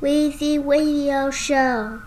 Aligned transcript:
Weezy 0.00 0.64
Radio 0.64 1.28
Show. 1.32 2.00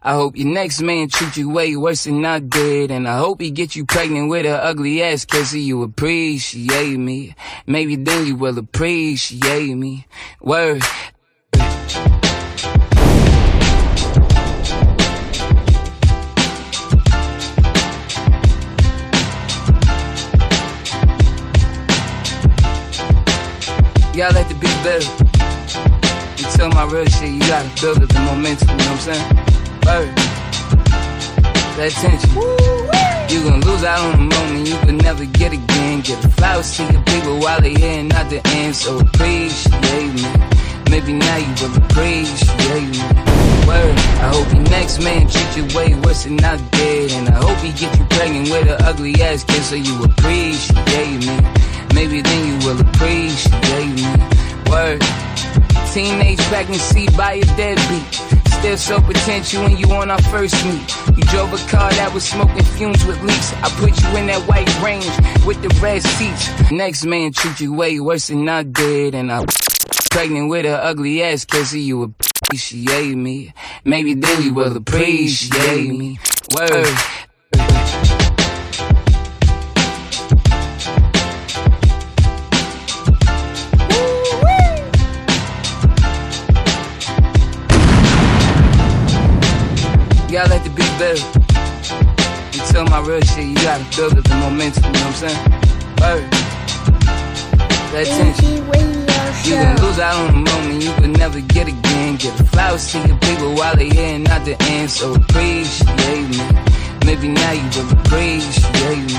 I 0.00 0.14
hope 0.14 0.38
your 0.38 0.48
next 0.48 0.80
man 0.80 1.10
treat 1.10 1.36
you 1.36 1.50
way 1.50 1.76
worse 1.76 2.04
than 2.04 2.24
I 2.24 2.38
did. 2.38 2.90
And 2.90 3.06
I 3.06 3.18
hope 3.18 3.42
he 3.42 3.50
get 3.50 3.76
you 3.76 3.84
pregnant 3.84 4.30
with 4.30 4.46
a 4.46 4.64
ugly 4.64 5.02
ass 5.02 5.26
cause 5.26 5.54
you 5.54 5.82
appreciate 5.82 6.96
me. 6.96 7.34
Maybe 7.66 7.96
then 7.96 8.26
you 8.26 8.36
will 8.36 8.56
appreciate 8.56 9.74
me. 9.74 10.06
Word. 10.40 10.82
Y'all 24.14 24.32
let 24.32 24.48
to 24.48 24.54
be 24.54 24.66
better. 24.82 25.25
Tell 26.56 26.70
my 26.70 26.84
real 26.84 27.04
shit, 27.04 27.32
you 27.32 27.40
gotta 27.40 27.68
build 27.82 28.02
up 28.02 28.08
the 28.08 28.20
momentum, 28.20 28.70
you 28.70 28.76
know 28.76 28.92
what 28.92 29.08
I'm 29.08 29.12
saying? 29.12 29.28
Word. 29.84 30.16
Pay 31.76 31.88
attention. 31.88 32.30
You 33.28 33.42
gon' 33.44 33.60
lose 33.60 33.84
out 33.84 34.00
on 34.00 34.28
the 34.28 34.34
moment 34.34 34.66
you 34.66 34.78
could 34.78 35.02
never 35.02 35.26
get 35.26 35.52
again. 35.52 36.00
Get 36.00 36.22
the 36.22 36.30
flowers 36.30 36.74
to 36.78 36.84
your 36.90 37.02
people 37.02 37.40
while 37.40 37.60
they 37.60 37.74
here 37.74 38.00
and 38.00 38.08
not 38.08 38.30
the 38.30 38.40
end. 38.56 38.74
So 38.74 39.00
appreciate 39.00 40.14
me. 40.14 40.24
Maybe 40.90 41.12
now 41.12 41.36
you 41.36 41.52
will 41.60 41.76
appreciate 41.76 42.88
me. 42.88 43.04
Word. 43.68 43.96
I 44.24 44.32
hope 44.32 44.50
your 44.54 44.62
next 44.70 45.02
man 45.02 45.28
treat 45.28 45.56
you 45.58 45.76
way 45.76 45.94
worse 46.06 46.24
than 46.24 46.42
I 46.42 46.56
did. 46.70 47.12
And 47.12 47.28
I 47.28 47.36
hope 47.36 47.58
he 47.58 47.72
get 47.72 47.98
you 47.98 48.06
pregnant 48.06 48.48
with 48.48 48.66
an 48.70 48.80
ugly 48.80 49.12
ass 49.20 49.44
kid 49.44 49.62
so 49.62 49.74
you 49.74 50.04
appreciate 50.04 51.20
me. 51.20 51.36
Maybe 51.94 52.22
then 52.22 52.40
you 52.48 52.66
will 52.66 52.80
appreciate 52.80 53.92
me. 53.92 54.08
Word. 54.70 55.02
Teenage 55.96 56.40
pregnancy 56.40 57.06
by 57.16 57.40
a 57.40 57.44
deadbeat. 57.56 58.14
Still 58.58 58.76
so 58.76 59.00
potential 59.00 59.62
when 59.62 59.78
you 59.78 59.90
on 59.92 60.10
our 60.10 60.20
first 60.24 60.54
meet. 60.66 61.16
You 61.16 61.22
drove 61.22 61.54
a 61.54 61.70
car 61.70 61.90
that 61.92 62.10
was 62.12 62.22
smoking 62.22 62.64
fumes 62.64 63.02
with 63.06 63.18
leaks. 63.22 63.54
I 63.54 63.70
put 63.80 63.98
you 64.02 64.16
in 64.18 64.26
that 64.26 64.46
white 64.46 64.68
range 64.82 65.06
with 65.46 65.62
the 65.62 65.70
red 65.80 66.02
seats. 66.02 66.70
Next 66.70 67.06
man 67.06 67.32
treat 67.32 67.60
you 67.60 67.72
way 67.72 67.98
worse 67.98 68.26
than 68.26 68.46
I 68.46 68.64
did. 68.64 69.14
And 69.14 69.32
I 69.32 69.46
pregnant 70.10 70.50
with 70.50 70.66
an 70.66 70.74
ugly 70.74 71.22
ass 71.22 71.46
kid 71.46 71.64
so 71.64 71.78
you 71.78 72.02
appreciate 72.02 73.16
me. 73.16 73.54
Maybe 73.86 74.12
then 74.12 74.42
you 74.42 74.52
will 74.52 74.76
appreciate 74.76 75.88
me. 75.88 76.18
Word. 76.54 76.94
Let 91.06 91.32
the 91.32 91.38
better. 91.54 92.02
You 92.52 92.60
tell 92.72 92.84
my 92.86 93.00
real 93.00 93.20
shit, 93.20 93.46
you 93.46 93.54
gotta 93.54 93.84
build 93.96 94.18
up 94.18 94.24
the 94.24 94.34
momentum, 94.34 94.84
you 94.84 94.92
know 94.92 94.98
what 94.98 95.06
I'm 95.06 95.14
saying? 95.14 95.42
Word. 96.02 96.30
Weezy 97.96 98.60
Radio 98.72 99.46
You 99.46 99.54
gon' 99.62 99.76
lose 99.86 99.98
out 99.98 100.16
on 100.16 100.44
the 100.44 100.50
moment 100.50 100.82
you 100.82 100.92
could 100.94 101.16
never 101.16 101.40
get 101.40 101.68
again. 101.68 102.16
Get 102.16 102.36
the 102.36 102.44
flowers 102.44 102.90
to 102.92 102.98
your 103.06 103.16
people 103.18 103.54
while 103.54 103.76
they 103.76 103.88
here 103.88 104.16
and 104.16 104.24
not 104.24 104.44
the 104.44 104.60
end. 104.64 104.90
So 104.90 105.14
appreciate 105.14 106.28
me. 106.28 106.42
Maybe 107.06 107.28
now 107.28 107.52
you 107.52 107.68
will 107.76 107.90
appreciate 107.98 109.06
me. 109.06 109.16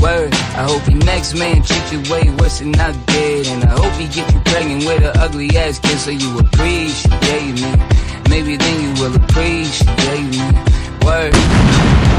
Word, 0.00 0.32
I 0.54 0.62
hope 0.70 0.86
your 0.88 1.02
next 1.04 1.34
man 1.34 1.62
treat 1.62 1.86
you 1.92 2.00
way 2.10 2.30
worse 2.38 2.60
than 2.60 2.74
I 2.76 2.92
did. 3.06 3.48
And 3.48 3.64
I 3.64 3.72
hope 3.72 3.92
he 3.94 4.06
get 4.06 4.32
you 4.32 4.40
pregnant 4.46 4.86
with 4.86 5.02
an 5.02 5.12
ugly 5.18 5.50
ass 5.56 5.78
kid 5.80 5.98
so 5.98 6.10
you 6.10 6.38
appreciate 6.38 7.54
me. 7.60 7.72
Maybe 8.30 8.56
then 8.56 8.76
you 8.84 9.02
will 9.02 9.16
appreciate 9.16 10.30
me. 10.30 10.75
Word. 11.06 11.32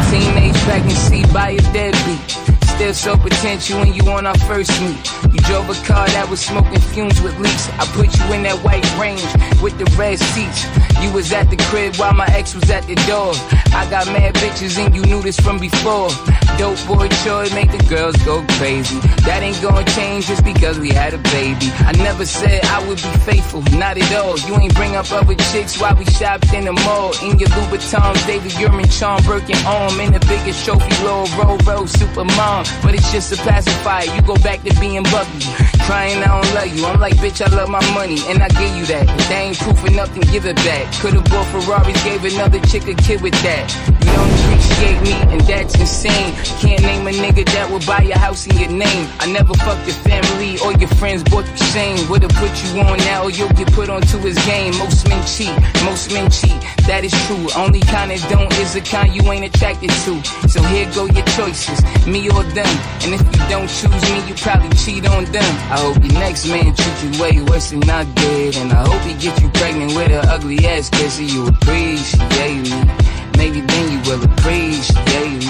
Teenage 0.09 0.55
pregnancy 0.63 1.25
by 1.33 1.49
a 1.49 1.73
deadbeat. 1.73 2.56
Still 2.77 2.93
so 2.93 3.17
potential 3.17 3.79
when 3.79 3.91
you 3.91 4.03
on 4.11 4.27
our 4.27 4.37
first 4.37 4.69
meet. 4.83 5.01
You 5.33 5.39
drove 5.49 5.67
a 5.67 5.73
car 5.83 6.05
that 6.09 6.29
was 6.29 6.39
smoking 6.39 6.79
fumes 6.79 7.19
with 7.23 7.35
leaks. 7.39 7.69
I 7.69 7.85
put 7.97 8.05
you 8.05 8.33
in 8.35 8.43
that 8.43 8.63
white 8.63 8.85
range 9.01 9.25
with 9.63 9.79
the 9.79 9.85
red 9.97 10.19
seats. 10.19 10.61
You 11.01 11.11
was 11.11 11.33
at 11.33 11.49
the 11.49 11.57
crib 11.57 11.95
while 11.95 12.13
my 12.13 12.27
ex 12.37 12.53
was 12.53 12.69
at 12.69 12.85
the 12.85 12.93
door. 13.09 13.33
I 13.73 13.89
got 13.89 14.05
mad 14.13 14.35
bitches 14.35 14.77
and 14.77 14.95
you 14.95 15.01
knew 15.01 15.23
this 15.23 15.39
from 15.39 15.57
before. 15.57 16.09
Dope 16.57 16.77
boy 16.85 17.07
Troy 17.25 17.49
make 17.53 17.71
the 17.71 17.83
girls 17.89 18.15
go 18.17 18.45
crazy. 18.61 18.99
That 19.25 19.41
ain't 19.41 19.59
gonna 19.61 19.85
change 19.97 20.27
just 20.27 20.43
because 20.43 20.77
we 20.77 20.89
had 20.89 21.15
a 21.15 21.21
baby. 21.33 21.73
I 21.81 21.93
never 21.97 22.25
said 22.25 22.63
I 22.65 22.87
would 22.87 22.97
be 22.97 23.13
faithful, 23.25 23.61
not 23.73 23.97
at 23.97 24.13
all. 24.13 24.37
You 24.45 24.55
ain't 24.55 24.75
bring 24.75 24.95
up 24.95 25.11
other 25.11 25.35
chicks 25.49 25.81
while 25.81 25.95
we 25.95 26.05
shopped 26.05 26.53
in 26.53 26.65
the 26.65 26.73
mall. 26.73 27.13
In 27.25 27.39
your 27.39 27.49
Louboutins, 27.49 28.25
David 28.27 28.51
Yurman, 28.51 28.85
Charm, 28.93 29.23
Birkin 29.25 29.57
arm. 29.65 29.99
In 29.99 30.13
the 30.13 30.21
biggest 30.29 30.63
trophy, 30.63 30.93
Roll, 31.03 31.25
Roll, 31.65 31.87
Super 31.87 32.25
Mom. 32.25 32.66
But 32.81 32.95
it's 32.95 33.11
just 33.11 33.31
a 33.33 33.37
pacifier. 33.37 34.05
You 34.13 34.21
go 34.21 34.35
back 34.35 34.63
to 34.63 34.73
being 34.79 35.03
buggy. 35.03 35.45
Crying, 35.87 36.19
I 36.23 36.27
don't 36.27 36.53
love 36.53 36.67
you. 36.67 36.85
I'm 36.85 36.99
like, 36.99 37.15
bitch, 37.17 37.41
I 37.45 37.53
love 37.55 37.69
my 37.69 37.83
money, 37.93 38.19
and 38.27 38.43
I 38.43 38.49
give 38.49 38.75
you 38.75 38.85
that. 38.87 39.07
But 39.07 39.25
they 39.29 39.49
ain't 39.49 39.57
proof 39.57 39.83
of 39.83 39.93
nothing, 39.93 40.23
give 40.31 40.45
it 40.45 40.57
back. 40.57 40.91
Could've 40.99 41.23
bought 41.25 41.47
Ferraris, 41.47 42.03
gave 42.03 42.25
another 42.25 42.59
chick 42.67 42.87
a 42.87 42.93
kid 42.95 43.21
with 43.21 43.35
that. 43.43 43.65
You 43.87 44.11
don't 44.11 44.56
appreciate 44.77 45.01
me, 45.01 45.33
and 45.33 45.41
that's 45.41 45.79
insane. 45.79 46.33
Can't 46.59 46.81
name 46.81 47.07
a 47.07 47.11
nigga 47.11 47.45
that 47.53 47.69
will 47.69 47.83
buy 47.85 48.01
your 48.01 48.17
house 48.17 48.47
in 48.47 48.57
your 48.57 48.69
name. 48.69 49.07
I 49.19 49.31
never 49.31 49.53
fucked 49.55 49.87
your 49.87 49.95
family 50.05 50.59
or 50.59 50.73
your 50.73 50.89
friends, 50.97 51.23
bought 51.23 51.47
you 51.47 51.57
shame. 51.57 52.09
Would've 52.09 52.29
put 52.31 52.51
you 52.63 52.81
on 52.81 52.97
now, 52.99 53.23
or 53.23 53.31
you'll 53.31 53.49
get 53.49 53.71
put 53.73 53.89
onto 53.89 54.17
his 54.19 54.37
game. 54.45 54.77
Most 54.77 55.07
men 55.07 55.25
cheat, 55.25 55.53
most 55.85 56.13
men 56.13 56.29
cheat. 56.29 56.57
That 56.87 57.03
is 57.03 57.13
true. 57.27 57.47
Only 57.55 57.81
kind 57.81 58.11
that 58.11 58.21
don't 58.29 58.53
is 58.59 58.73
the 58.73 58.81
kind 58.81 59.13
you 59.13 59.21
ain't 59.31 59.45
attracted 59.45 59.89
to. 59.89 60.23
So 60.47 60.61
here 60.63 60.89
go 60.93 61.05
your 61.05 61.25
choices, 61.37 61.81
me 62.05 62.29
or 62.29 62.43
them. 62.43 62.73
And 63.03 63.13
if 63.13 63.21
you 63.21 63.43
don't 63.49 63.69
choose 63.69 64.01
me, 64.11 64.27
you 64.27 64.35
probably 64.35 64.69
cheat 64.77 65.07
on 65.07 65.25
them. 65.25 65.51
I 65.71 65.79
hope 65.79 66.03
your 66.03 66.13
next 66.13 66.47
man 66.47 66.73
treat 66.75 66.97
you 67.03 67.21
way 67.21 67.41
worse 67.43 67.71
than 67.71 67.89
I 67.89 68.03
did. 68.03 68.57
And 68.57 68.71
I 68.71 68.87
hope 68.87 69.01
he 69.01 69.13
get 69.15 69.41
you 69.41 69.49
pregnant 69.49 69.95
with 69.95 70.11
an 70.11 70.25
ugly 70.29 70.65
ass 70.67 70.89
kid 70.89 71.11
so 71.11 71.21
you 71.21 71.47
appreciate 71.47 72.69
me. 72.69 73.16
Maybe 73.37 73.61
then 73.61 73.91
you 73.91 73.99
will 74.09 74.23
appreciate 74.23 75.45
me. 75.45 75.47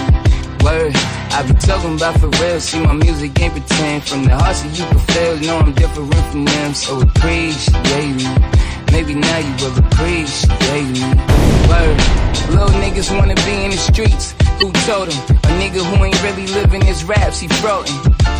Word, 0.63 0.93
I 1.31 1.43
be 1.47 1.53
talking 1.53 1.95
about 1.95 2.19
for 2.19 2.27
real. 2.41 2.59
See, 2.59 2.79
my 2.81 2.93
music 2.93 3.39
ain't 3.39 3.53
pretend. 3.53 4.03
From 4.03 4.25
the 4.25 4.35
heart, 4.35 4.55
so 4.55 4.67
you 4.67 4.85
can 4.91 4.99
feel. 4.99 5.39
Know 5.47 5.59
I'm 5.59 5.73
different 5.73 6.13
from 6.31 6.45
them, 6.45 6.73
so 6.73 6.99
appreciate 7.01 8.15
me. 8.19 8.27
Maybe 8.91 9.13
now 9.15 9.37
you 9.37 9.53
will 9.61 9.77
appreciate 9.79 10.89
me. 10.91 11.07
Word, 11.71 11.97
little 12.51 12.75
niggas 12.83 13.15
wanna 13.17 13.35
be 13.47 13.65
in 13.65 13.71
the 13.71 13.77
streets. 13.77 14.35
Who 14.59 14.71
told 14.87 15.11
him? 15.11 15.37
A 15.47 15.51
nigga 15.61 15.81
who 15.87 16.03
ain't 16.03 16.21
really 16.23 16.47
living 16.47 16.81
his 16.81 17.03
raps, 17.03 17.39
he 17.39 17.47
frontin'. 17.47 17.95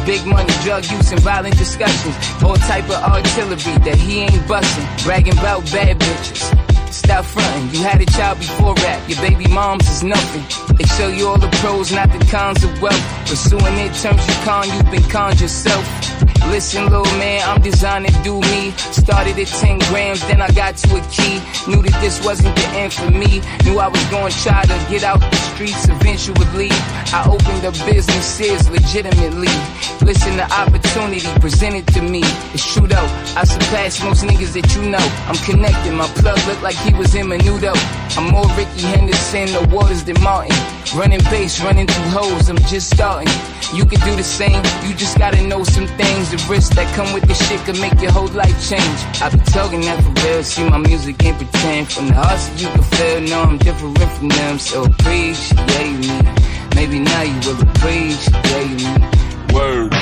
Big 0.05 0.25
money, 0.25 0.51
drug 0.63 0.83
use, 0.91 1.11
and 1.11 1.21
violent 1.21 1.57
discussions. 1.57 2.15
All 2.43 2.55
type 2.55 2.85
of 2.85 2.99
artillery 3.03 3.77
that 3.85 3.95
he 3.95 4.21
ain't 4.21 4.47
bustin'. 4.47 4.85
Bragging 5.05 5.37
about 5.37 5.63
bad 5.71 5.99
bitches. 5.99 6.76
Stop 6.97 7.25
frontin', 7.25 7.69
you 7.71 7.83
had 7.83 8.01
a 8.01 8.05
child 8.07 8.39
before 8.39 8.73
rap, 8.73 9.07
your 9.07 9.21
baby 9.21 9.47
moms 9.53 9.87
is 9.87 10.03
nothing. 10.03 10.43
They 10.77 10.85
show 10.85 11.09
you 11.09 11.27
all 11.27 11.37
the 11.37 11.47
pros, 11.61 11.91
not 11.91 12.11
the 12.11 12.25
cons 12.25 12.63
of 12.63 12.81
wealth. 12.81 13.05
Pursuing 13.27 13.77
it 13.77 13.93
turns 13.93 14.27
you 14.27 14.33
con, 14.43 14.67
you've 14.67 14.89
been 14.89 15.03
conned 15.03 15.39
yourself. 15.39 15.85
Listen, 16.49 16.85
little 16.85 17.03
man, 17.17 17.41
I'm 17.47 17.61
designed 17.61 18.07
to 18.07 18.23
do 18.23 18.39
me. 18.39 18.71
Started 18.91 19.37
at 19.37 19.47
10 19.47 19.79
grams, 19.89 20.21
then 20.27 20.41
I 20.41 20.49
got 20.51 20.77
to 20.77 20.95
a 20.95 21.01
key. 21.11 21.39
Knew 21.67 21.81
that 21.83 21.97
this 22.01 22.23
wasn't 22.23 22.55
the 22.55 22.67
end 22.69 22.93
for 22.93 23.11
me. 23.11 23.41
Knew 23.65 23.79
I 23.79 23.87
was 23.87 24.03
gonna 24.05 24.31
try 24.31 24.63
to 24.63 24.77
get 24.89 25.03
out 25.03 25.19
the 25.19 25.35
streets 25.53 25.87
eventually. 25.89 26.69
I 27.13 27.27
opened 27.27 27.65
up 27.65 27.75
businesses 27.85 28.69
legitimately. 28.69 29.53
Listen, 30.01 30.37
the 30.37 30.47
opportunity 30.51 31.27
presented 31.39 31.85
to 31.93 32.01
me. 32.01 32.21
It's 32.53 32.65
true 32.73 32.87
though, 32.87 33.09
I 33.35 33.43
surpassed 33.43 34.03
most 34.03 34.23
niggas 34.23 34.53
that 34.53 34.67
you 34.75 34.89
know. 34.89 35.05
I'm 35.27 35.37
connected, 35.43 35.93
my 35.93 36.07
plug 36.19 36.39
look 36.47 36.61
like 36.61 36.75
he 36.75 36.93
was 36.93 37.13
in 37.13 37.27
Menudo. 37.27 37.73
I'm 38.17 38.31
more 38.31 38.47
Rickey 38.55 38.87
Henderson, 38.87 39.51
the 39.51 39.67
waters 39.75 40.03
than 40.05 40.19
Martin. 40.21 40.55
Running 40.95 41.19
base, 41.29 41.61
running 41.61 41.85
through 41.85 42.09
holes, 42.09 42.49
I'm 42.49 42.57
just 42.59 42.89
starting. 42.89 43.27
You 43.73 43.85
can 43.85 43.99
do 43.99 44.15
the 44.15 44.23
same, 44.23 44.63
you 44.87 44.95
just 44.95 45.17
gotta 45.17 45.41
know 45.45 45.63
some 45.63 45.85
things. 45.85 46.31
The 46.31 46.37
risks 46.49 46.73
that 46.75 46.87
come 46.95 47.13
with 47.13 47.23
this 47.27 47.45
shit 47.47 47.59
can 47.65 47.79
make 47.79 47.99
your 48.01 48.11
whole 48.11 48.27
life 48.27 48.55
change. 48.67 48.99
I 49.21 49.29
be 49.29 49.37
talking 49.51 49.81
that 49.81 50.01
for 50.01 50.11
real, 50.25 50.43
see 50.43 50.63
my 50.69 50.77
music 50.77 51.21
ain't 51.23 51.37
pretend. 51.37 51.91
From 51.91 52.07
the 52.07 52.13
heart 52.13 52.39
so 52.39 52.53
you 52.55 52.69
can 52.69 52.83
feel, 52.83 53.21
know 53.21 53.43
I'm 53.43 53.57
different 53.57 53.99
from 53.99 54.29
them, 54.29 54.59
so 54.59 54.85
appreciate 54.85 55.97
me. 55.99 56.21
Maybe 56.75 56.99
now 56.99 57.21
you 57.21 57.39
will 57.45 57.61
appreciate 57.61 58.79
me. 58.79 58.87
Word. 59.53 59.93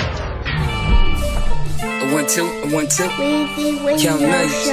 A 1.81 2.13
one 2.13 2.27
two, 2.27 2.45
a 2.45 2.69
one 2.69 2.87
two. 2.87 3.09
Count 3.09 3.85
Radio 3.85 4.17
nights. 4.19 4.67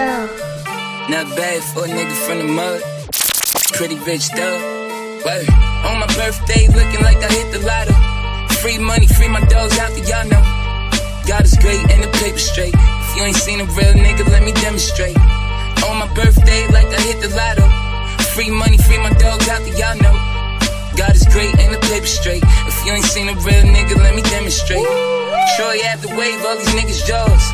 Not 1.09 1.26
bad 1.37 1.62
for 1.73 1.85
a 1.85 1.88
nigga 1.88 2.17
from 2.26 2.38
the 2.38 2.44
mud. 2.53 2.82
Pretty 3.73 3.97
bitch 3.97 4.29
though. 4.37 4.81
Word. 5.24 5.46
On 5.86 5.98
my 6.02 6.06
birthday, 6.19 6.66
looking 6.66 7.02
like 7.02 7.19
I 7.22 7.30
hit 7.30 7.52
the 7.54 7.60
lotto. 7.62 7.94
Free 8.58 8.78
money, 8.78 9.06
free 9.06 9.28
my 9.28 9.40
dogs 9.46 9.78
out 9.78 9.94
there, 9.94 10.06
y'all 10.06 10.26
know. 10.26 10.42
God 11.26 11.44
is 11.44 11.54
great 11.58 11.78
and 11.90 12.02
the 12.02 12.10
paper 12.19 12.38
straight. 12.38 12.74
If 12.74 13.16
you 13.16 13.22
ain't 13.22 13.36
seen 13.36 13.60
a 13.60 13.64
real 13.64 13.94
nigga, 13.94 14.26
let 14.30 14.42
me 14.42 14.52
demonstrate. 14.52 15.16
On 15.86 15.98
my 15.98 16.10
birthday, 16.14 16.66
like 16.74 16.86
I 16.86 17.00
hit 17.06 17.22
the 17.22 17.30
lotto. 17.38 17.66
Free 18.34 18.50
money, 18.50 18.78
free 18.78 18.98
my 18.98 19.10
dogs 19.22 19.48
out 19.48 19.62
there, 19.62 19.78
y'all 19.78 19.98
know. 20.02 20.14
God 20.96 21.14
is 21.14 21.26
great 21.30 21.54
and 21.58 21.75
the 21.75 21.80
paper 21.86 22.06
straight. 22.06 22.42
If 22.66 22.86
you 22.86 22.92
ain't 22.92 23.04
seen 23.04 23.28
a 23.28 23.34
real 23.46 23.64
nigga, 23.70 23.96
let 24.02 24.14
me 24.14 24.22
demonstrate. 24.22 24.86
Troy 25.56 25.78
have 25.86 26.02
the 26.02 26.10
wave, 26.18 26.42
all 26.44 26.56
these 26.56 26.75
niggas 26.75 27.06
jaws. 27.06 27.44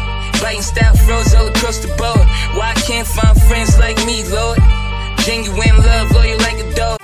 Biting 0.41 0.62
style 0.62 0.97
froze 1.05 1.35
all 1.35 1.49
across 1.49 1.79
the 1.79 1.88
board. 2.00 2.25
Why 2.56 2.73
I 2.73 2.81
can't 2.87 3.06
find 3.06 3.37
friends 3.43 3.79
like 3.79 3.99
me, 4.06 4.25
Lord? 4.29 4.59
Genuine 5.21 5.76
love, 5.85 6.11
loyal 6.12 6.38
like 6.38 6.59
a 6.64 6.75
dog. 6.75 6.98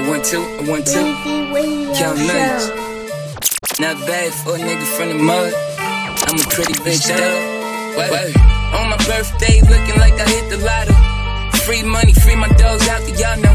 A 0.00 0.08
one 0.08 0.22
two, 0.22 0.40
a 0.40 0.64
one 0.64 0.82
two. 0.82 1.12
Count. 1.92 2.16
Show. 2.16 2.64
Not 3.84 4.00
bad 4.08 4.32
for 4.32 4.56
a 4.56 4.58
nigga 4.58 4.86
from 4.96 5.08
the 5.12 5.18
mud. 5.20 5.52
I'm 6.24 6.40
a 6.40 6.46
pretty 6.48 6.72
bitch 6.80 7.04
though. 7.04 8.00
On 8.80 8.88
my 8.88 8.96
birthday, 9.04 9.60
looking 9.60 10.00
like 10.00 10.16
I 10.16 10.24
hit 10.24 10.48
the 10.48 10.56
lotto. 10.64 10.96
Free 11.66 11.82
money, 11.82 12.14
free 12.14 12.34
my 12.34 12.48
dogs 12.56 12.88
out 12.88 13.02
there, 13.04 13.12
y'all 13.12 13.36
know. 13.44 13.52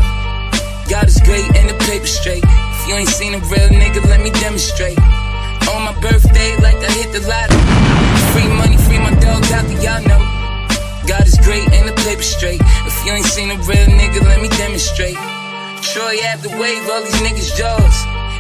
God 0.86 1.08
is 1.08 1.20
great 1.26 1.50
and 1.58 1.68
the 1.68 1.78
paper 1.90 2.06
straight. 2.06 2.44
If 2.46 2.88
you 2.88 2.94
ain't 2.94 3.10
seen 3.10 3.34
a 3.34 3.40
real 3.50 3.70
nigga, 3.74 4.06
let 4.06 4.22
me 4.22 4.30
demonstrate. 4.30 5.00
On 5.74 5.82
my 5.82 5.98
birthday, 6.00 6.58
like 6.62 6.78
I 6.78 6.92
hit 6.94 7.10
the 7.10 7.26
lotto. 7.26 7.58
Free 8.38 8.50
money, 8.54 8.78
free 8.86 9.00
my 9.00 9.18
dogs 9.18 9.52
out 9.52 9.66
there, 9.66 9.82
y'all 9.82 10.04
know. 10.06 10.22
God 11.10 11.26
is 11.26 11.40
great 11.42 11.66
and 11.74 11.90
the 11.90 11.96
paper 12.06 12.22
straight. 12.22 12.62
If 12.62 12.96
you 13.04 13.14
ain't 13.14 13.26
seen 13.26 13.50
a 13.50 13.58
real 13.66 13.88
nigga, 13.90 14.22
let 14.22 14.42
me 14.42 14.50
demonstrate. 14.50 15.18
Troy 15.94 16.18
have 16.18 16.42
the 16.42 16.50
wave, 16.58 16.90
all 16.90 17.02
these 17.02 17.22
niggas 17.22 17.56
jaws. 17.56 17.98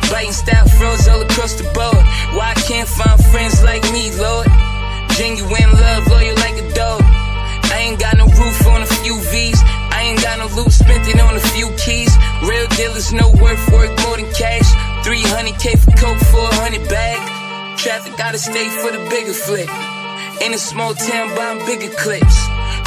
Biting 0.09 0.33
style 0.33 0.67
froze 0.77 1.07
all 1.07 1.21
across 1.21 1.53
the 1.53 1.63
board. 1.77 2.03
Why 2.33 2.51
I 2.51 2.59
can't 2.65 2.89
find 2.89 3.21
friends 3.31 3.63
like 3.63 3.83
me, 3.93 4.09
Lord? 4.17 4.49
Genuine 5.13 5.71
love, 5.77 6.07
loyal 6.07 6.35
like 6.41 6.57
a 6.57 6.67
dog. 6.73 7.01
I 7.71 7.85
ain't 7.85 7.99
got 7.99 8.17
no 8.17 8.25
roof 8.25 8.67
on 8.67 8.81
a 8.81 8.89
few 9.03 9.15
V's. 9.29 9.61
I 9.93 10.09
ain't 10.09 10.21
got 10.21 10.39
no 10.39 10.47
loot, 10.57 10.71
spent 10.71 11.07
it 11.07 11.19
on 11.21 11.35
a 11.37 11.45
few 11.53 11.69
keys. 11.77 12.11
Real 12.41 12.67
dealers 12.75 13.13
know 13.13 13.29
worth 13.37 13.61
work 13.71 13.93
more 14.03 14.17
than 14.17 14.27
cash. 14.33 14.65
300k 15.05 15.77
for 15.77 15.91
coke, 16.01 16.19
400 16.33 16.89
bag. 16.89 17.19
Traffic 17.77 18.17
gotta 18.17 18.39
stay 18.39 18.69
for 18.81 18.91
the 18.91 18.99
bigger 19.09 19.33
flip. 19.33 19.69
In 20.41 20.53
a 20.53 20.57
small 20.57 20.93
town, 20.95 21.35
buying 21.35 21.61
bigger 21.65 21.93
clips. 21.93 22.37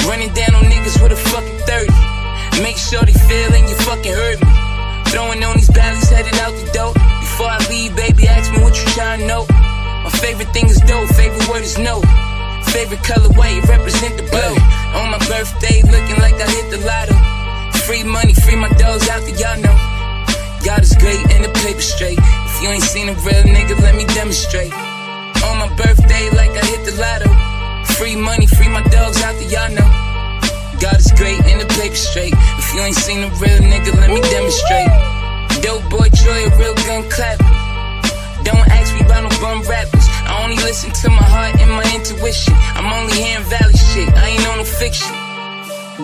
Running 0.05 0.34
down 0.34 0.55
on 0.55 0.64
niggas 0.64 1.00
with 1.00 1.12
a 1.12 1.20
fucking 1.31 1.58
30. 1.64 2.18
Make 2.62 2.76
sure 2.76 3.02
they 3.06 3.14
feel 3.14 3.55
and 3.55 3.69
you 3.69 3.76
fucking 3.87 4.12
hurt 4.12 4.40
me. 4.43 4.50
Throwing 5.10 5.43
on 5.44 5.56
these 5.56 5.70
baddies 5.70 6.10
headed 6.10 6.34
out 6.43 6.52
the 6.58 6.66
door. 6.75 6.93
Before 6.93 7.46
I 7.46 7.58
leave, 7.70 7.94
baby, 7.94 8.26
ask 8.26 8.50
me 8.50 8.62
what 8.62 8.75
you 8.75 8.84
trying 8.99 9.20
to 9.20 9.26
know. 9.26 9.46
My 9.49 10.10
favorite 10.10 10.50
thing 10.52 10.66
is 10.66 10.81
dope, 10.82 11.08
favorite 11.14 11.46
word 11.49 11.62
is 11.62 11.78
no. 11.78 12.02
Favorite 12.75 13.00
colorway, 13.06 13.62
represent 13.69 14.16
the 14.19 14.26
blow. 14.26 14.52
On 14.99 15.10
my 15.10 15.19
birthday, 15.31 15.82
looking 15.87 16.19
like 16.19 16.34
I 16.34 16.50
hit 16.50 16.66
the 16.75 16.82
lotto. 16.82 17.14
Free 17.87 18.02
money, 18.02 18.34
free 18.34 18.56
my 18.56 18.69
dogs 18.75 19.08
out 19.08 19.22
there, 19.22 19.38
y'all 19.38 19.60
know. 19.62 19.76
God 20.66 20.82
is 20.82 20.94
great 20.99 21.22
and 21.31 21.44
the 21.44 21.52
paper 21.62 21.81
straight. 21.81 22.19
If 22.19 22.62
you 22.62 22.69
ain't 22.69 22.82
seen 22.82 23.08
a 23.08 23.14
real 23.22 23.46
nigga, 23.46 23.81
let 23.81 23.94
me 23.94 24.05
demonstrate. 24.19 24.72
On 25.46 25.56
my 25.62 25.70
birthday, 25.76 26.28
like 26.34 26.50
I 26.50 26.66
hit 26.66 26.82
the 26.84 26.94
lotto. 26.99 27.31
Free 27.94 28.16
money, 28.16 28.46
free 28.46 28.69
my 28.69 28.82
dogs 28.90 29.22
out 29.22 29.38
there, 29.38 29.49
y'all 29.49 29.70
know. 29.70 30.07
God 30.81 30.99
is 30.99 31.11
great 31.19 31.43
and 31.51 31.61
the 31.61 31.67
paper 31.75 31.95
straight. 31.95 32.35
If 32.35 32.75
you 32.75 32.81
ain't 32.81 32.95
seen 32.95 33.27
a 33.27 33.31
real 33.43 33.59
nigga, 33.67 33.91
let 33.99 34.11
me 34.11 34.21
demonstrate. 34.31 34.91
Dope 35.63 35.83
boy 35.91 36.07
Troy, 36.15 36.47
a 36.47 36.51
real 36.55 36.75
gun 36.87 37.03
clapper. 37.11 37.51
Don't 38.47 38.67
ask 38.71 38.95
me 38.95 39.03
about 39.03 39.27
no 39.27 39.33
bum 39.43 39.63
rappers. 39.67 40.07
I 40.23 40.39
only 40.45 40.57
listen 40.63 40.93
to 41.03 41.11
my 41.11 41.27
heart 41.27 41.59
and 41.59 41.71
my 41.71 41.83
intuition. 41.95 42.55
I'm 42.79 42.87
only 42.95 43.13
hearing 43.19 43.45
valley 43.51 43.75
shit. 43.75 44.09
I 44.15 44.39
ain't 44.39 44.47
on 44.47 44.59
no 44.59 44.65
fiction. 44.65 45.11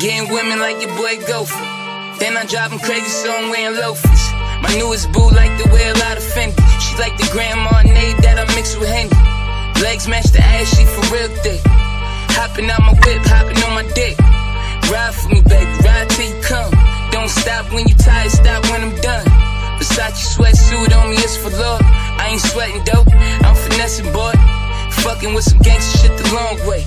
Getting 0.03 0.27
women 0.35 0.59
like 0.59 0.83
your 0.83 0.91
boy 0.99 1.23
Gopher. 1.23 1.55
Then 2.19 2.37
I 2.37 2.45
drive 2.45 2.73
'em 2.73 2.81
crazy, 2.81 3.07
so 3.07 3.31
I'm 3.31 3.51
wearing 3.51 3.79
loafers. 3.79 4.23
My 4.61 4.75
newest 4.75 5.13
boo 5.13 5.31
like 5.31 5.55
to 5.63 5.71
wear 5.71 5.93
a 5.95 5.99
lot 6.03 6.17
of 6.19 6.25
Fendi. 6.35 6.59
She 6.83 6.97
like 6.99 7.17
the 7.17 7.29
Grand 7.31 7.61
Marnier 7.61 8.15
that 8.27 8.43
I 8.43 8.45
mix 8.55 8.75
with 8.75 8.91
Henny. 8.91 9.15
Legs 9.83 10.09
match 10.09 10.29
the 10.35 10.43
ass, 10.43 10.67
she 10.75 10.85
for 10.85 11.05
real 11.15 11.31
thick. 11.43 11.63
Hopping 12.35 12.69
out 12.71 12.83
my 12.83 12.95
whip, 13.07 13.23
hopping 13.27 13.63
on 13.63 13.75
my 13.75 13.87
dick. 13.95 14.19
Ride 14.95 15.11
for 15.13 15.29
me, 15.29 15.43
baby, 15.43 15.75
ride 15.83 16.09
till 16.11 16.31
you 16.31 16.39
come. 16.41 16.71
Don't 17.11 17.27
stop 17.27 17.67
when 17.75 17.83
you 17.89 17.97
tired, 17.99 18.31
stop 18.31 18.63
when 18.71 18.81
I'm 18.81 18.95
done. 19.03 19.27
Versace 19.83 20.39
sweatsuit 20.39 20.95
on 20.95 21.11
me, 21.11 21.17
it's 21.19 21.37
for 21.37 21.51
love. 21.51 21.83
I 21.83 22.31
ain't 22.31 22.41
sweating 22.41 22.79
dope, 22.85 23.11
I'm 23.43 23.57
finessing, 23.59 24.07
boy. 24.15 24.31
Fucking 25.03 25.35
with 25.35 25.43
some 25.43 25.59
gangster 25.67 25.99
shit 25.99 26.15
the 26.17 26.31
long 26.31 26.63
way. 26.71 26.87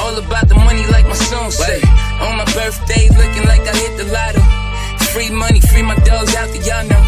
All 0.00 0.16
about 0.16 0.48
the 0.48 0.54
money, 0.54 0.86
like 0.88 1.04
my 1.04 1.12
song 1.12 1.50
say. 1.50 1.76
On 2.24 2.40
my 2.40 2.48
birthday, 2.56 3.12
looking 3.12 3.44
like 3.44 3.68
I 3.68 3.74
hit 3.84 4.00
the 4.00 4.08
lotto. 4.08 4.40
Free 5.12 5.28
money, 5.28 5.60
free 5.60 5.82
my 5.82 5.96
dogs 6.08 6.34
out 6.36 6.48
there, 6.48 6.64
y'all 6.64 6.88
know. 6.88 7.04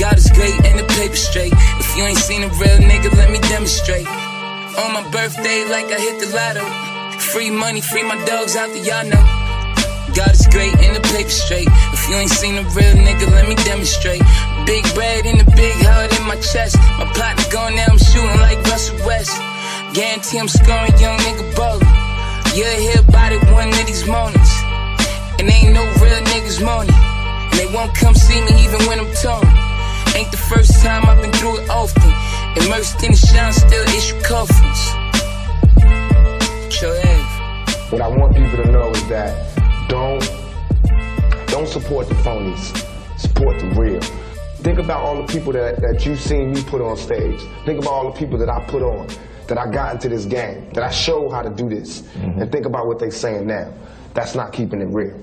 God 0.00 0.16
is 0.16 0.30
great 0.32 0.56
and 0.64 0.80
the 0.80 0.88
paper 0.96 1.16
straight. 1.16 1.52
If 1.52 1.96
you 1.98 2.04
ain't 2.04 2.16
seen 2.16 2.44
a 2.44 2.48
real 2.48 2.80
nigga, 2.80 3.12
let 3.12 3.30
me 3.30 3.40
demonstrate. 3.52 4.08
On 4.08 4.88
my 4.96 5.04
birthday, 5.12 5.68
like 5.68 5.92
I 5.92 6.00
hit 6.00 6.16
the 6.24 6.32
lotto. 6.32 6.93
Free 7.34 7.50
money, 7.50 7.80
free 7.80 8.04
my 8.04 8.14
dogs 8.26 8.54
out 8.54 8.70
there, 8.70 8.84
y'all 8.86 9.02
know. 9.10 9.18
God 10.14 10.30
is 10.30 10.46
great 10.54 10.70
and 10.78 10.94
the 10.94 11.02
paper 11.10 11.34
straight. 11.34 11.66
If 11.66 12.08
you 12.08 12.14
ain't 12.14 12.30
seen 12.30 12.54
a 12.54 12.62
real 12.78 12.94
nigga, 12.94 13.26
let 13.26 13.48
me 13.48 13.56
demonstrate. 13.66 14.22
Big 14.70 14.86
bread 14.94 15.26
in 15.26 15.42
the 15.42 15.48
big 15.58 15.74
heart 15.82 16.14
in 16.14 16.22
my 16.30 16.38
chest. 16.38 16.78
My 16.94 17.10
partner 17.10 17.42
going 17.50 17.74
now, 17.74 17.90
I'm 17.90 17.98
shooting 17.98 18.38
like 18.38 18.62
Russell 18.70 19.02
West. 19.02 19.34
Guarantee 19.98 20.38
I'm 20.38 20.46
scoring 20.46 20.94
young 21.02 21.18
nigga 21.26 21.42
ballin'. 21.58 21.82
You'll 22.54 22.78
hear 22.86 23.02
about 23.02 23.34
it 23.34 23.42
one 23.50 23.66
of 23.66 23.82
these 23.82 24.06
mornings. 24.06 24.52
And 25.42 25.50
ain't 25.50 25.74
no 25.74 25.82
real 25.98 26.22
niggas 26.30 26.62
moaning. 26.62 26.94
And 26.94 27.58
they 27.58 27.66
won't 27.74 27.90
come 27.98 28.14
see 28.14 28.38
me 28.46 28.62
even 28.62 28.78
when 28.86 29.02
I'm 29.02 29.10
torn. 29.18 29.42
Ain't 30.14 30.30
the 30.30 30.38
first 30.38 30.86
time 30.86 31.02
I've 31.10 31.18
been 31.18 31.34
through 31.34 31.66
it 31.66 31.68
often. 31.68 32.14
Immersed 32.62 33.02
in 33.02 33.10
the 33.10 33.18
shine, 33.18 33.50
still 33.50 33.82
issue 33.90 34.22
coffins. 34.22 34.82
Chill. 36.70 37.13
What 37.90 38.00
I 38.00 38.08
want 38.08 38.34
people 38.34 38.62
to 38.62 38.70
know 38.72 38.90
is 38.90 39.08
that 39.08 39.88
don't 39.88 40.20
don't 41.48 41.68
support 41.68 42.08
the 42.08 42.14
phonies. 42.16 42.76
Support 43.18 43.60
the 43.60 43.68
real. 43.78 44.00
Think 44.64 44.78
about 44.78 45.02
all 45.02 45.16
the 45.20 45.32
people 45.32 45.52
that, 45.52 45.80
that 45.82 46.04
you've 46.06 46.18
seen 46.18 46.52
me 46.52 46.62
put 46.64 46.80
on 46.80 46.96
stage. 46.96 47.40
Think 47.66 47.80
about 47.80 47.92
all 47.92 48.10
the 48.10 48.18
people 48.18 48.38
that 48.38 48.48
I 48.48 48.64
put 48.64 48.82
on, 48.82 49.06
that 49.46 49.58
I 49.58 49.70
got 49.70 49.92
into 49.92 50.08
this 50.08 50.24
game, 50.24 50.70
that 50.70 50.82
I 50.82 50.90
showed 50.90 51.30
how 51.30 51.42
to 51.42 51.50
do 51.50 51.68
this. 51.68 52.00
Mm-hmm. 52.00 52.40
And 52.40 52.50
think 52.50 52.64
about 52.64 52.86
what 52.86 52.98
they're 52.98 53.10
saying 53.10 53.46
now. 53.46 53.72
That's 54.14 54.34
not 54.34 54.52
keeping 54.52 54.80
it 54.80 54.86
real. 54.86 55.20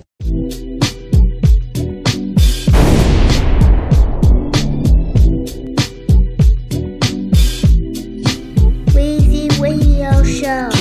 Weezy 8.93 9.59
Radio 9.59 10.23
Show. 10.23 10.80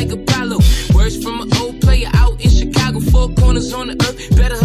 Like 0.00 0.12
Apollo. 0.12 0.58
Words 0.94 1.22
from 1.22 1.40
an 1.42 1.54
old 1.58 1.80
player 1.80 2.08
out 2.14 2.40
in 2.40 2.50
Chicago, 2.50 3.00
four 3.00 3.28
corners 3.34 3.72
on 3.72 3.88
the 3.88 3.94
earth. 4.06 4.36
Better 4.36 4.59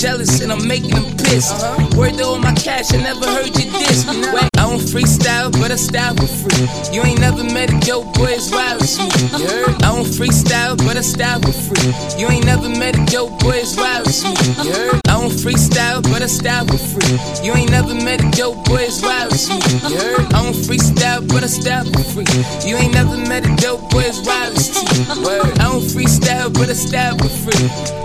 jealous. 0.00 0.40
And 0.40 0.50
I'm 0.50 0.66
making 0.66 0.96
them 0.96 1.16
pissed. 1.18 1.52
Word 1.96 2.16
to 2.16 2.24
all 2.24 2.38
my 2.38 2.54
cash. 2.54 2.92
I 2.94 2.96
never 2.96 3.26
heard 3.26 3.52
you 3.52 3.70
diss. 3.70 4.06
Wait, 4.32 4.48
I 4.56 4.64
don't 4.64 4.80
freestyle, 4.80 5.52
but 5.52 5.70
I 5.70 5.76
style 5.76 6.16
for 6.16 6.26
free. 6.26 6.66
You 6.92 7.04
ain't 7.04 7.20
never 7.20 7.44
met 7.44 7.70
a 7.70 7.78
dope 7.80 8.14
boy 8.14 8.32
as 8.32 8.50
wild 8.50 8.80
as 8.82 8.98
me. 8.98 9.08
You 9.38 9.46
heard? 9.46 9.76
I 9.84 9.92
don't 9.92 10.08
freestyle, 10.08 10.76
but 10.78 10.96
I 10.96 11.02
style 11.02 11.40
for 11.40 11.52
free. 11.52 11.92
You 12.18 12.28
ain't 12.28 12.46
never 12.46 12.68
met 12.68 12.96
a 12.96 13.04
dope 13.06 13.38
boy 13.40 13.60
as 13.60 13.76
wild 13.76 14.08
as 14.08 14.24
me. 14.24 14.32
You 14.64 14.72
heard? 14.72 15.00
I 15.08 15.20
don't 15.20 15.30
freestyle, 15.30 16.02
but 16.02 16.22
I 16.22 16.26
style 16.26 16.66
for 16.66 16.78
free. 16.78 17.18
You 17.44 17.52
ain't 17.54 17.70
never 17.70 17.94
met 17.94 18.24
a 18.24 18.30
dope 18.30 18.64
boy 18.64 18.84
as 18.88 19.02
wild 19.02 19.32
as 19.32 19.48
me. 19.50 19.60
You 19.90 20.00
heard? 20.00 20.32
I 20.32 20.42
don't 20.42 20.56
freestyle, 20.56 21.28
but 21.28 21.44
I 21.44 21.46
style 21.46 21.84
for 21.84 22.04
free. 22.12 22.30
You 22.66 22.76
ain't 22.76 22.94
never 22.94 23.16
met 23.28 23.44
a 23.44 23.54
dope 23.56 23.90
boy 23.90 24.08
as 24.08 24.20
wild 24.24 24.56
as. 24.56 24.70
Word. 25.20 25.58
I 25.60 25.68
don't 25.68 25.84
freestyle, 25.84 26.52
but 26.52 26.70
I 26.70 26.72
style 26.72 27.18
for 27.18 27.28
free. 27.28 27.99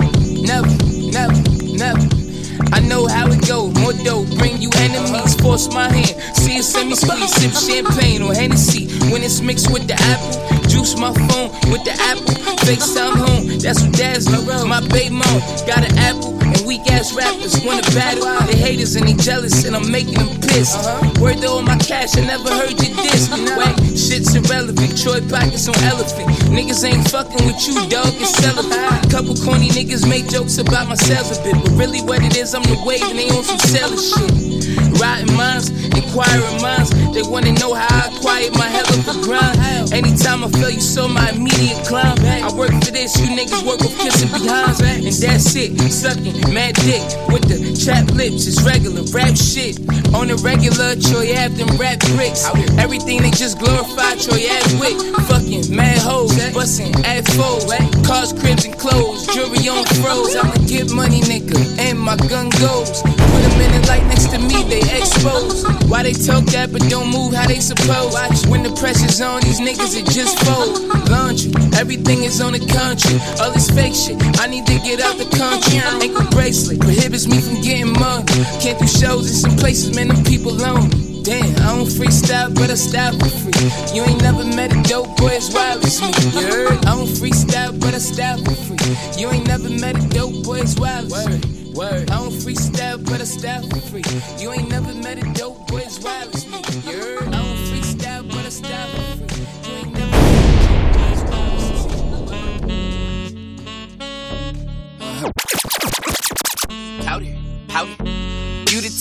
Force 5.55 5.73
my 5.73 5.87
hand. 5.87 6.35
See 6.35 6.57
it 6.57 6.63
send 6.63 6.89
me. 6.89 6.95
Sip 6.95 7.53
champagne 7.53 8.21
or 8.21 8.33
Hennessy. 8.33 8.87
When 9.09 9.23
it's 9.23 9.39
mixed 9.39 9.71
with 9.71 9.87
the 9.87 9.93
apple. 9.93 10.67
Juice 10.67 10.97
my 10.97 11.13
phone 11.13 11.49
with 11.71 11.85
the 11.85 11.95
apple. 12.11 12.35
FaceTime 12.67 13.15
home. 13.15 13.59
That's 13.59 13.81
what 13.81 13.93
dad's 13.93 14.29
my 14.29 14.81
My 14.81 14.87
baby 14.89 15.15
mom 15.15 15.39
got 15.65 15.89
an 15.89 15.97
apple. 15.97 16.54
Ass 16.95 17.11
rappers 17.13 17.59
wanna 17.65 17.81
battle. 17.91 18.23
They 18.47 18.55
haters 18.55 18.95
and 18.95 19.07
they 19.07 19.13
jealous. 19.13 19.65
And 19.65 19.75
I'm 19.75 19.91
making 19.91 20.15
them 20.15 20.31
pissed. 20.39 20.79
Uh-huh. 20.79 21.21
Word 21.21 21.43
to 21.43 21.47
all 21.49 21.61
my 21.61 21.77
cash. 21.77 22.15
I 22.15 22.21
never 22.21 22.49
heard 22.49 22.71
you 22.71 22.95
diss. 22.95 23.27
Wait, 23.29 23.75
shit's 23.99 24.33
irrelevant. 24.33 24.95
Troy 24.95 25.19
pockets 25.27 25.67
on 25.67 25.75
elephant. 25.83 26.29
Niggas 26.55 26.87
ain't 26.87 27.03
fucking 27.11 27.45
with 27.45 27.59
you, 27.67 27.75
dog. 27.89 28.15
It's 28.15 28.31
celibate. 28.39 28.71
Uh-huh. 28.71 29.09
Couple 29.11 29.35
corny 29.43 29.69
niggas 29.75 30.07
make 30.07 30.29
jokes 30.29 30.57
about 30.57 30.87
myself 30.87 31.35
a 31.35 31.43
bit. 31.43 31.55
But 31.59 31.71
really, 31.75 32.01
what 32.01 32.23
it 32.23 32.37
is, 32.37 32.55
I'm 32.55 32.63
the 32.63 32.79
wave 32.87 33.03
and 33.03 33.19
they 33.19 33.29
on 33.29 33.43
some 33.43 33.59
selling 33.59 33.99
shit. 33.99 34.55
Rotten 34.95 35.35
minds, 35.35 35.69
inquiring 35.91 36.61
minds. 36.63 36.95
They 37.11 37.23
wanna 37.27 37.51
know 37.59 37.73
how 37.73 37.91
I 37.91 38.07
acquired 38.07 38.53
my 38.55 38.67
hell 38.71 38.87
of 38.87 39.03
a 39.11 39.15
grind. 39.19 39.59
Anytime 39.91 40.43
I 40.43 40.49
feel 40.51 40.69
you 40.69 40.79
saw 40.79 41.07
my 41.07 41.29
immediate 41.31 41.83
climb. 41.85 42.15
I 42.23 42.51
work 42.55 42.71
for 42.83 42.91
this, 42.91 43.19
you 43.19 43.27
niggas 43.35 43.67
work 43.67 43.79
with 43.79 43.97
kissing 43.99 44.31
behinds. 44.31 44.79
And 44.79 45.03
that's 45.03 45.55
it, 45.55 45.75
sucking 45.91 46.53
mad 46.53 46.75
dick 46.85 47.01
with 47.33 47.41
the 47.49 47.57
chap 47.73 48.05
lips. 48.13 48.45
It's 48.45 48.61
regular 48.61 49.01
rap 49.09 49.33
shit. 49.33 49.81
On 50.13 50.29
the 50.29 50.37
regular, 50.45 50.93
Troy 50.95 51.33
have 51.33 51.57
them 51.57 51.67
rap 51.81 51.99
bricks. 52.13 52.45
Everything 52.77 53.25
they 53.25 53.33
just 53.33 53.57
glorify, 53.57 54.13
Troy 54.21 54.45
Ave 54.45 54.77
with. 54.77 54.97
Fucking 55.25 55.75
mad 55.75 55.97
hoes, 55.97 56.37
bustin' 56.53 56.93
at 57.03 57.25
foes. 57.33 57.65
Cars, 58.05 58.31
cribs, 58.37 58.69
and 58.69 58.77
clothes, 58.77 59.25
jewelry 59.33 59.65
on 59.65 59.83
froze. 59.99 60.37
I'ma 60.37 60.53
get 60.69 60.93
money, 60.93 61.21
nigga, 61.25 61.57
and 61.81 61.97
my 61.99 62.15
gun 62.29 62.53
goes. 62.61 63.01
Put 63.01 63.17
them 63.17 63.61
in 63.65 63.71
the 63.73 63.81
light 63.89 64.05
next 64.05 64.29
to 64.29 64.37
me, 64.37 64.61
they 64.69 64.85
exposed. 64.93 65.65
Why 65.89 66.03
they 66.03 66.13
talk 66.13 66.45
that 66.53 66.71
but 66.71 66.85
don't 66.87 67.09
move 67.09 67.33
how 67.33 67.47
they 67.49 67.59
suppose? 67.59 68.13
Watch 68.13 68.45
when 68.45 68.61
the 68.61 68.73
pressure's 68.77 69.19
on 69.21 69.41
these 69.41 69.59
niggas, 69.59 69.97
it 69.97 70.05
just 70.13 70.37
fold. 70.45 70.85
Laundry, 71.09 71.49
everything 71.73 72.23
is 72.23 72.39
on 72.41 72.53
the 72.53 72.61
country. 72.69 73.17
All 73.41 73.51
this 73.51 73.73
fake 73.73 73.97
shit, 73.97 74.21
I 74.37 74.45
need 74.45 74.69
to 74.69 74.77
get 74.85 75.01
out 75.01 75.17
the 75.17 75.25
country. 75.33 75.81
Ankle 75.81 76.29
bracelet 76.29 76.74
prohibits 76.79 77.27
me 77.27 77.39
from 77.41 77.61
getting 77.61 77.93
money. 77.93 78.25
Can't 78.61 78.79
do 78.79 78.87
shows 78.87 79.29
in 79.29 79.35
some 79.35 79.55
places, 79.57 79.95
man, 79.95 80.07
them 80.09 80.23
people 80.23 80.53
lonely. 80.53 81.23
Damn, 81.23 81.55
I 81.65 81.75
don't 81.75 81.87
freestyle, 81.87 82.53
but 82.53 82.69
I 82.69 82.75
style 82.75 83.17
for 83.17 83.29
free. 83.29 83.95
You 83.95 84.03
ain't 84.03 84.21
never 84.21 84.43
met 84.45 84.71
a 84.71 84.81
dope 84.83 85.17
boy 85.17 85.35
as 85.35 85.51
wild 85.53 85.83
as 85.83 85.99
me. 85.99 86.13
You 86.39 86.45
heard? 86.47 86.85
I 86.85 86.95
don't 86.95 87.07
freestyle, 87.07 87.79
but 87.79 87.95
I 87.95 87.97
style 87.97 88.37
for 88.45 88.53
free. 88.53 88.77
You 89.17 89.31
ain't 89.31 89.47
never 89.47 89.69
met 89.69 89.97
a 89.97 90.07
dope 90.09 90.43
boy 90.43 90.59
as 90.59 90.75
wild 90.79 91.11
as 91.11 91.27
me. 91.27 91.73
Word. 91.73 92.11
I 92.11 92.21
don't 92.21 92.31
freestyle, 92.31 93.03
but 93.03 93.21
I 93.21 93.23
style 93.23 93.67
for 93.69 93.81
free. 93.89 94.03
You 94.37 94.53
ain't 94.53 94.69
never 94.69 94.93
met 94.93 95.17
a 95.17 95.33
dope 95.33 95.67
boy 95.67 95.79
as 95.79 95.99
wild 95.99 96.33
as 96.35 96.45
me. 96.45 96.57
You 96.89 96.97
heard? 96.99 97.27
I 97.29 97.41
don't 97.41 97.57
freestyle, 97.69 98.27
but 98.29 98.45
I 98.45 98.49
style 98.49 98.87
for 98.89 98.97
free. 98.97 99.04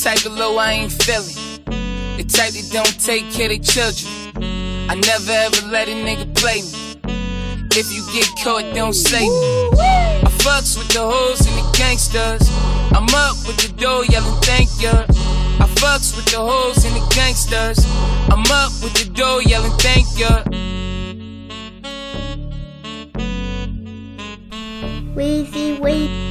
Type 0.05 0.27
of 0.27 0.37
low 0.37 0.59
I 0.59 0.73
ain't 0.73 0.93
feeling. 0.93 1.35
The 1.65 2.25
type 2.29 2.53
that 2.53 2.69
don't 2.71 3.01
take 3.01 3.25
care 3.33 3.51
of 3.51 3.63
children. 3.63 4.13
I 4.91 4.95
never 4.97 5.33
ever 5.33 5.67
let 5.69 5.89
a 5.89 5.93
nigga 5.93 6.29
play 6.37 6.61
me. 6.61 6.77
If 7.73 7.89
you 7.91 8.05
get 8.13 8.29
caught, 8.45 8.75
don't 8.75 8.93
say 8.93 9.25
me. 9.25 9.71
I 9.73 10.31
fucks 10.45 10.77
with 10.77 10.89
the 10.89 11.01
hoes 11.01 11.41
and 11.47 11.57
the 11.57 11.67
gangsters. 11.79 12.47
I'm 12.93 13.09
up 13.17 13.37
with 13.47 13.57
the 13.57 13.73
dough 13.81 14.03
yelling 14.03 14.41
thank 14.43 14.69
ya. 14.79 15.07
I 15.59 15.67
fucks 15.81 16.15
with 16.15 16.27
the 16.27 16.39
hoes 16.39 16.85
and 16.85 16.95
the 16.95 17.15
gangsters. 17.15 17.81
I'm 18.29 18.45
up 18.53 18.73
with 18.83 18.93
the 18.93 19.11
dough 19.11 19.39
yelling 19.39 19.73
thank 19.79 20.07
ya. 20.19 20.45
Weezy 25.17 25.81
Wee 25.81 26.24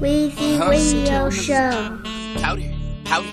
Weezy. 0.00 0.58
Radio 0.66 1.28
Show. 1.28 2.00
Howdy, 2.40 2.74
howdy. 3.04 3.28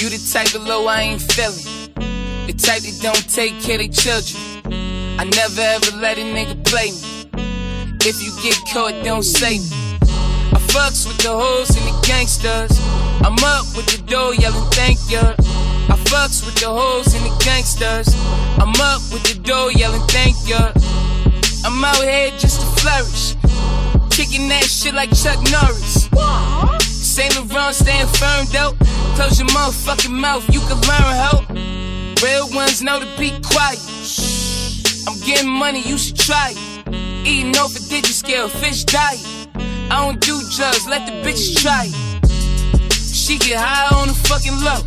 You 0.00 0.08
the 0.08 0.30
type 0.32 0.54
of 0.54 0.66
low 0.66 0.86
I 0.86 1.02
ain't 1.02 1.20
feeling. 1.20 1.92
The 2.46 2.54
type 2.56 2.80
that 2.80 2.98
don't 3.02 3.28
take 3.28 3.60
care 3.60 3.78
of 3.78 3.92
children. 3.92 4.40
I 5.20 5.24
never 5.24 5.60
ever 5.60 5.96
let 5.98 6.16
a 6.16 6.22
nigga 6.22 6.64
play 6.64 6.92
me. 6.96 7.28
If 8.08 8.24
you 8.24 8.32
get 8.42 8.56
caught, 8.72 9.04
don't 9.04 9.22
say 9.22 9.58
me. 9.58 9.68
I 10.56 10.58
fucks 10.72 11.06
with 11.06 11.18
the 11.18 11.28
hoes 11.28 11.76
and 11.76 11.84
the 11.84 12.06
gangsters. 12.06 12.72
I'm 13.20 13.36
up 13.44 13.66
with 13.76 13.84
the 13.92 14.02
dough 14.06 14.32
yelling 14.32 14.70
thank 14.70 14.98
ya. 15.10 15.34
I 15.92 15.96
fucks 16.08 16.42
with 16.42 16.56
the 16.56 16.68
hoes 16.68 17.12
and 17.14 17.22
the 17.26 17.36
gangsters. 17.44 18.08
I'm 18.56 18.72
up 18.80 19.02
with 19.12 19.24
the 19.28 19.38
dough 19.44 19.68
yelling 19.68 20.06
thank 20.08 20.36
ya. 20.48 20.72
I'm 21.66 21.84
out 21.84 22.00
here 22.02 22.30
just 22.38 22.60
to 22.62 22.66
flourish. 22.80 23.36
Kicking 24.12 24.48
that 24.48 24.64
shit 24.64 24.94
like 24.94 25.08
Chuck 25.10 25.40
Norris. 25.50 26.08
Saint 26.84 27.34
Laurent 27.34 27.74
staying 27.74 28.06
firm 28.06 28.46
though. 28.52 28.76
Close 29.16 29.38
your 29.40 29.48
motherfucking 29.48 30.12
mouth, 30.12 30.44
you 30.52 30.60
can 30.60 30.76
learn 30.84 31.12
how. 31.16 31.40
Real 32.22 32.48
ones 32.54 32.82
know 32.82 33.00
to 33.00 33.06
be 33.18 33.30
quiet. 33.40 33.80
I'm 35.08 35.18
getting 35.20 35.48
money, 35.48 35.80
you 35.82 35.96
should 35.96 36.16
try 36.16 36.52
it. 36.54 37.26
Eating 37.26 37.56
off 37.56 37.74
a 37.74 38.02
scale, 38.02 38.48
fish 38.48 38.84
diet. 38.84 39.48
I 39.90 40.04
don't 40.04 40.20
do 40.20 40.40
drugs, 40.56 40.86
let 40.86 41.06
the 41.06 41.12
bitches 41.24 41.56
try 41.62 41.88
it. 41.88 42.92
She 42.92 43.38
get 43.38 43.58
high 43.58 43.96
on 43.98 44.08
the 44.08 44.14
fucking 44.28 44.60
low. 44.60 44.84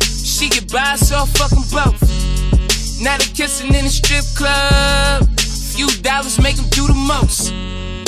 She 0.00 0.48
get 0.48 0.72
by, 0.72 0.94
so 0.94 1.26
fucking 1.26 1.64
both. 1.74 2.00
Now 3.02 3.18
they 3.18 3.24
kissing 3.34 3.74
in 3.74 3.84
the 3.84 3.90
strip 3.90 4.24
club. 4.36 5.28
Few 5.74 5.88
dollars 6.02 6.40
make 6.40 6.54
them 6.54 6.68
do 6.70 6.86
the 6.86 6.94
most. 6.94 7.52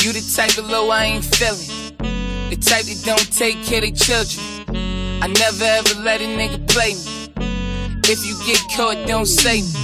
You 0.06 0.12
the 0.12 0.22
type 0.22 0.56
of 0.56 0.70
low 0.70 0.90
I 0.90 1.18
ain't 1.18 1.24
feeling. 1.24 1.66
The 2.46 2.54
type 2.54 2.86
that 2.86 3.02
don't 3.02 3.26
take 3.34 3.58
care 3.66 3.82
of 3.82 3.90
children. 3.90 4.38
I 5.18 5.26
never 5.26 5.64
ever 5.66 5.98
let 5.98 6.22
a 6.22 6.30
nigga 6.30 6.62
play 6.70 6.94
me. 6.94 7.26
If 8.06 8.22
you 8.22 8.38
get 8.46 8.62
caught, 8.70 9.04
don't 9.08 9.26
say 9.26 9.66
me. 9.66 9.74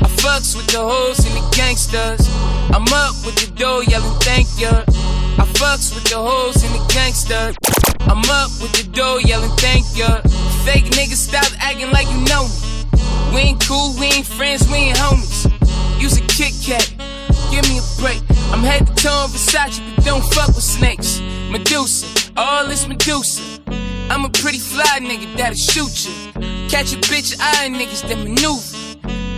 I 0.00 0.08
fucks 0.24 0.56
with 0.56 0.72
the 0.72 0.80
hoes 0.80 1.20
and 1.28 1.36
the 1.36 1.44
gangsters. 1.52 2.24
I'm 2.72 2.88
up 2.96 3.12
with 3.28 3.36
the 3.44 3.52
dough 3.52 3.84
yelling 3.84 4.16
thank 4.24 4.48
ya. 4.56 4.88
I 5.36 5.44
fucks 5.60 5.92
with 5.92 6.08
the 6.08 6.16
hoes 6.16 6.64
and 6.64 6.72
the 6.72 6.88
gangsters. 6.88 7.52
I'm 8.08 8.24
up 8.32 8.48
with 8.56 8.72
the 8.72 8.88
dough 8.88 9.18
yelling 9.18 9.52
thank 9.60 9.84
ya. 9.92 10.24
Fake 10.64 10.88
niggas 10.96 11.28
stop 11.28 11.44
acting 11.60 11.92
like 11.92 12.08
you 12.08 12.24
know 12.24 12.48
me. 12.48 13.36
We 13.36 13.40
ain't 13.52 13.60
cool, 13.68 13.92
we 14.00 14.06
ain't 14.16 14.24
friends, 14.24 14.66
we 14.72 14.88
ain't 14.88 14.96
homies. 14.96 15.44
Use 16.00 16.16
a 16.16 16.24
Kit 16.24 16.56
Kat, 16.64 16.88
give 17.52 17.68
me 17.68 17.78
a 17.78 17.86
break. 18.00 18.22
I'm 18.50 18.64
head 18.64 18.86
to 18.86 18.94
toe 18.94 19.26
in 19.26 19.30
Versace, 19.30 19.78
but 19.94 20.04
don't 20.04 20.24
fuck 20.32 20.48
with 20.48 20.64
snakes. 20.64 21.20
Medusa, 21.50 22.06
all 22.36 22.66
this 22.66 22.88
Medusa. 22.88 23.42
I'm 24.08 24.24
a 24.24 24.30
pretty 24.30 24.58
fly 24.58 24.98
nigga 25.00 25.36
that'll 25.36 25.54
shoot 25.54 25.94
you. 26.04 26.12
Catch 26.68 26.94
a 26.94 26.98
bitch 27.08 27.36
eyeing 27.38 27.74
niggas 27.74 28.08
that 28.08 28.16
maneuver. 28.16 28.64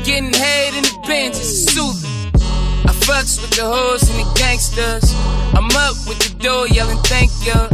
Getting 0.05 0.33
head 0.33 0.75
in 0.75 0.85
the 0.85 0.97
bench 1.09 1.35
is 1.35 1.51
a 1.51 1.71
soother. 1.73 2.09
I 2.89 2.93
fucks 3.07 3.43
with 3.43 3.51
the 3.51 3.65
hoes 3.65 4.03
and 4.09 4.19
the 4.23 4.29
gangsters. 4.39 5.13
I'm 5.59 5.71
up 5.85 5.97
with 6.07 6.19
the 6.23 6.33
door 6.39 6.69
yelling 6.69 7.03
thank 7.11 7.33
ya. 7.45 7.67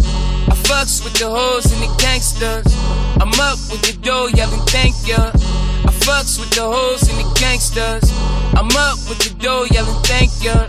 I 0.53 0.55
fucks 0.65 1.05
with 1.05 1.15
the 1.21 1.29
hoes 1.29 1.71
and 1.73 1.83
the 1.83 1.93
gangsters. 1.99 2.73
I'm 3.21 3.35
up 3.41 3.59
with 3.71 3.83
the 3.83 3.97
door 4.01 4.31
yelling 4.31 4.65
thank 4.67 4.97
ya. 5.07 5.33
Fucks 6.07 6.41
with 6.41 6.51
the 6.51 6.63
hoes 6.63 7.09
and 7.09 7.19
the 7.19 7.29
gangsters. 7.39 8.11
I'm 8.55 8.71
up 8.77 8.99
with 9.09 9.19
the 9.21 9.35
door 9.39 9.67
yelling 9.69 10.03
thank 10.05 10.31
ya. 10.43 10.67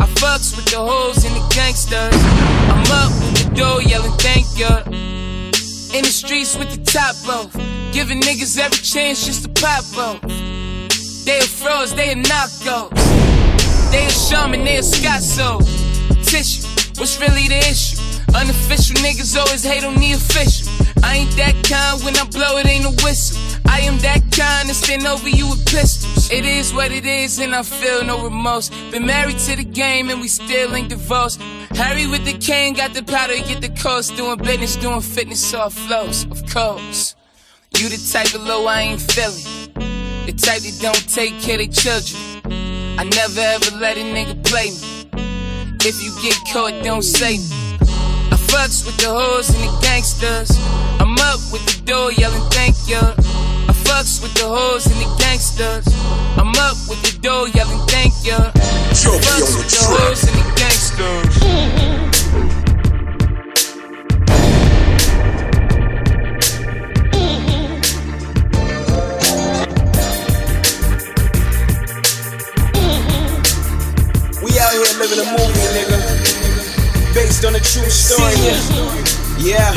I 0.00 0.06
fucks 0.20 0.56
with 0.56 0.66
the 0.66 0.78
hoes 0.78 1.24
and 1.24 1.34
the 1.34 1.44
gangsters. 1.54 2.14
I'm 2.70 2.86
up 2.92 3.12
with 3.20 3.34
the 3.42 3.54
door 3.54 3.82
yelling 3.82 4.16
thank 4.18 4.46
ya. 4.56 4.82
In 5.96 6.04
the 6.04 6.12
streets 6.12 6.56
with 6.56 6.70
the 6.70 6.82
top 6.84 7.16
off. 7.28 7.52
Giving 7.92 8.20
niggas 8.20 8.58
every 8.58 8.78
chance 8.78 9.26
just 9.26 9.42
to 9.44 9.48
pop 9.60 9.84
off. 9.98 10.20
They 11.24 11.38
a 11.38 11.42
froze, 11.42 11.94
they 11.94 12.12
a 12.12 12.14
knockoff. 12.14 12.90
They 13.90 14.06
a 14.06 14.10
shaman, 14.10 14.64
they 14.64 14.76
a 14.76 14.82
Scott. 14.82 15.22
Tissue, 16.24 16.66
what's 16.98 17.18
really 17.20 17.48
the 17.48 17.58
issue? 17.58 17.98
Unofficial 18.34 18.96
niggas 18.96 19.36
always 19.36 19.64
hate 19.64 19.84
on 19.84 19.96
the 19.96 20.12
official. 20.12 20.67
I 21.02 21.16
ain't 21.16 21.36
that 21.36 21.54
kind 21.64 22.02
when 22.04 22.16
I 22.16 22.24
blow 22.24 22.58
it, 22.58 22.66
ain't 22.66 22.84
a 22.84 23.04
whistle. 23.04 23.38
I 23.66 23.80
am 23.80 23.98
that 23.98 24.22
kind 24.32 24.68
to 24.68 24.74
stand 24.74 25.06
over 25.06 25.28
you 25.28 25.48
with 25.50 25.66
pistols. 25.66 26.30
It 26.30 26.44
is 26.44 26.72
what 26.74 26.90
it 26.90 27.06
is, 27.06 27.38
and 27.38 27.54
I 27.54 27.62
feel 27.62 28.04
no 28.04 28.22
remorse. 28.22 28.70
Been 28.90 29.06
married 29.06 29.38
to 29.40 29.56
the 29.56 29.64
game, 29.64 30.10
and 30.10 30.20
we 30.20 30.28
still 30.28 30.74
ain't 30.74 30.88
divorced. 30.88 31.40
Harry 31.76 32.06
with 32.06 32.24
the 32.24 32.34
cane, 32.38 32.74
got 32.74 32.94
the 32.94 33.02
powder, 33.02 33.34
get 33.34 33.60
the 33.60 33.68
coast. 33.70 34.16
Doing 34.16 34.38
business, 34.38 34.76
doing 34.76 35.00
fitness, 35.00 35.54
off 35.54 35.74
flows, 35.74 36.24
of 36.24 36.44
course. 36.52 37.14
You 37.76 37.88
the 37.88 38.10
type 38.12 38.34
of 38.34 38.42
low 38.42 38.66
I 38.66 38.80
ain't 38.80 39.00
feeling. 39.00 39.44
The 40.26 40.32
type 40.32 40.62
that 40.62 40.78
don't 40.80 41.08
take 41.08 41.38
care 41.40 41.60
of 41.60 41.72
children. 41.72 42.20
I 42.98 43.04
never 43.04 43.40
ever 43.40 43.76
let 43.76 43.96
a 43.96 44.00
nigga 44.00 44.42
play 44.44 44.70
me. 44.70 44.98
If 45.84 46.02
you 46.02 46.10
get 46.20 46.36
caught, 46.52 46.82
don't 46.82 47.02
say 47.02 47.38
me. 47.38 47.57
I 48.48 48.50
fucks 48.50 48.86
with 48.86 48.96
the 48.96 49.08
hoes 49.08 49.50
and 49.50 49.60
the 49.62 49.78
gangsters. 49.82 50.50
I'm 51.00 51.12
up 51.18 51.40
with 51.52 51.66
the 51.66 51.82
door 51.84 52.10
yelling 52.12 52.48
thank 52.50 52.76
ya. 52.88 53.12
I 53.68 53.72
fucks 53.84 54.22
with 54.22 54.32
the 54.34 54.48
hoes 54.48 54.86
and 54.86 54.96
the 54.96 55.16
gangsters. 55.18 55.84
I'm 56.38 56.54
up 56.56 56.78
with 56.88 57.02
the 57.02 57.18
door 57.20 57.48
yelling 57.48 57.86
thank 57.88 58.14
ya. 58.24 58.38
I 58.38 58.94
fucks 58.96 59.52
with 59.54 59.68
the 59.68 59.84
hoes 59.84 60.24
and 60.24 60.32
the 60.32 60.44
gangsters. 60.56 61.34
We 74.42 74.58
out 74.58 74.72
here 74.72 74.98
living 74.98 75.20
a 75.20 75.24
movie, 75.36 75.68
nigga. 75.76 76.07
Based 77.14 77.44
on 77.44 77.54
a 77.54 77.60
true 77.60 77.88
story. 77.90 78.34
Yeah. 79.38 79.72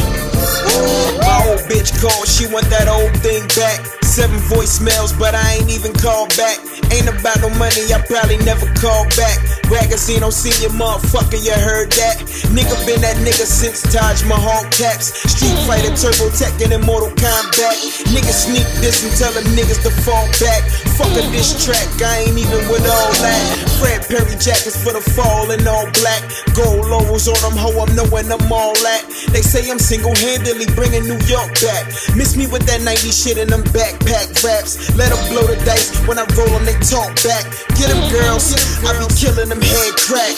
My 1.19 1.45
old 1.47 1.61
bitch 1.69 1.99
called, 2.01 2.27
she 2.27 2.47
want 2.47 2.65
that 2.69 2.87
old 2.87 3.15
thing 3.21 3.47
back. 3.55 3.85
Seven 4.03 4.37
voicemails, 4.49 5.17
but 5.17 5.35
I 5.35 5.53
ain't 5.53 5.69
even 5.69 5.93
called 5.93 6.35
back. 6.35 6.80
Ain't 6.91 7.07
about 7.07 7.39
no 7.39 7.49
money, 7.55 7.87
I 7.87 8.03
probably 8.03 8.35
never 8.43 8.67
call 8.75 9.07
back. 9.15 9.39
Ragazino 9.71 10.27
senior 10.27 10.75
motherfucker, 10.75 11.39
you 11.39 11.55
heard 11.55 11.87
that? 11.95 12.19
Nigga 12.51 12.75
been 12.83 12.99
that 12.99 13.15
nigga 13.23 13.47
since 13.47 13.79
Taj 13.87 14.27
Mahal 14.27 14.67
caps. 14.75 15.15
Street 15.31 15.55
Fighter, 15.63 15.95
Turbo 15.95 16.27
Tech, 16.35 16.51
and 16.59 16.75
Immortal 16.75 17.15
Combat. 17.15 17.79
Niggas 18.11 18.51
sneak 18.51 18.67
this 18.83 19.07
and 19.07 19.13
tell 19.15 19.31
them 19.31 19.47
niggas 19.55 19.79
to 19.87 19.91
fall 20.03 20.27
back. 20.43 20.67
Fuck 20.99 21.15
a 21.15 21.23
diss 21.31 21.55
track, 21.63 21.87
I 22.03 22.27
ain't 22.27 22.35
even 22.35 22.67
with 22.67 22.83
all 22.83 23.11
that. 23.23 23.41
Fred 23.79 24.03
Perry 24.11 24.35
jackets 24.35 24.75
for 24.75 24.91
the 24.91 24.99
fall 25.15 25.47
in 25.55 25.63
all 25.63 25.87
black. 26.03 26.27
Gold 26.51 26.91
laurels 26.91 27.31
on 27.31 27.39
them, 27.39 27.55
ho, 27.55 27.71
I'm 27.79 27.95
knowing 27.95 28.27
I'm 28.27 28.51
all 28.51 28.75
at. 28.75 29.07
They 29.31 29.39
say 29.39 29.63
I'm 29.71 29.79
single 29.79 30.13
handedly 30.19 30.67
bringing 30.75 31.07
New 31.07 31.19
York 31.23 31.55
back. 31.63 31.87
Miss 32.19 32.35
me 32.35 32.51
with 32.51 32.67
that 32.67 32.83
90 32.83 33.15
shit 33.15 33.39
in 33.39 33.47
them 33.47 33.63
backpack 33.71 34.27
raps. 34.43 34.91
Let 34.99 35.15
them 35.15 35.23
blow 35.31 35.47
the 35.47 35.55
dice 35.63 35.95
when 36.05 36.19
I 36.19 36.27
roll 36.35 36.51
them, 36.51 36.65
they 36.65 36.75
talk 36.81 37.13
back. 37.23 37.45
Get 37.77 37.93
them 37.93 38.01
girls, 38.09 38.53
I 38.85 38.97
be 38.97 39.05
killing 39.13 39.49
them 39.49 39.61
head 39.61 39.93
crack. 40.01 40.35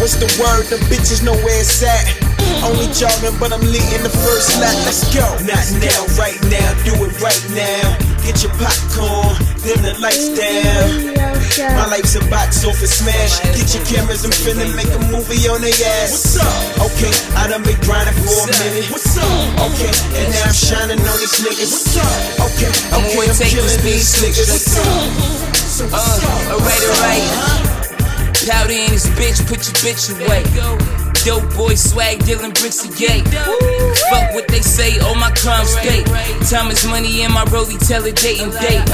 What's 0.00 0.16
the 0.16 0.28
word? 0.36 0.68
The 0.68 0.76
bitches 0.92 1.24
know 1.24 1.34
where 1.44 1.60
it's 1.60 1.82
at. 1.82 2.04
Only 2.62 2.86
jogging, 2.92 3.34
but 3.40 3.52
I'm 3.52 3.64
leading 3.64 4.02
the 4.04 4.12
first 4.12 4.60
lap. 4.60 4.74
Let's 4.84 5.08
go. 5.14 5.24
Not 5.42 5.64
now, 5.80 6.00
right 6.20 6.38
now, 6.52 6.68
do 6.84 6.92
it 7.06 7.14
right 7.20 7.42
now. 7.56 8.12
Get 8.22 8.42
your 8.42 8.54
popcorn, 8.54 9.34
dim 9.66 9.82
the 9.82 9.98
lights 9.98 10.30
down. 10.30 11.18
My 11.74 11.86
life's 11.90 12.14
a 12.14 12.22
box 12.30 12.64
office 12.64 13.02
smash. 13.02 13.40
Get 13.50 13.74
your 13.74 13.84
cameras, 13.84 14.24
I'm 14.24 14.30
finna 14.30 14.70
make 14.76 14.90
a 14.94 15.02
movie 15.10 15.42
on 15.50 15.60
their 15.60 15.74
ass. 15.74 16.14
What's 16.14 16.38
up? 16.38 16.92
Okay, 16.92 17.12
I 17.34 17.48
done 17.48 17.64
been 17.64 17.78
grinding 17.82 18.14
for 18.22 18.46
a 18.46 18.52
minute. 18.62 18.90
What's 18.90 19.18
up? 19.18 19.26
Okay, 19.72 19.90
and 20.22 20.30
now 20.30 20.46
I'm 20.46 20.54
shining 20.54 21.00
on 21.02 21.18
these 21.18 21.34
niggas. 21.42 21.72
What's 21.74 21.98
up? 21.98 22.46
Okay, 22.46 22.70
okay, 22.94 23.26
I'm 23.26 23.38
killing 23.50 23.82
this 23.82 23.82
these 23.82 24.22
niggas. 24.22 24.50
What's 24.54 24.78
up? 24.78 25.51
Uh, 25.80 25.88
alright, 26.52 26.84
alright. 26.84 27.24
Powder 28.44 28.76
in 28.76 28.92
this 28.92 29.08
bitch, 29.16 29.40
put 29.48 29.64
your 29.64 29.76
bitch 29.80 30.12
away. 30.12 30.44
dope 31.24 31.48
boy 31.56 31.74
swag, 31.74 32.22
dealing 32.26 32.52
bricks 32.60 32.84
of 32.84 32.92
gay. 32.98 33.24
Fuck 34.12 34.34
what 34.34 34.48
they 34.48 34.60
say, 34.60 34.98
all 35.00 35.14
my 35.14 35.30
crimes 35.32 35.74
pay. 35.76 36.04
Time 36.44 36.70
is 36.70 36.84
money 36.84 37.22
and 37.22 37.32
my 37.32 37.44
rollie 37.46 37.80
tell 37.88 38.04
it 38.04 38.16
day 38.16 38.36
and 38.44 38.52
date. 38.52 38.84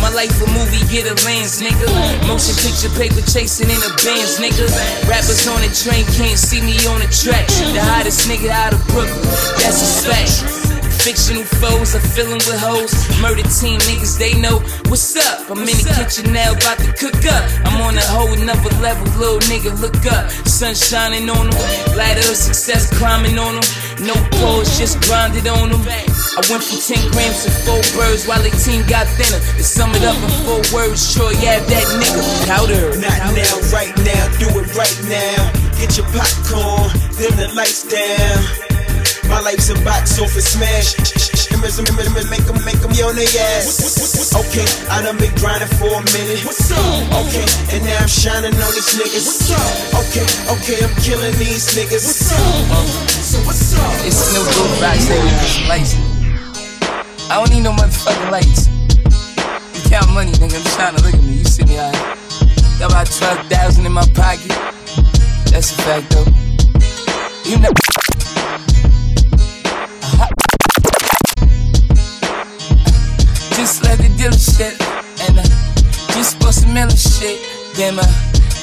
My 0.00 0.08
life 0.16 0.32
a 0.40 0.48
movie, 0.56 0.80
get 0.88 1.04
a 1.04 1.14
lens, 1.28 1.60
nigga. 1.60 1.84
Motion 2.26 2.56
picture 2.56 2.88
paper 2.96 3.20
chasing 3.28 3.68
in 3.68 3.76
the 3.76 3.92
bands, 4.00 4.40
nigga. 4.40 4.64
Rappers 5.04 5.46
on 5.46 5.60
the 5.60 5.68
train 5.76 6.08
can't 6.16 6.38
see 6.38 6.62
me 6.62 6.72
on 6.88 7.04
the 7.04 7.10
track. 7.12 7.46
The 7.48 7.84
hottest 7.84 8.26
nigga 8.26 8.48
out 8.48 8.72
of 8.72 8.80
Brooklyn, 8.88 9.20
that's 9.60 9.84
a 9.84 10.08
fact. 10.08 10.61
Fictional 11.02 11.42
foes 11.58 11.96
are 11.98 12.06
filling 12.14 12.38
with 12.46 12.62
hoes. 12.62 12.94
Murder 13.18 13.42
team 13.50 13.74
niggas, 13.90 14.22
they 14.22 14.38
know 14.38 14.62
what's 14.86 15.18
up. 15.18 15.50
I'm 15.50 15.58
in 15.58 15.66
the 15.66 15.90
kitchen 15.98 16.32
now, 16.32 16.54
about 16.54 16.78
to 16.78 16.94
cook 16.94 17.18
up. 17.26 17.42
I'm 17.66 17.82
on 17.82 17.98
a 17.98 18.06
whole 18.06 18.30
another 18.30 18.70
level, 18.78 19.10
little 19.18 19.42
nigga, 19.50 19.74
look 19.82 19.98
up. 20.06 20.30
Sun 20.46 20.78
shining 20.78 21.28
on 21.28 21.50
them, 21.50 21.58
ladder 21.98 22.22
of 22.22 22.38
success 22.38 22.86
climbing 23.02 23.34
on 23.34 23.58
them. 23.58 23.66
No 24.06 24.14
pause, 24.38 24.78
just 24.78 25.02
grinded 25.02 25.50
on 25.50 25.74
them. 25.74 25.82
I 25.82 26.40
went 26.46 26.62
from 26.62 26.78
10 26.78 27.10
grams 27.10 27.42
to 27.44 27.50
4 27.50 27.82
birds 27.98 28.22
while 28.30 28.38
the 28.38 28.54
team 28.62 28.86
got 28.86 29.10
thinner. 29.18 29.42
To 29.58 29.64
sum 29.66 29.90
it 29.98 30.06
up 30.06 30.14
in 30.22 30.30
four 30.46 30.62
words, 30.70 31.02
sure, 31.02 31.34
yeah, 31.42 31.58
that 31.66 31.86
nigga 31.98 32.22
powder. 32.46 32.94
Not 33.02 33.34
now, 33.34 33.58
right 33.74 33.90
now, 34.06 34.22
do 34.38 34.46
it 34.54 34.70
right 34.78 34.98
now. 35.10 35.50
Get 35.82 35.98
your 35.98 36.06
popcorn, 36.14 36.94
dim 37.18 37.34
the 37.34 37.50
lights 37.58 37.82
down. 37.90 38.61
My 39.32 39.40
life's 39.40 39.70
a 39.72 39.74
box 39.80 40.20
office 40.20 40.52
smash. 40.52 40.92
Make 42.28 42.44
them, 42.44 42.60
make 42.64 42.80
them 42.80 42.92
on 43.08 43.16
their 43.16 43.24
ass. 43.56 43.80
Okay, 44.36 44.66
I 44.92 45.00
done 45.00 45.16
been 45.16 45.32
grinding 45.40 45.72
for 45.80 45.88
a 45.88 46.04
minute. 46.12 46.44
What's 46.44 46.68
up? 46.68 46.78
Okay, 47.24 47.44
and 47.72 47.80
now 47.84 47.96
I'm 47.96 48.08
shining 48.08 48.52
on 48.52 48.72
these 48.76 48.92
niggas. 48.92 49.24
What's 49.24 49.48
up? 49.48 50.04
Okay, 50.04 50.26
okay, 50.52 50.84
I'm 50.84 50.92
killing 51.00 51.32
these 51.40 51.64
niggas. 51.72 52.04
What's 52.04 52.28
So 52.28 53.38
what's 53.48 53.72
up? 53.72 54.04
It's 54.04 54.20
no 54.36 54.44
good 54.44 54.80
backstage 54.80 55.24
with 55.24 55.40
this 55.40 55.68
lights. 55.68 55.96
I 57.30 57.40
don't 57.40 57.48
need 57.48 57.64
no 57.64 57.72
motherfucking 57.72 58.30
lights. 58.30 58.68
You 59.72 59.80
count 59.88 60.12
money, 60.12 60.32
nigga. 60.32 60.60
I'm 60.60 60.68
trying 60.76 60.96
to 60.96 61.02
look 61.04 61.14
at 61.14 61.24
me. 61.24 61.40
You 61.40 61.44
see 61.44 61.64
me, 61.64 61.78
I 61.78 61.92
got 62.78 62.92
about 62.92 63.06
12,000 63.06 63.86
in 63.86 63.92
my 63.92 64.04
pocket. 64.12 64.52
That's 65.48 65.72
a 65.72 65.82
fact, 65.88 66.10
though. 66.10 66.28
You 67.48 67.58
know. 67.60 67.91
Miller 76.72 76.96
shit. 76.96 77.38
Then 77.76 77.98
uh, 77.98 78.04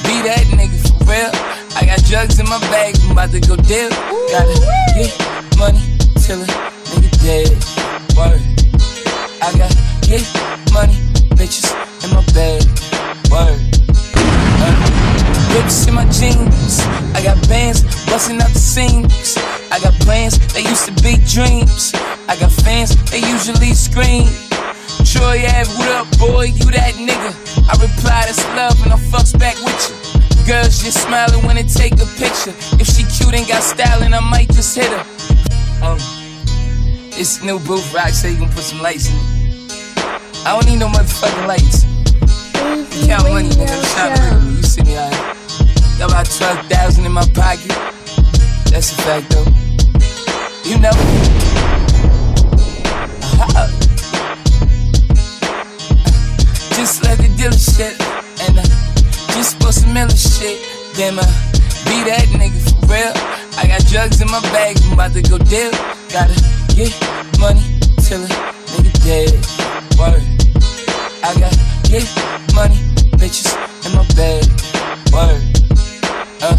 be 0.02 0.18
that 0.26 0.42
nigga 0.50 0.78
for 0.82 0.98
real. 1.06 1.30
I 1.78 1.86
got 1.86 2.02
drugs 2.04 2.38
in 2.40 2.46
my 2.46 2.58
bag, 2.70 2.96
I'm 3.04 3.12
about 3.12 3.30
to 3.30 3.40
go 3.40 3.54
deal. 3.54 3.90
Gotta 4.34 4.58
get 4.98 5.14
money 5.58 5.82
till 6.18 6.42
a 6.42 6.46
nigga 6.90 7.10
dead. 7.22 7.50
Word. 8.18 8.42
I 9.42 9.54
got 9.54 9.70
get 10.02 10.26
money, 10.74 10.98
bitches 11.38 11.70
in 12.02 12.10
my 12.10 12.24
bag. 12.34 12.66
Word. 13.30 13.62
Uh, 14.58 15.54
Rips 15.54 15.86
in 15.86 15.94
my 15.94 16.04
jeans. 16.10 16.80
I 17.14 17.22
got 17.22 17.38
bands 17.48 17.82
busting 18.06 18.40
out 18.42 18.50
the 18.50 18.58
seams. 18.58 19.38
I 19.70 19.78
got 19.78 19.94
plans, 20.02 20.38
they 20.52 20.62
used 20.62 20.86
to 20.86 20.94
be 21.02 21.14
dreams. 21.30 21.92
I 22.26 22.36
got 22.38 22.50
fans, 22.50 22.90
they 23.10 23.18
usually 23.18 23.72
scream. 23.74 24.26
Troy 25.04 25.42
Ave, 25.46 25.70
what 25.78 25.88
up, 25.92 26.08
boy? 26.18 26.46
You 26.54 26.70
that 26.72 26.94
nigga. 26.94 27.30
I 27.68 27.72
reply, 27.80 28.24
that's 28.26 28.42
love, 28.56 28.80
and 28.82 28.92
I 28.92 28.98
fucks 29.10 29.36
back 29.38 29.56
with 29.64 29.78
you. 29.88 30.46
Girls 30.46 30.82
just 30.82 31.02
smiling 31.02 31.44
when 31.46 31.56
they 31.56 31.62
take 31.62 31.94
a 31.94 32.06
picture. 32.18 32.54
If 32.80 32.86
she 32.88 33.04
cute 33.04 33.34
and 33.34 33.46
got 33.46 33.62
stylin', 33.62 34.14
I 34.14 34.20
might 34.20 34.48
just 34.50 34.74
hit 34.74 34.90
her. 34.90 35.04
Um, 35.84 35.98
it's 37.18 37.42
new 37.42 37.58
booth 37.60 37.92
rock, 37.94 38.10
so 38.10 38.28
you 38.28 38.36
can 38.36 38.48
put 38.48 38.64
some 38.64 38.80
lights 38.82 39.08
in 39.10 39.16
it. 39.16 39.40
I 40.46 40.56
don't 40.58 40.66
need 40.66 40.78
no 40.78 40.88
motherfucking 40.88 41.46
lights. 41.46 41.84
Count 43.06 43.28
money, 43.28 43.48
nigga. 43.50 43.70
I'm 43.70 43.84
trying 43.94 44.16
to 44.16 44.22
look 44.22 44.32
at 44.32 44.40
Show. 44.40 44.40
me. 44.40 44.56
You 44.56 44.62
see 44.62 44.82
me, 44.82 44.96
I 44.96 45.10
got 45.98 46.10
about 46.10 46.26
12,000 46.26 47.04
in 47.06 47.12
my 47.12 47.24
pocket. 47.34 47.72
That's 48.70 48.92
a 48.92 48.96
fact, 49.02 49.30
though. 49.30 49.46
You 50.64 50.78
know. 50.78 50.90
Uh-huh. 53.42 53.79
Just 56.90 57.04
let 57.04 57.18
the 57.18 57.30
deal 57.38 57.54
shit, 57.54 57.94
and 58.42 58.58
uh, 58.58 58.66
just 59.38 59.60
bust 59.60 59.82
some 59.82 59.94
Miller 59.94 60.10
shit. 60.10 60.58
Then 60.98 61.22
uh, 61.22 61.26
be 61.86 62.02
that 62.02 62.26
nigga 62.34 62.58
for 62.66 62.82
real. 62.90 63.14
I 63.54 63.70
got 63.70 63.86
drugs 63.86 64.20
in 64.20 64.26
my 64.26 64.42
bag, 64.50 64.74
I'm 64.82 64.98
about 64.98 65.14
to 65.14 65.22
go 65.22 65.38
deal. 65.38 65.70
Gotta 66.10 66.34
get 66.74 66.90
money 67.38 67.62
till 68.02 68.18
a 68.18 68.30
nigga 68.74 68.90
dead. 69.06 69.30
Word. 70.02 70.18
I 71.22 71.30
got 71.38 71.54
get 71.86 72.10
money, 72.58 72.74
bitches 73.22 73.54
in 73.86 73.94
my 73.94 74.02
bag. 74.18 74.50
Word. 75.14 75.46
Uh, 76.42 76.58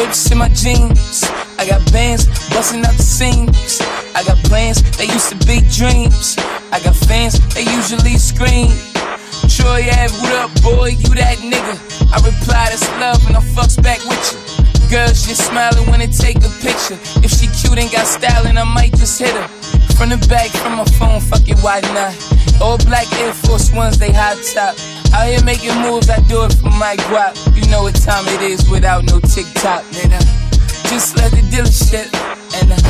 rips 0.00 0.32
in 0.32 0.38
my 0.38 0.48
jeans. 0.56 1.28
I 1.60 1.68
got 1.68 1.84
bands 1.92 2.24
busting 2.56 2.80
out 2.88 2.96
the 2.96 3.04
seams. 3.04 3.82
I 4.16 4.24
got 4.24 4.38
plans, 4.48 4.80
they 4.96 5.12
used 5.12 5.28
to 5.28 5.36
be 5.44 5.60
dreams. 5.68 6.40
I 6.72 6.80
got 6.80 6.96
fans, 6.96 7.36
they 7.52 7.68
usually 7.68 8.16
scream. 8.16 8.72
Troy 9.52 9.84
Ave, 9.84 10.16
what 10.24 10.32
up, 10.32 10.50
boy? 10.64 10.96
You 10.96 11.12
that 11.20 11.36
nigga. 11.44 11.76
I 12.08 12.16
reply, 12.24 12.72
that's 12.72 12.88
love, 12.96 13.20
and 13.28 13.36
I 13.36 13.44
fucks 13.52 13.76
back 13.76 14.00
with 14.08 14.16
you. 14.32 14.40
Girls 14.88 15.28
just 15.28 15.44
smiling 15.44 15.84
when 15.92 16.00
they 16.00 16.08
take 16.08 16.40
a 16.40 16.48
picture. 16.64 16.96
If 17.20 17.36
she 17.36 17.52
cute 17.52 17.76
and 17.76 17.92
got 17.92 18.08
stylin', 18.08 18.56
I 18.56 18.64
might 18.64 18.96
just 18.96 19.20
hit 19.20 19.36
her. 19.36 19.48
From 19.92 20.08
the 20.08 20.16
back, 20.24 20.48
from 20.56 20.80
my 20.80 20.88
phone, 20.96 21.20
fuck 21.20 21.44
it, 21.44 21.60
why 21.60 21.84
not? 21.92 22.16
All 22.64 22.78
black 22.88 23.04
Air 23.20 23.34
Force 23.44 23.70
Ones, 23.72 23.98
they 23.98 24.10
hot 24.10 24.40
top. 24.56 24.72
Out 25.12 25.28
here 25.28 25.44
making 25.44 25.76
moves, 25.84 26.08
I 26.08 26.16
do 26.32 26.48
it 26.48 26.56
for 26.56 26.72
my 26.72 26.96
guap. 27.12 27.36
You 27.52 27.68
know 27.68 27.84
what 27.84 27.94
time 28.00 28.24
it 28.32 28.40
is 28.40 28.64
without 28.70 29.04
no 29.04 29.20
TikTok, 29.20 29.84
nigga. 29.92 30.20
Just 30.88 31.20
let 31.20 31.28
the 31.28 31.44
deal 31.52 31.68
shit, 31.68 32.08
and 32.56 32.72
I 32.72 32.80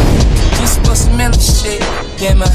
just 0.63 0.79
bust 0.87 1.11
some 1.11 1.19
shit. 1.43 1.83
Damn, 2.23 2.39
uh, 2.39 2.47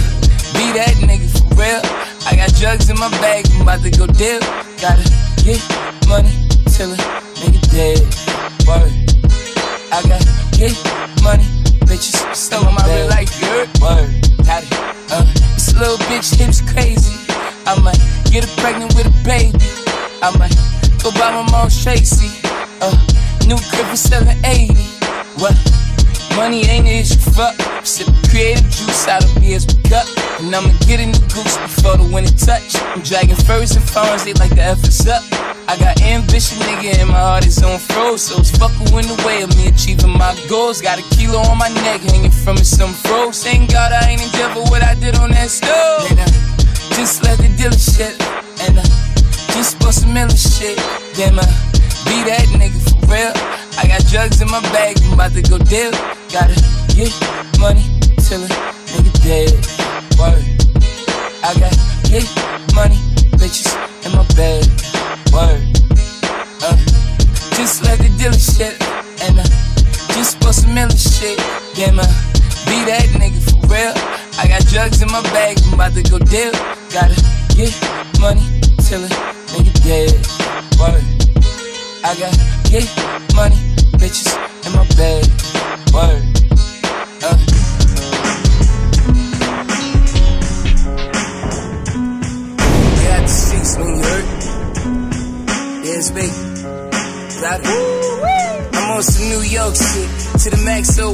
be 0.55 0.71
that 0.79 0.95
nigga 1.03 1.27
for 1.27 1.59
real. 1.59 2.16
I 2.27 2.35
got 2.35 2.53
drugs 2.55 2.89
in 2.89 2.99
my 2.99 3.09
bag, 3.23 3.47
I'm 3.55 3.61
about 3.61 3.81
to 3.83 3.89
go 3.89 4.05
deal. 4.05 4.41
Gotta 4.83 4.99
get 5.47 5.63
money 6.11 6.35
till 6.67 6.91
a 6.91 6.97
nigga 7.39 7.61
dead. 7.71 8.03
Word. 8.67 8.91
I 9.95 10.03
got 10.03 10.19
get 10.51 10.75
money, 11.23 11.47
bitches 11.87 12.35
still 12.35 12.67
on 12.67 12.75
my 12.75 12.83
real 12.83 13.07
life? 13.07 13.31
Word. 13.79 14.11
Got 14.43 14.63
it. 14.63 14.73
Uh, 15.09 15.23
this 15.55 15.73
little 15.79 15.95
bitch 16.11 16.35
hips 16.35 16.59
crazy. 16.59 17.15
I 17.65 17.79
might 17.79 17.95
get 18.29 18.43
her 18.43 18.61
pregnant 18.61 18.93
with 18.95 19.07
a 19.07 19.15
baby. 19.23 19.63
I 20.21 20.35
might 20.37 20.51
go 21.01 21.11
buy 21.11 21.31
my 21.31 21.49
mom 21.49 21.69
Tracy. 21.69 22.27
Uh, 22.81 22.91
new 23.47 23.55
crib 23.71 23.87
for 23.87 23.95
780. 23.95 24.75
What? 25.39 25.55
Money 26.37 26.61
ain't 26.69 26.85
an 26.85 27.01
issue, 27.01 27.17
fuck. 27.33 27.57
Sip 27.81 28.05
creative 28.29 28.63
juice 28.69 29.07
out 29.07 29.25
of 29.25 29.33
beers 29.41 29.65
with 29.65 29.81
cup. 29.89 30.05
And 30.37 30.53
I'ma 30.53 30.69
get 30.85 31.01
in 31.01 31.09
the 31.09 31.19
goose 31.33 31.57
before 31.57 31.97
the 31.97 32.05
winter 32.13 32.29
touch. 32.37 32.77
I'm 32.93 33.01
dragging 33.01 33.35
furs 33.35 33.75
and 33.75 33.81
phones, 33.81 34.23
they 34.23 34.33
like 34.33 34.53
the 34.53 34.61
F 34.61 34.85
us 34.85 35.07
up. 35.07 35.25
I 35.65 35.75
got 35.81 35.99
ambition, 35.99 36.61
nigga, 36.61 37.01
and 37.01 37.09
my 37.09 37.17
heart 37.17 37.45
is 37.47 37.57
on 37.63 37.79
froze. 37.79 38.21
So 38.21 38.37
it's 38.37 38.53
fuck 38.53 38.69
who 38.77 38.85
in 39.01 39.09
the 39.09 39.17
way 39.25 39.41
of 39.41 39.49
me 39.57 39.67
achieving 39.67 40.13
my 40.13 40.37
goals. 40.47 40.79
Got 40.79 40.99
a 41.01 41.05
kilo 41.17 41.41
on 41.49 41.57
my 41.57 41.69
neck 41.81 42.01
hanging 42.01 42.29
from 42.29 42.57
it, 42.57 42.69
some 42.69 42.93
froze. 42.93 43.43
Thank 43.43 43.73
God 43.73 43.91
I 43.91 44.05
ain't 44.05 44.21
in 44.21 44.29
for 44.53 44.61
what 44.69 44.83
I 44.83 44.93
did 44.93 45.17
on 45.17 45.31
that 45.31 45.49
stove. 45.49 46.05
And, 46.11 46.21
uh, 46.21 46.29
just 46.93 47.23
let 47.25 47.41
the 47.41 47.49
dealer 47.57 47.73
shit, 47.73 48.13
and 48.69 48.77
I 48.77 48.85
just 49.57 49.79
bust 49.79 50.05
some 50.05 50.13
Miller 50.13 50.37
shit. 50.37 50.77
Damn, 51.17 51.41
I 51.41 51.49
be 52.05 52.21
that 52.29 52.45
nigga 52.53 52.77
for 52.77 53.09
real. 53.09 53.33
I 53.81 53.89
got 53.89 54.05
drugs 54.05 54.39
in 54.39 54.49
my 54.53 54.61
bag, 54.69 55.01
I'm 55.01 55.13
about 55.13 55.33
to 55.33 55.41
go 55.41 55.57
deal. 55.57 55.91
Gotta 56.31 56.55
get 56.93 57.13
money 57.59 57.83
till 58.27 58.43
a 58.43 58.47
nigga 58.91 59.13
dead. 59.23 59.53
Word. 60.19 60.43
I 61.43 61.53
got 61.55 61.73
get 62.03 62.27
money, 62.75 62.99
bitches 63.39 63.71
in 64.05 64.11
my 64.11 64.23
bag. 64.35 64.65
Word. 65.31 65.63
Uh, 66.61 66.75
just 67.55 67.83
let 67.83 67.97
the 67.99 68.09
dealer 68.17 68.37
shit, 68.37 68.75
and 69.23 69.39
uh, 69.39 69.43
just 70.13 70.39
bust 70.41 70.63
some 70.63 70.73
Miller 70.73 70.91
shit. 70.91 71.37
Damn, 71.75 71.99
uh, 71.99 72.03
be 72.67 72.83
that 72.85 73.07
nigga 73.15 73.39
for 73.47 73.67
real. 73.71 73.93
I 74.37 74.47
got 74.47 74.65
drugs 74.67 75.01
in 75.01 75.09
my 75.09 75.21
bag, 75.31 75.57
I'm 75.65 75.73
about 75.75 75.93
to 75.93 76.03
go 76.03 76.19
deal. 76.19 76.51
Gotta 76.91 77.15
get 77.55 77.71
money 78.19 78.43
till 78.83 79.03
a 79.03 79.09
nigga 79.55 79.73
dead. 79.81 80.11
Word. 80.77 81.03
I 82.03 82.13
got 82.19 82.35
get 82.69 82.85
money, 83.33 83.57
bitches 83.97 84.29
in 84.65 84.71
my 84.73 84.85
bed. 84.95 85.25
Word. 85.93 86.23
Uh. 87.23 87.37
You 92.93 93.01
got 93.07 93.21
the 93.21 93.27
streets 93.27 93.77
when 93.77 93.87
you 93.87 94.03
hurt. 94.03 94.27
Yeah, 95.85 95.97
it's 95.97 96.09
me. 96.13 96.27
Got 97.41 97.59
it. 97.63 98.75
I'm 98.75 98.91
on 98.91 99.01
some 99.03 99.27
New 99.29 99.41
York 99.41 99.75
shit, 99.75 100.09
to 100.41 100.49
the 100.51 100.61
max, 100.65 100.89
so 100.89 101.11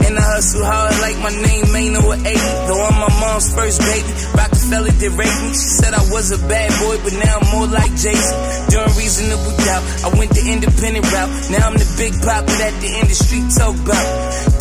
wait. 0.00 0.14
the 0.14 0.20
hustle 0.20 0.64
hard 0.64 0.94
like 1.00 1.18
my 1.18 1.30
name 1.30 1.66
ain't 1.76 1.94
no 1.94 2.12
80. 2.12 2.24
Though 2.66 2.82
I'm 2.86 2.96
my 2.98 3.12
mom's 3.20 3.48
first 3.54 3.80
baby, 3.80 4.10
Roc-A-Fella 4.34 4.90
did 4.98 5.12
rape 5.12 5.38
me. 5.42 5.50
She 5.54 5.68
said 5.78 5.94
I 5.94 6.02
was 6.10 6.30
a 6.32 6.38
bad 6.48 6.70
boy, 6.82 6.96
but 7.02 7.14
now 7.18 7.38
I'm 7.38 7.48
more 7.54 7.68
like 7.68 7.92
Jason. 7.96 8.36
During 8.70 8.92
reasonable 8.98 9.54
doubt, 9.64 9.84
I 10.04 10.08
went 10.18 10.30
the 10.34 10.44
independent 10.46 11.04
route. 11.12 11.32
Now 11.50 11.68
I'm 11.68 11.76
the 11.76 11.88
big 11.98 12.12
papa 12.22 12.50
that 12.62 12.74
the 12.80 12.90
industry 13.00 13.40
talk 13.54 13.74
about. 13.74 14.06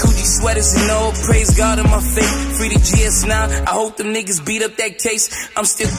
Coochie 0.01 0.29
sweaters 0.39 0.73
and 0.75 0.91
all, 0.91 1.11
praise 1.25 1.55
God 1.57 1.79
on 1.79 1.89
my 1.89 2.01
faith. 2.01 2.57
Free 2.57 2.69
the 2.69 2.79
GS9, 2.79 3.31
I 3.31 3.71
hope 3.71 3.97
them 3.97 4.13
niggas 4.13 4.45
beat 4.45 4.63
up 4.63 4.75
that 4.77 4.97
case. 4.99 5.29
I'm 5.55 5.65
still. 5.65 5.89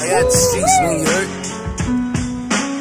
I 0.00 0.10
got 0.10 0.24
the 0.24 0.30
streets 0.30 0.76
when 0.82 0.98
you 1.00 1.06
hurt. 1.06 1.28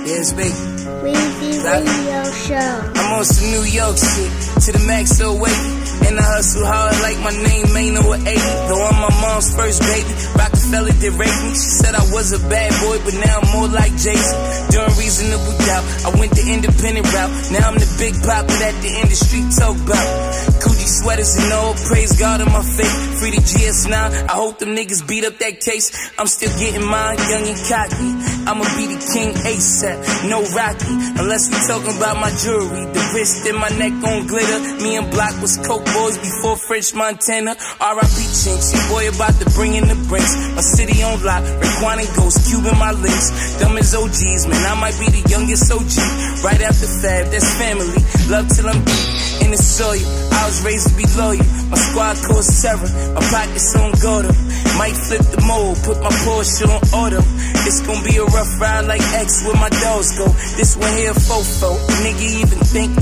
Yes, 0.07 0.33
baby. 0.33 0.76
Weezy 1.03 1.63
Radio 1.63 2.23
Show. 2.31 2.91
I'm 2.95 3.13
on 3.13 3.25
some 3.25 3.49
New 3.51 3.65
York 3.69 3.97
shit, 3.97 4.31
to 4.65 4.69
the 4.71 4.83
max, 4.87 5.19
wait. 5.19 5.59
And 6.07 6.19
I 6.19 6.23
hustle 6.23 6.65
hard 6.65 6.95
like 7.01 7.17
my 7.25 7.33
name 7.33 7.67
ain't 7.73 7.95
no 7.97 8.05
80. 8.13 8.23
Though 8.69 8.83
I'm 8.85 8.97
my 9.01 9.13
mom's 9.21 9.49
first 9.55 9.81
baby, 9.81 10.13
Roc-A-Fella 10.37 10.91
did 11.01 11.13
rape 11.17 11.37
me. 11.43 11.51
She 11.57 11.69
said 11.81 11.95
I 11.95 12.05
was 12.13 12.31
a 12.31 12.41
bad 12.47 12.69
boy, 12.85 12.97
but 13.03 13.15
now 13.17 13.41
I'm 13.41 13.49
more 13.53 13.67
like 13.67 13.91
Jason. 13.97 14.37
During 14.69 14.93
reasonable 14.97 15.57
doubt, 15.65 15.83
I 16.05 16.09
went 16.17 16.31
the 16.37 16.45
independent 16.47 17.05
route. 17.09 17.33
Now 17.51 17.69
I'm 17.69 17.77
the 17.81 17.89
big 17.97 18.13
papa 18.21 18.53
that 18.61 18.75
the 18.81 18.91
industry 19.01 19.41
talk 19.57 19.75
about. 19.77 20.09
Sweaters 20.87 21.35
and 21.35 21.51
all, 21.51 21.73
praise 21.75 22.17
God 22.17 22.39
on 22.39 22.51
my 22.51 22.63
faith. 22.63 23.19
Free 23.19 23.31
the 23.31 23.43
GS9, 23.43 23.91
I 23.91 24.31
hope 24.31 24.59
them 24.59 24.75
niggas 24.75 25.07
beat 25.07 25.25
up 25.25 25.37
that 25.39 25.59
case. 25.59 25.91
I'm 26.17 26.27
still 26.27 26.51
getting 26.57 26.87
mine, 26.87 27.17
young 27.27 27.43
and 27.43 27.59
cocky. 27.67 28.11
I'ma 28.47 28.63
be 28.79 28.87
the 28.87 28.99
king 29.11 29.35
ASAP, 29.35 29.99
no 30.31 30.39
Rocky. 30.55 30.95
Unless 31.19 31.51
we 31.51 31.57
talking 31.67 31.91
about 31.97 32.15
my 32.23 32.31
jewelry, 32.39 32.87
the 32.87 33.03
wrist 33.11 33.43
and 33.47 33.59
my 33.59 33.67
neck 33.75 33.91
on 33.99 34.27
glitter. 34.27 34.59
Me 34.79 34.95
and 34.95 35.11
Block 35.11 35.35
was 35.41 35.59
coke 35.67 35.83
boys 35.91 36.15
before 36.17 36.55
French 36.55 36.95
Montana. 36.95 37.57
R.I.P. 37.81 38.17
Chinx, 38.31 38.71
your 38.71 38.87
boy 38.87 39.09
about 39.11 39.35
to 39.43 39.47
bring 39.51 39.75
in 39.75 39.91
the 39.91 39.99
brinks. 40.07 40.31
My 40.55 40.63
city 40.63 41.03
on 41.03 41.19
lock, 41.23 41.43
Raekwon 41.43 41.99
and 41.99 42.11
Ghost, 42.15 42.47
Cuban 42.47 42.77
my 42.79 42.93
links. 42.93 43.59
Dumb 43.59 43.75
as 43.75 43.91
OGs, 43.91 44.47
man, 44.47 44.63
I 44.63 44.79
might 44.79 44.95
be 44.95 45.11
the 45.11 45.23
youngest 45.27 45.67
OG. 45.67 45.95
Right 46.45 46.61
after 46.61 46.87
Fab, 46.87 47.27
that's 47.27 47.49
family. 47.59 47.99
Love 48.31 48.47
till 48.53 48.69
I'm 48.69 48.79
deep 48.85 49.43
in 49.43 49.51
the 49.51 49.57
soil. 49.57 50.05
I 50.37 50.45
was 50.45 50.61
raised 50.63 50.76
to 50.85 50.93
be 50.95 51.05
loyal. 51.17 51.45
My 51.69 51.77
squad 51.77 52.17
calls 52.25 52.61
terror. 52.61 52.89
My 53.13 53.21
pockets 53.21 53.75
on 53.75 53.91
Gordo. 54.01 54.31
Might 54.77 54.93
flip 54.93 55.25
the 55.33 55.41
mold, 55.41 55.77
put 55.83 55.97
my 56.01 56.13
Porsche 56.21 56.69
on 56.69 56.81
auto. 56.93 57.21
It's 57.65 57.81
gonna 57.81 58.03
be 58.05 58.17
a 58.17 58.25
rough 58.25 58.61
ride 58.61 58.85
like 58.85 59.01
X 59.01 59.43
where 59.43 59.55
my 59.55 59.69
dogs 59.69 60.17
go. 60.17 60.27
This 60.55 60.77
one 60.77 60.93
here, 60.97 61.13
fofo. 61.13 61.73
Nigga 62.05 62.27
even 62.41 62.59
think 62.61 62.93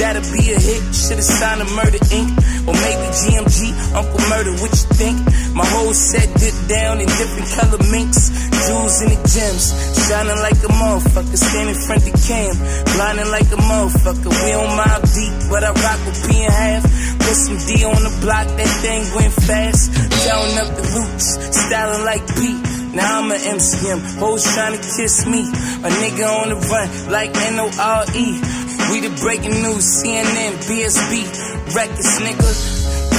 that'll 0.00 0.24
be 0.32 0.52
a 0.52 0.58
hit. 0.58 0.82
Should've 0.94 1.24
signed 1.24 1.60
a 1.60 1.68
Murder 1.76 2.00
Inc. 2.08 2.32
Or 2.66 2.74
maybe 2.74 3.06
GMG, 3.12 3.72
Uncle 3.94 4.22
Murder, 4.28 4.52
what 4.60 4.72
you 4.72 4.88
think? 4.96 5.18
My 5.54 5.66
whole 5.66 5.94
set 5.94 6.28
dipped 6.38 6.68
down 6.68 7.00
in 7.00 7.06
different 7.06 7.48
color 7.56 7.82
minks. 7.90 8.30
Jewels 8.66 9.00
in 9.02 9.08
the 9.14 9.20
gems, 9.24 9.72
shining 10.06 10.40
like 10.42 10.60
a 10.60 10.70
motherfucker. 10.72 11.38
Standing 11.38 11.74
in 11.74 11.80
front 11.80 12.02
of 12.04 12.14
cam, 12.26 12.54
blinding 12.96 13.30
like 13.30 13.48
a 13.52 13.60
motherfucker. 13.60 14.30
We 14.30 14.50
on 14.54 14.70
Mobb 14.76 15.02
Deep, 15.14 15.34
but 15.50 15.64
I 15.64 15.70
rock 15.72 16.00
with 16.06 16.18
P 16.28 16.44
and 16.44 16.52
Hav. 16.52 16.82
Put 17.18 17.36
some 17.36 17.58
D 17.66 17.84
on 17.84 18.00
the 18.02 18.14
block, 18.20 18.46
that 18.46 18.72
thing 18.82 19.02
went 19.14 19.34
fast. 19.34 19.92
Counting 20.26 20.58
up 20.58 20.70
the 20.76 20.84
loops, 20.96 21.28
styling 21.54 22.04
like 22.04 22.24
Pete. 22.36 22.78
Now 22.94 23.20
I'm 23.20 23.30
an 23.30 23.38
MCM, 23.38 24.00
hoes 24.18 24.44
trying 24.54 24.72
to 24.72 24.82
kiss 24.82 25.26
me. 25.26 25.42
A 25.46 25.90
nigga 26.02 26.26
on 26.28 26.48
the 26.48 26.56
run, 26.56 26.88
like 27.12 27.36
N-O-R-E. 27.36 28.28
We 28.90 29.00
the 29.00 29.12
breaking 29.20 29.62
news, 29.62 29.84
CNN, 30.02 30.52
BSB, 30.64 31.74
records, 31.74 32.20
nigga. 32.20 32.77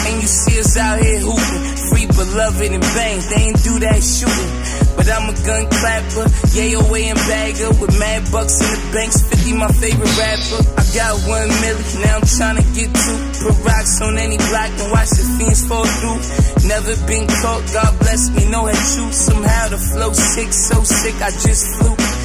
And 0.10 0.22
you 0.24 0.28
see 0.28 0.60
us 0.60 0.76
out 0.76 0.98
here 0.98 1.22
hooping, 1.22 1.64
free 1.94 2.08
beloved 2.10 2.72
and 2.74 2.82
bang. 2.82 3.22
They 3.30 3.42
ain't 3.46 3.62
do 3.62 3.78
that 3.86 4.02
shooting. 4.02 4.52
But 4.98 5.06
I'm 5.06 5.30
a 5.30 5.36
gun 5.46 5.70
clapper, 5.70 6.26
yayo 6.58 6.82
and 6.82 7.20
bagger 7.30 7.70
with 7.78 7.94
mad 7.94 8.26
bucks 8.34 8.58
in 8.58 8.70
the 8.74 8.82
banks. 8.90 9.22
50 9.22 9.54
my 9.54 9.70
favorite 9.70 10.16
rapper. 10.18 10.60
I 10.82 10.84
got 10.98 11.14
one 11.30 11.50
milli, 11.62 11.86
now 12.02 12.18
I'm 12.18 12.26
trying 12.26 12.58
to 12.58 12.66
get 12.74 12.90
two. 12.90 13.18
Put 13.38 13.56
rocks 13.70 14.02
on 14.02 14.18
any 14.18 14.38
block 14.50 14.72
and 14.82 14.90
watch 14.90 15.14
the 15.14 15.26
fiends 15.38 15.62
fall 15.70 15.86
through. 15.86 16.20
Never 16.68 16.94
been 17.06 17.28
caught, 17.30 17.64
God 17.70 17.94
bless 18.02 18.30
me, 18.34 18.50
no 18.50 18.66
head 18.66 18.82
shoot. 18.82 19.14
Somehow 19.14 19.70
the 19.70 19.78
flow 19.78 20.12
sick, 20.12 20.52
so 20.52 20.82
sick, 20.82 21.16
I 21.22 21.30
just 21.38 21.64
flew. 21.78 22.19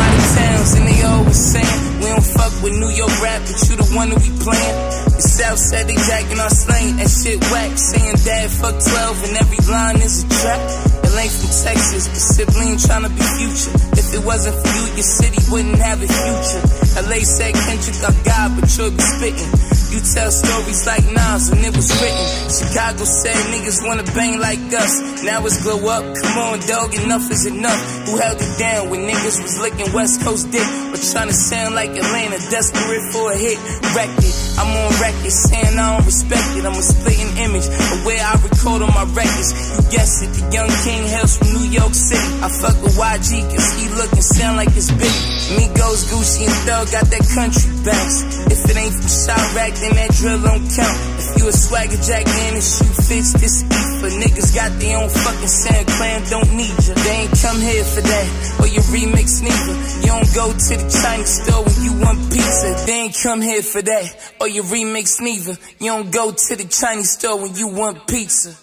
And 0.00 0.86
they 0.86 1.02
always 1.02 1.36
saying, 1.36 2.00
we 2.00 2.06
don't 2.06 2.24
fuck 2.24 2.52
with 2.62 2.72
New 2.72 2.90
York 2.90 3.10
rap, 3.22 3.40
but 3.42 3.58
you 3.68 3.76
the 3.76 3.88
one 3.96 4.10
that 4.10 4.20
we 4.20 4.30
playin'. 4.44 4.76
The 5.16 5.24
South 5.24 5.58
said 5.58 5.88
they 5.88 5.96
jacking 5.96 6.38
our 6.38 6.50
slang, 6.50 6.96
that 6.96 7.08
shit 7.08 7.40
whack. 7.50 7.76
Saying 7.76 8.16
dad 8.24 8.50
fuck 8.50 8.76
12 8.76 9.24
and 9.24 9.34
every 9.40 9.60
line 9.66 9.96
is 10.04 10.24
a 10.24 10.28
trap. 10.28 10.60
It 11.04 11.16
ain't 11.16 11.32
from 11.32 11.52
Texas, 11.64 12.08
but 12.08 12.20
sibling 12.20 12.76
trying 12.76 13.04
to 13.08 13.12
be 13.12 13.24
future. 13.40 13.72
If 13.96 14.14
it 14.14 14.22
wasn't 14.24 14.56
for 14.60 14.68
you, 14.68 14.84
your 14.94 15.08
city 15.08 15.40
wouldn't 15.50 15.80
have 15.80 15.98
a 16.02 16.08
future. 16.08 16.62
LA 17.08 17.24
said 17.24 17.54
Kendrick 17.54 17.98
got 18.00 18.16
God, 18.24 18.48
but 18.60 18.68
you'll 18.76 18.92
be 18.92 19.04
spitting. 19.04 19.69
You 19.90 19.98
tell 19.98 20.30
stories 20.30 20.86
like 20.86 21.02
Nas 21.10 21.50
when 21.50 21.66
it 21.66 21.74
was 21.74 21.90
written. 21.98 22.26
Chicago 22.46 23.02
said 23.02 23.34
niggas 23.50 23.82
wanna 23.82 24.04
bang 24.14 24.38
like 24.38 24.62
us. 24.70 25.24
Now 25.26 25.44
it's 25.44 25.62
glow 25.66 25.82
up. 25.90 26.06
Come 26.14 26.38
on, 26.38 26.60
dog, 26.60 26.94
enough 26.94 27.26
is 27.30 27.44
enough. 27.46 27.80
Who 28.06 28.16
held 28.16 28.38
it 28.38 28.54
down 28.56 28.90
when 28.90 29.10
niggas 29.10 29.42
was 29.42 29.58
licking 29.58 29.92
West 29.92 30.22
Coast 30.22 30.46
dick? 30.52 30.62
But 30.94 31.02
trying 31.10 31.26
to 31.26 31.34
sound 31.34 31.74
like 31.74 31.90
Atlanta, 31.90 32.38
desperate 32.54 33.02
for 33.10 33.32
a 33.32 33.36
hit. 33.36 33.58
Record. 33.90 34.34
I'm 34.62 34.70
on 34.78 34.94
record 35.02 35.34
saying 35.34 35.74
I 35.74 35.96
don't 35.96 36.06
respect 36.06 36.46
it. 36.54 36.64
I'm 36.64 36.78
a 36.78 36.82
splitting 36.86 37.34
image 37.42 37.66
of 37.66 38.06
where 38.06 38.22
I 38.22 38.38
record 38.46 38.86
on 38.86 38.94
my 38.94 39.10
records. 39.10 39.50
You 39.74 39.90
guess 39.90 40.22
it, 40.22 40.30
the 40.38 40.54
young 40.54 40.70
king 40.86 41.02
hails 41.02 41.34
from 41.36 41.50
New 41.50 41.66
York 41.66 41.94
City. 41.94 42.30
I 42.38 42.46
fuck 42.46 42.78
with 42.78 42.94
YG 42.94 43.42
cause 43.50 43.68
he 43.74 43.88
look 43.98 44.12
and 44.12 44.22
sound 44.22 44.56
like 44.56 44.70
his 44.70 44.86
big. 44.94 45.39
Migos, 45.58 46.06
Gucci, 46.10 46.46
and 46.46 46.58
Thug 46.66 46.86
got 46.90 47.06
that 47.10 47.24
country 47.34 47.70
bounce. 47.82 48.16
If 48.46 48.60
it 48.70 48.76
ain't 48.76 48.94
from 48.94 49.10
Chiraq, 49.10 49.72
then 49.80 49.92
that 49.96 50.10
drill 50.14 50.40
don't 50.42 50.66
count. 50.70 50.98
If 51.18 51.28
you 51.38 51.48
a 51.48 51.52
swagger 51.52 52.00
jack, 52.02 52.26
man, 52.26 52.54
the 52.54 52.62
shoe 52.62 52.94
fits 53.08 53.32
this 53.34 53.62
for 54.00 54.08
niggas 54.08 54.54
got 54.54 54.72
their 54.80 54.96
own 54.96 55.08
fucking 55.10 55.48
sand 55.48 55.86
clan, 55.88 56.22
don't 56.30 56.56
need 56.56 56.72
ya. 56.86 56.94
They 56.94 57.16
ain't 57.26 57.36
come 57.42 57.60
here 57.60 57.84
for 57.84 58.00
that, 58.00 58.26
or 58.60 58.66
your 58.66 58.82
remix 58.94 59.42
neither. 59.42 59.76
You 60.00 60.10
don't 60.14 60.34
go 60.34 60.52
to 60.52 60.72
the 60.80 60.88
Chinese 60.88 61.42
store 61.42 61.64
when 61.64 61.78
you 61.84 61.92
want 62.00 62.18
pizza. 62.32 62.86
They 62.86 62.92
ain't 62.92 63.16
come 63.22 63.42
here 63.42 63.62
for 63.62 63.82
that, 63.82 64.32
or 64.40 64.48
your 64.48 64.64
remix 64.64 65.20
neither. 65.20 65.56
You 65.78 65.90
don't 65.92 66.10
go 66.10 66.32
to 66.32 66.56
the 66.56 66.64
Chinese 66.64 67.10
store 67.10 67.42
when 67.42 67.54
you 67.54 67.68
want 67.68 68.06
pizza. 68.06 68.56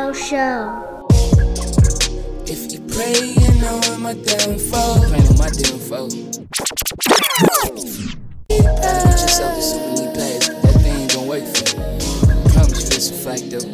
Radio 0.00 0.12
Show. 0.12 1.06
If 2.46 2.72
you 2.72 2.80
praying 2.88 3.64
on 3.64 4.00
my 4.00 4.14
downfall, 4.14 5.00
praying 5.08 5.28
on 5.28 5.36
my 5.36 5.50
downfall. 5.50 6.08
Put 8.48 8.64
yourself 9.20 9.54
to 9.56 9.62
super 9.62 9.92
league 9.96 10.14
players, 10.14 10.48
that 10.48 10.74
thing 10.80 10.96
ain't 10.96 11.12
gonna 11.12 11.28
work 11.28 11.44
for 11.44 11.64
you. 11.68 11.82
Promise 12.50 12.80
you 12.80 12.96
it's 12.96 13.10
a 13.10 13.12
fact 13.12 13.50
though. 13.50 13.68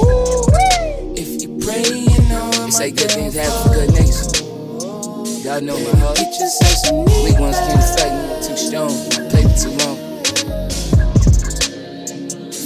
Word. 0.00 1.18
If 1.18 1.28
you 1.42 1.48
praying 1.58 2.32
on 2.32 2.68
It's 2.68 2.80
like 2.80 2.96
good 2.96 3.10
things 3.10 3.34
happen 3.34 3.62
for 3.64 3.74
good 3.74 3.90
niggas. 3.90 5.44
Y'all 5.44 5.60
know 5.60 5.78
my 5.78 5.98
heart. 6.00 6.16
Get 6.16 6.40
yourself 6.40 6.76
some 6.86 7.04
Weak 7.22 7.38
ones 7.38 7.58
can't 7.58 7.84
fight 7.98 8.12
me, 8.16 8.46
too 8.46 8.56
strong. 8.56 8.92
I 9.12 9.28
played 9.28 9.46
it 9.46 9.58
too 9.60 9.72
long. 9.84 9.98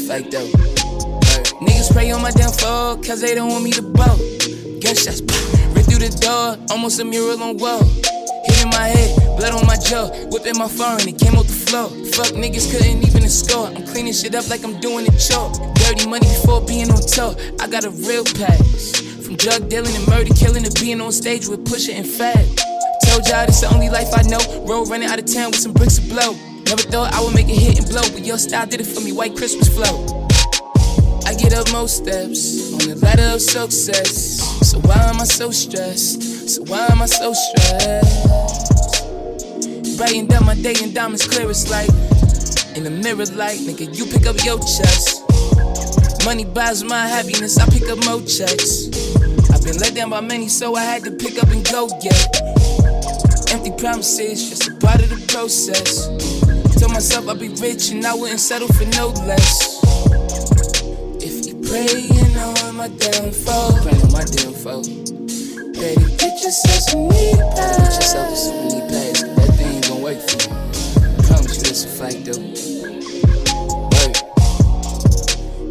Fact 0.07 0.31
though. 0.31 0.70
Niggas 1.61 1.93
pray 1.93 2.11
on 2.11 2.23
my 2.23 2.31
downfall, 2.31 2.97
cause 2.99 3.21
they 3.21 3.35
don't 3.35 3.51
want 3.51 3.65
me 3.65 3.73
to 3.73 3.83
bow. 3.83 4.17
Gunshots, 4.81 5.23
right 5.75 5.85
through 5.85 6.03
the 6.03 6.17
door, 6.21 6.57
almost 6.71 7.01
a 7.01 7.05
mural 7.05 7.43
on 7.43 7.57
wall. 7.59 7.83
Hit 8.45 8.63
in 8.63 8.71
my 8.71 8.89
head, 8.89 9.37
blood 9.37 9.53
on 9.53 9.67
my 9.67 9.77
jaw, 9.77 10.09
whipping 10.31 10.57
my 10.59 10.69
phone, 10.69 11.01
it 11.07 11.19
came 11.19 11.37
off 11.37 11.47
the 11.47 11.53
floor. 11.53 11.89
Fuck 12.13 12.35
niggas 12.35 12.71
couldn't 12.71 13.07
even 13.07 13.21
score. 13.31 13.69
I'm 13.69 13.87
cleaning 13.87 14.13
shit 14.13 14.35
up 14.35 14.49
like 14.51 14.65
I'm 14.65 14.79
doing 14.81 15.07
a 15.07 15.13
chore. 15.17 15.53
Dirty 15.75 16.07
money 16.09 16.27
before 16.27 16.61
being 16.61 16.91
on 16.91 17.01
tour. 17.01 17.35
I 17.61 17.69
got 17.69 17.85
a 17.85 17.91
real 17.91 18.25
pass. 18.25 18.99
From 19.25 19.37
drug 19.37 19.69
dealing 19.71 19.95
and 19.95 20.07
murder 20.09 20.35
killing 20.35 20.65
to 20.65 20.73
being 20.83 21.01
on 21.01 21.13
stage 21.13 21.47
with 21.47 21.65
Pusha 21.65 21.95
and 21.95 22.07
Fab. 22.07 22.45
Told 23.07 23.27
y'all 23.29 23.47
this 23.47 23.63
the 23.63 23.71
only 23.73 23.89
life 23.89 24.11
I 24.13 24.23
know. 24.23 24.43
Road 24.67 24.91
running 24.91 25.09
out 25.09 25.19
of 25.19 25.33
town 25.33 25.51
with 25.51 25.61
some 25.61 25.73
bricks 25.73 25.99
to 25.99 26.09
blow. 26.09 26.35
Never 26.67 26.83
thought 26.83 27.15
I 27.15 27.23
would 27.23 27.35
make 27.35 27.49
it 27.49 27.59
hit 27.59 27.79
and 27.79 27.89
blow, 27.89 28.03
but 28.03 28.25
your 28.25 28.39
style 28.39 28.67
did 28.67 28.81
it 28.81 28.87
for 28.87 29.01
me. 29.01 29.13
White 29.13 29.37
Christmas 29.37 29.69
flow. 29.69 30.20
Get 31.41 31.55
up 31.55 31.73
most 31.73 31.97
steps 32.05 32.71
on 32.75 32.81
the 32.81 32.97
ladder 33.03 33.35
of 33.35 33.41
success. 33.41 34.41
So 34.61 34.79
why 34.81 34.97
am 35.09 35.23
I 35.23 35.25
so 35.25 35.51
stressed? 35.51 36.23
So 36.51 36.63
why 36.65 36.87
am 36.91 37.01
I 37.01 37.07
so 37.07 37.33
stressed? 37.33 39.07
Brighten 39.97 40.27
down 40.27 40.45
my 40.45 40.55
day 40.55 40.75
in 40.83 40.93
diamonds 40.93 41.27
clear 41.27 41.49
as 41.49 41.71
light. 41.71 41.89
In 42.77 42.85
the 42.85 42.91
mirror 42.91 43.25
light, 43.37 43.59
nigga, 43.61 43.89
you 43.97 44.05
pick 44.05 44.27
up 44.27 44.37
your 44.45 44.59
chest. 44.61 45.23
Money 46.27 46.45
buys 46.45 46.85
my 46.85 47.07
happiness, 47.07 47.57
I 47.59 47.65
pick 47.71 47.89
up 47.89 48.05
more 48.05 48.21
checks. 48.21 48.91
I've 49.49 49.65
been 49.65 49.79
let 49.79 49.95
down 49.95 50.11
by 50.11 50.21
many, 50.21 50.49
so 50.49 50.75
I 50.77 50.85
had 50.85 51.05
to 51.05 51.11
pick 51.11 51.43
up 51.43 51.49
and 51.49 51.65
go 51.73 51.89
get. 52.03 52.37
Empty 53.51 53.73
promises, 53.81 54.51
just 54.51 54.69
a 54.69 54.75
part 54.77 55.01
of 55.01 55.09
the 55.09 55.25
process. 55.33 56.07
Told 56.79 56.93
myself 56.93 57.29
I'd 57.29 57.41
be 57.41 57.49
rich 57.49 57.93
and 57.93 58.05
I 58.05 58.13
wouldn't 58.13 58.41
settle 58.41 58.69
for 58.69 58.85
no 58.85 59.09
less. 59.25 59.80
Praying 61.71 62.37
on 62.37 62.75
my 62.75 62.89
downfall, 62.89 63.73
pray 63.83 63.93
on 64.03 64.11
my 64.13 64.25
downfall. 64.25 64.83
Pray 64.83 65.95
to 65.95 66.17
get 66.19 66.43
yourself 66.43 66.83
some 66.91 67.07
knee 67.09 67.33
pads. 67.55 67.79
Get 67.79 67.95
yourself 67.95 68.37
some 68.37 68.67
knee 68.67 68.81
pads, 68.91 69.23
that 69.23 69.55
thing 69.57 69.75
ain't 69.77 69.87
gonna 69.89 70.03
work 70.03 70.19
for 70.19 70.35
you. 70.43 70.51
I 70.99 71.23
promise 71.29 71.57
you 71.59 71.63
this 71.63 71.85
a 71.85 71.89
fact 71.89 72.25
though. 72.27 72.43
Word. 73.95 74.17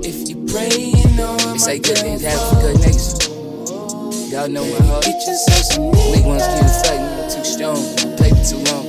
If 0.06 0.30
you 0.30 0.38
praying 0.48 1.20
on 1.20 1.38
They 1.52 1.58
say 1.60 1.80
good 1.80 1.98
things 1.98 2.22
happen 2.24 2.40
downfall, 2.40 2.62
for 2.62 2.62
good 2.62 2.78
niggas. 2.80 4.32
Y'all 4.32 4.48
know 4.48 4.64
my 4.64 4.86
heart. 4.86 5.04
Get 5.04 5.28
yourself 5.28 5.66
some 5.66 5.92
knee 5.92 6.12
Weak 6.16 6.26
ones 6.26 6.44
can't 6.44 6.62
pads. 6.62 6.88
fight 6.88 7.02
me, 7.04 7.28
too 7.36 7.44
strong. 7.44 7.84
Paper 8.16 8.44
too 8.48 8.64
long. 8.72 8.86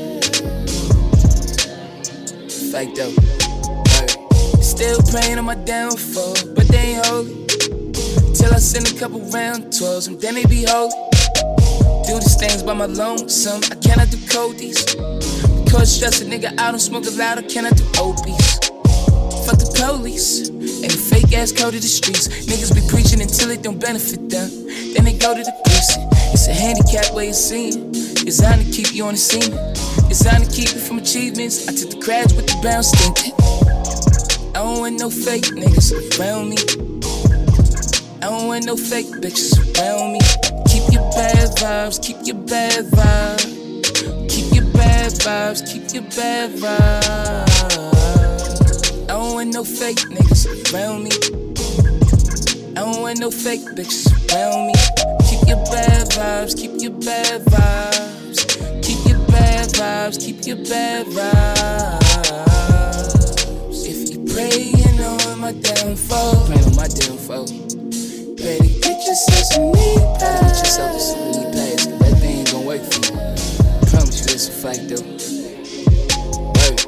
Fake 2.70 2.94
though. 2.94 3.49
Still 4.60 5.00
praying 5.10 5.38
on 5.38 5.44
my 5.44 5.54
downfall, 5.54 6.34
but 6.54 6.68
they 6.68 6.94
ain't 6.94 7.06
holy. 7.06 7.46
Till 8.34 8.52
I 8.52 8.58
send 8.58 8.88
a 8.88 8.98
couple 8.98 9.20
round 9.32 9.64
12s 9.66 10.08
and 10.08 10.20
then 10.20 10.34
they 10.34 10.44
be 10.44 10.64
holy. 10.68 10.92
Do 12.06 12.18
these 12.18 12.36
things 12.36 12.62
by 12.62 12.74
my 12.74 12.86
lonesome, 12.86 13.62
I 13.70 13.76
cannot 13.76 14.10
do 14.10 14.16
coldies. 14.28 14.84
Cause 15.70 15.94
stress 15.94 16.20
a 16.20 16.24
nigga 16.24 16.58
I 16.58 16.70
don't 16.70 16.80
smoke 16.80 17.06
a 17.06 17.10
loud, 17.10 17.38
I 17.38 17.42
cannot 17.42 17.76
do 17.76 17.84
opies. 17.98 18.58
Fuck 19.46 19.58
the 19.58 19.70
police 19.76 20.48
and 20.48 20.90
the 20.90 20.98
fake 21.10 21.32
ass 21.32 21.52
code 21.52 21.74
of 21.74 21.82
the 21.82 21.88
streets. 21.88 22.28
Niggas 22.28 22.74
be 22.74 22.82
preaching 22.88 23.22
until 23.22 23.50
it 23.50 23.62
don't 23.62 23.80
benefit 23.80 24.28
them. 24.28 24.50
Then 24.94 25.04
they 25.04 25.16
go 25.16 25.34
to 25.34 25.42
the 25.42 25.54
precinct. 25.64 26.12
It's 26.34 26.48
a 26.48 26.52
handicap 26.52 27.14
way 27.14 27.30
of 27.30 27.34
seeing. 27.34 27.92
Designed 27.92 28.66
to 28.66 28.70
keep 28.70 28.94
you 28.94 29.04
on 29.04 29.14
the 29.14 29.18
scene. 29.18 29.50
Designed 30.08 30.44
to 30.44 30.50
keep 30.50 30.74
you 30.74 30.80
from 30.80 30.98
achievements. 30.98 31.68
I 31.68 31.72
took 31.72 31.90
the 31.90 32.00
crash 32.04 32.32
with 32.32 32.46
the 32.46 32.58
brown 32.60 32.82
stinking. 32.82 33.69
I 34.60 34.62
don't 34.62 34.80
want 34.80 35.00
no 35.00 35.08
fake 35.08 35.44
niggas 35.56 36.20
around 36.20 36.50
me. 36.50 36.56
I 38.20 38.26
don't 38.28 38.46
want 38.46 38.66
no 38.66 38.76
fake 38.76 39.06
bitches 39.06 39.56
around 39.56 40.12
me. 40.12 40.20
Keep 40.68 40.92
your 40.92 41.10
bad 41.12 41.48
vibes, 41.56 41.98
keep 42.02 42.18
your 42.24 42.36
bad 42.36 42.84
vibes. 42.92 44.28
Keep 44.28 44.54
your 44.54 44.66
bad 44.74 45.12
vibes, 45.12 45.64
keep 45.66 45.94
your 45.94 46.02
bad 46.14 46.50
vibes. 46.50 47.70
I 49.04 49.14
don't 49.14 49.32
want 49.32 49.54
no 49.54 49.64
fake 49.64 49.96
niggas 50.10 50.44
around 50.74 51.04
me. 51.04 51.10
I 52.76 52.84
don't 52.84 53.00
want 53.00 53.18
no 53.18 53.30
fake 53.30 53.64
bitches 53.74 54.12
around 54.28 54.66
me. 54.66 54.74
Keep 55.30 55.48
your 55.48 55.64
bad 55.72 56.06
vibes, 56.10 56.54
keep 56.54 56.72
your 56.76 56.92
bad 57.00 57.40
vibes. 57.46 58.82
Keep 58.82 59.08
your 59.08 59.26
bad 59.28 59.70
vibes, 59.70 60.20
keep 60.22 60.44
your 60.46 60.56
bad 60.56 61.06
vibes. 61.06 62.49
Praying 64.32 65.00
on 65.00 65.40
my 65.40 65.52
downfall, 65.52 66.46
pray 66.46 66.62
on 66.62 66.76
my 66.76 66.86
downfall. 66.86 67.46
To 67.46 68.34
get 68.36 69.06
yourself 69.06 69.44
some 69.44 69.72
knee 69.72 69.96
pads. 70.18 70.40
Get 70.40 70.58
yourself 70.58 71.00
some 71.00 71.32
knee 71.32 71.50
pads, 71.52 71.86
that 71.86 72.14
thing 72.20 72.38
ain't 72.38 72.52
gonna 72.52 72.66
work 72.66 72.82
for 72.82 73.00
you. 73.06 73.18
I 73.18 73.86
promise 73.90 74.20
you 74.20 74.32
it's 74.32 74.48
a 74.48 74.52
fact 74.52 74.88
though. 74.88 75.02
Word. 76.54 76.80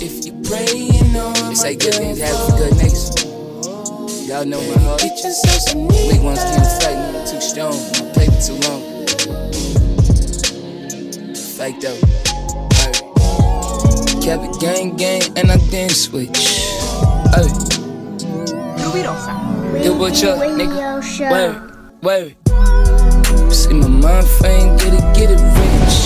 If 0.00 0.24
you 0.24 0.32
praying 0.48 1.14
on 1.14 1.32
my 1.48 1.54
say 1.54 1.76
good 1.76 1.94
things 1.94 2.18
happen 2.20 2.36
downfall, 2.36 2.58
for 2.58 2.64
good 2.64 2.74
niggas. 2.80 4.28
Y'all 4.28 4.46
know 4.46 4.62
my 4.62 4.80
heart. 4.80 5.00
Get 5.02 5.22
yourself 5.22 5.60
some 5.60 5.88
knee 5.88 6.08
Weak 6.08 6.22
ones 6.22 6.42
can't 6.42 6.82
fight 6.82 7.26
too 7.26 7.40
strong. 7.40 7.76
My 7.92 8.12
paper 8.14 8.40
too 8.40 8.56
long. 8.66 8.82
Fake 11.34 11.80
though. 11.80 12.21
Kept 14.22 14.44
it 14.44 14.60
gang 14.60 14.94
gang 14.94 15.22
and 15.36 15.50
I 15.50 15.56
didn't 15.56 15.96
switch. 15.96 16.38
Hey, 17.34 17.48
do 19.82 19.98
what 19.98 20.22
up, 20.22 20.38
nigga. 20.38 21.02
Show. 21.02 21.28
Word, 21.28 21.56
word. 22.02 22.36
See 23.52 23.74
my 23.74 23.88
mind 23.88 24.28
frame, 24.38 24.76
get 24.76 24.94
it, 24.94 25.02
get 25.16 25.28
it 25.28 25.42
rich. 25.58 25.96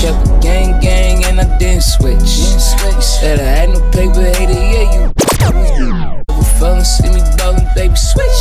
Kept 0.00 0.26
it 0.26 0.42
gang 0.42 0.80
gang 0.80 1.24
and 1.26 1.40
I 1.40 1.58
didn't 1.58 1.84
switch. 1.84 2.26
Said 3.00 3.38
I 3.38 3.42
had 3.44 3.68
no 3.68 3.78
paper, 3.92 4.24
hater, 4.36 4.52
yeah, 4.52 4.90
you. 4.92 5.12
Fell 6.58 6.74
and 6.74 6.84
see 6.84 7.08
me 7.08 7.20
ballin', 7.38 7.68
baby, 7.76 7.94
switch. 7.94 8.33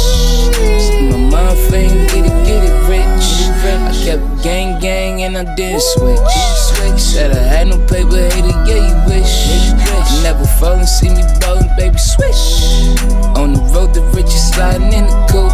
I 5.44 5.56
didn't 5.56 5.82
switch. 5.82 7.00
Said 7.00 7.32
I 7.32 7.36
had 7.36 7.68
no 7.68 7.78
paper, 7.88 8.16
hater, 8.16 8.56
yeah, 8.64 8.80
you 8.88 8.96
wish. 9.12 10.24
Never 10.24 10.46
fall 10.60 10.74
and 10.74 10.88
see 10.88 11.10
me 11.10 11.22
ballin', 11.40 11.68
baby, 11.76 11.98
switch. 11.98 12.96
On 13.36 13.52
the 13.52 13.60
road, 13.76 13.94
the 13.94 14.02
richest 14.16 14.54
sliding 14.54 14.94
in 14.94 15.06
the 15.06 15.28
coupe. 15.30 15.52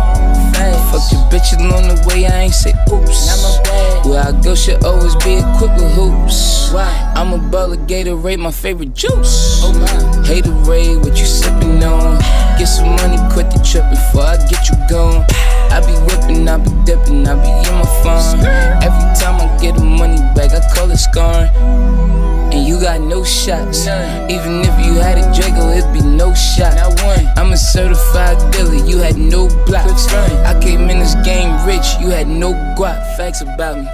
Fuck 0.92 1.12
your 1.12 1.22
bitch 1.30 1.58
along 1.58 1.88
the 1.88 2.06
way, 2.08 2.26
I 2.26 2.44
ain't 2.44 2.54
say 2.54 2.74
oops. 2.92 3.30
Where 4.06 4.22
I 4.22 4.32
go 4.44 4.54
should 4.54 4.84
always 4.84 5.16
be 5.18 5.38
equipped 5.38 5.82
with 5.82 5.94
hoops. 5.94 6.72
I'm 6.74 7.34
a 7.34 7.38
baller, 7.38 7.78
Gatorade, 7.88 8.40
my 8.40 8.52
favorite 8.52 8.94
juice. 8.94 9.62
Oh 9.64 9.74
my. 9.74 9.88
Haterade, 10.28 11.04
what 11.04 11.18
you 11.18 11.26
sippin' 11.26 11.82
on? 11.82 12.20
Get 12.60 12.68
some 12.68 12.90
money, 12.90 13.18
quit 13.34 13.50
the 13.50 13.60
trip 13.66 13.90
before 13.90 14.22
I 14.22 14.38
get 14.50 14.70
you 14.70 14.76
gone. 14.88 15.26
I 15.72 15.80
be 15.82 15.94
whipping, 16.08 16.48
I 16.48 16.58
be 16.58 16.72
dipping, 16.86 17.28
I 17.28 17.36
be 17.36 17.50
in 17.68 17.76
my 17.76 17.86
phone. 18.04 18.40
Every 18.84 19.08
time 19.20 19.40
I 19.40 19.58
get 19.62 19.78
a 19.78 19.84
money 19.84 20.18
back, 20.36 20.52
I 20.52 20.62
call 20.74 20.90
it 20.92 20.98
scarring. 20.98 21.50
And 22.52 22.68
you 22.68 22.80
got 22.80 23.02
no 23.02 23.24
shots. 23.24 23.86
Even 23.86 24.62
if 24.62 24.86
you 24.86 24.96
had 24.96 25.20
a 25.20 25.32
Draco, 25.34 25.70
it'd 25.70 25.94
be 25.94 26.02
no 26.02 26.34
shot. 26.34 26.74
I'm 27.38 27.54
a 27.54 27.58
certified 27.58 28.52
dealer, 28.52 28.84
you 28.86 28.98
had 28.98 29.18
no 29.18 29.48
blocks. 29.66 30.08
I 30.12 30.60
came 30.60 30.90
in 30.90 31.00
this 31.00 31.16
game 31.24 31.54
rich, 31.66 31.86
you 32.00 32.10
had 32.10 32.28
no 32.28 32.54
guap. 32.76 33.18
Facts 33.18 33.42
about 33.42 33.78
me. 33.78 33.86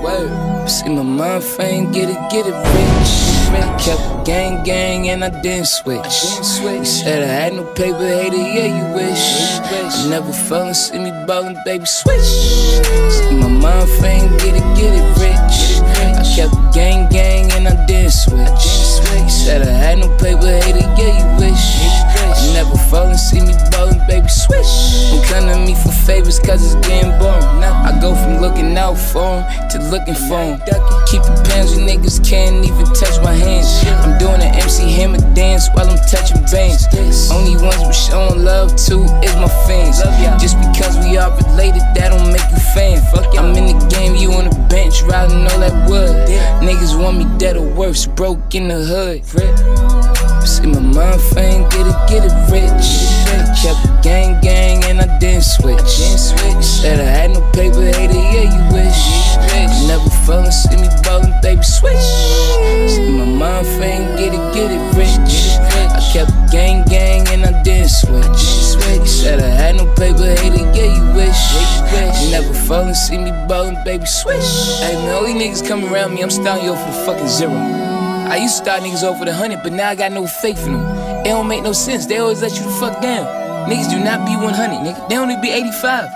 Word. 0.00 0.68
See 0.68 0.88
my 0.88 1.02
mind 1.02 1.42
fame, 1.42 1.90
get 1.90 2.08
it, 2.08 2.30
get 2.30 2.46
it 2.46 2.54
rich. 2.54 3.33
I 3.62 3.76
kept 3.78 4.26
gang 4.26 4.62
gang 4.64 5.08
and 5.08 5.24
I 5.24 5.30
didn't 5.42 5.66
switch. 5.66 6.14
You 6.62 6.84
said 6.84 7.22
I 7.22 7.26
had 7.26 7.52
no 7.54 7.64
paper, 7.74 8.06
hater, 8.06 8.36
yeah, 8.36 8.68
you 8.78 8.94
wish. 8.94 10.08
Never 10.08 10.32
fell 10.32 10.66
and 10.66 10.76
see 10.76 10.98
me 10.98 11.10
ballin', 11.26 11.56
baby, 11.64 11.86
switch. 11.86 12.20
See 12.20 13.36
my 13.36 13.48
mind 13.48 13.88
frame, 13.98 14.30
get 14.38 14.54
it, 14.56 14.66
get 14.76 14.92
it 14.94 15.06
rich. 15.20 15.82
I 15.96 16.22
kept 16.34 16.74
gang 16.74 17.08
gang 17.10 17.52
and 17.52 17.68
I 17.68 17.86
didn't 17.86 18.12
switch. 18.12 18.64
You 19.24 19.30
said 19.30 19.62
I 19.62 19.70
had 19.70 19.98
no 19.98 20.08
paper, 20.16 20.46
hater, 20.46 20.86
yeah, 20.98 21.12
you 21.18 21.26
wish. 21.40 22.13
You 22.42 22.52
never 22.52 22.76
fall 22.90 23.06
and 23.06 23.18
see 23.18 23.40
me 23.40 23.54
ballin', 23.70 24.00
baby, 24.06 24.28
switch. 24.28 24.66
Don't 25.10 25.24
come 25.26 25.46
to 25.52 25.58
me 25.58 25.74
for 25.74 25.92
favors, 26.06 26.38
cause 26.38 26.62
it's 26.64 26.86
getting 26.86 27.10
boring. 27.18 27.44
I 27.62 27.98
go 28.00 28.14
from 28.14 28.40
looking 28.40 28.76
out 28.76 28.96
for 28.96 29.24
'em 29.24 29.68
to 29.70 29.78
looking 29.90 30.14
for 30.14 30.38
'em. 30.38 30.60
Keeping 31.06 31.36
pounds, 31.44 31.76
you 31.76 31.84
niggas 31.84 32.18
can't 32.24 32.64
even 32.64 32.86
touch 32.94 33.16
my 33.22 33.34
hands. 33.34 33.68
I'm 34.02 34.18
doing 34.18 34.42
an 34.42 34.54
MC 34.54 34.90
Hammer 34.92 35.18
dance 35.34 35.68
while 35.74 35.88
I'm 35.88 35.98
touching 36.10 36.42
bands. 36.52 36.88
Only 37.30 37.56
ones 37.56 37.80
we 37.86 37.92
showing 37.92 38.44
love 38.44 38.74
to 38.86 39.04
is 39.22 39.34
my 39.36 39.48
fans. 39.66 40.02
Just 40.40 40.56
because 40.60 40.98
we 40.98 41.16
are 41.16 41.30
related, 41.30 41.82
that 41.94 42.10
don't 42.10 42.32
make 42.32 42.48
you 42.50 42.58
fan. 42.74 43.02
I'm 43.38 43.54
in 43.56 43.66
the 43.66 43.86
game, 43.86 44.14
you 44.14 44.32
on 44.32 44.48
the 44.48 44.56
bench, 44.68 45.02
riding 45.02 45.46
all 45.50 45.58
that 45.58 45.88
wood. 45.88 46.14
Niggas 46.62 46.96
want 46.96 47.18
me 47.18 47.26
dead 47.38 47.56
or 47.56 47.66
worse, 47.66 48.06
broke 48.06 48.54
in 48.54 48.68
the 48.68 48.80
hood. 48.90 50.13
See 50.44 50.66
my 50.66 50.78
mind 50.78 51.20
frame, 51.32 51.62
get 51.70 51.86
it, 51.86 51.96
get 52.08 52.22
it 52.24 52.34
rich. 52.52 52.86
Kept 53.62 54.04
gang 54.04 54.40
gang 54.42 54.84
and 54.84 55.00
I 55.00 55.18
didn't 55.18 55.42
switch. 55.42 55.80
Said 56.62 57.00
I 57.00 57.04
had 57.04 57.30
no 57.30 57.40
paper, 57.52 57.80
hater, 57.80 58.12
yeah, 58.12 58.52
you 58.52 58.62
wish. 58.72 59.00
Never 59.88 60.10
fell 60.26 60.44
and 60.44 60.52
see 60.52 60.76
me 60.76 60.88
ballin', 61.02 61.32
baby, 61.40 61.62
switch. 61.62 61.96
See 62.92 63.10
my 63.10 63.24
mind 63.24 63.66
frame, 63.66 64.16
get 64.16 64.34
it, 64.34 64.54
get 64.54 64.70
it 64.70 64.84
rich. 64.96 65.58
I 65.92 66.00
kept 66.12 66.52
gang 66.52 66.84
gang 66.84 67.26
and 67.28 67.44
I 67.44 67.62
didn't 67.62 67.88
switch. 67.88 69.08
Said 69.08 69.40
I 69.40 69.48
had 69.48 69.76
no 69.76 69.86
paper, 69.94 70.24
hater, 70.24 70.64
yeah, 70.76 70.92
you 70.92 71.04
wish. 71.16 71.40
You 72.22 72.30
never 72.30 72.52
fell 72.52 72.84
and 72.84 72.96
see 72.96 73.16
me 73.16 73.30
ballin', 73.48 73.82
baby, 73.84 74.06
switch. 74.06 74.44
Hey 74.80 74.94
man, 74.94 75.14
all 75.14 75.24
these 75.24 75.36
niggas 75.36 75.66
come 75.66 75.84
around 75.92 76.14
me, 76.14 76.22
I'm 76.22 76.30
starting 76.30 76.66
you 76.66 76.72
off 76.72 76.86
a 76.86 77.06
fucking 77.06 77.28
zero. 77.28 77.52
I 78.24 78.38
used 78.38 78.56
to 78.56 78.64
start 78.64 78.82
niggas 78.82 79.02
off 79.02 79.20
with 79.20 79.28
a 79.28 79.34
hundred, 79.34 79.62
but 79.62 79.72
now 79.72 79.90
I 79.90 79.94
got 79.94 80.10
no 80.10 80.26
faith 80.26 80.64
in 80.66 80.72
them. 80.72 80.82
It 81.26 81.28
don't 81.28 81.46
make 81.46 81.62
no 81.62 81.72
sense. 81.72 82.06
They 82.06 82.18
always 82.18 82.40
let 82.40 82.56
you 82.56 82.64
the 82.64 82.70
fuck 82.80 83.02
down. 83.02 83.26
Niggas 83.68 83.90
do 83.90 83.98
not 84.02 84.26
be 84.26 84.34
100, 84.34 84.52
nigga. 84.80 85.08
They 85.08 85.16
only 85.16 85.36
be 85.40 85.50
85. 85.50 86.10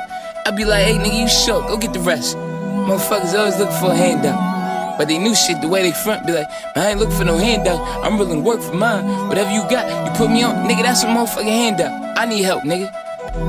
I 0.47 0.51
be 0.51 0.65
like, 0.65 0.85
hey 0.85 0.95
nigga, 0.97 1.21
you 1.21 1.29
shook, 1.29 1.69
go 1.69 1.77
get 1.77 1.93
the 1.93 2.01
rest. 2.01 2.37
Motherfuckers 2.37 3.35
always 3.39 3.59
looking 3.59 3.77
for 3.77 3.93
a 3.93 3.95
handout. 3.95 4.97
But 4.99 5.09
they 5.09 5.19
knew 5.19 5.35
shit 5.35 5.61
the 5.61 5.69
way 5.69 5.83
they 5.83 5.93
front, 5.93 6.27
be 6.27 6.33
like, 6.33 6.49
I 6.75 6.91
ain't 6.91 6.99
looking 6.99 7.17
for 7.17 7.25
no 7.25 7.37
handout. 7.37 7.79
I'm 8.03 8.19
willing 8.19 8.43
to 8.43 8.45
work 8.45 8.63
for 8.63 8.75
mine. 8.75 9.29
Whatever 9.29 9.53
you 9.53 9.61
got, 9.69 9.85
you 10.07 10.17
put 10.17 10.31
me 10.31 10.43
on, 10.43 10.67
nigga, 10.67 10.83
that's 10.83 11.05
a 11.05 11.07
motherfucking 11.07 11.45
handout. 11.45 12.19
I 12.19 12.25
need 12.25 12.43
help, 12.43 12.65
nigga. 12.65 12.91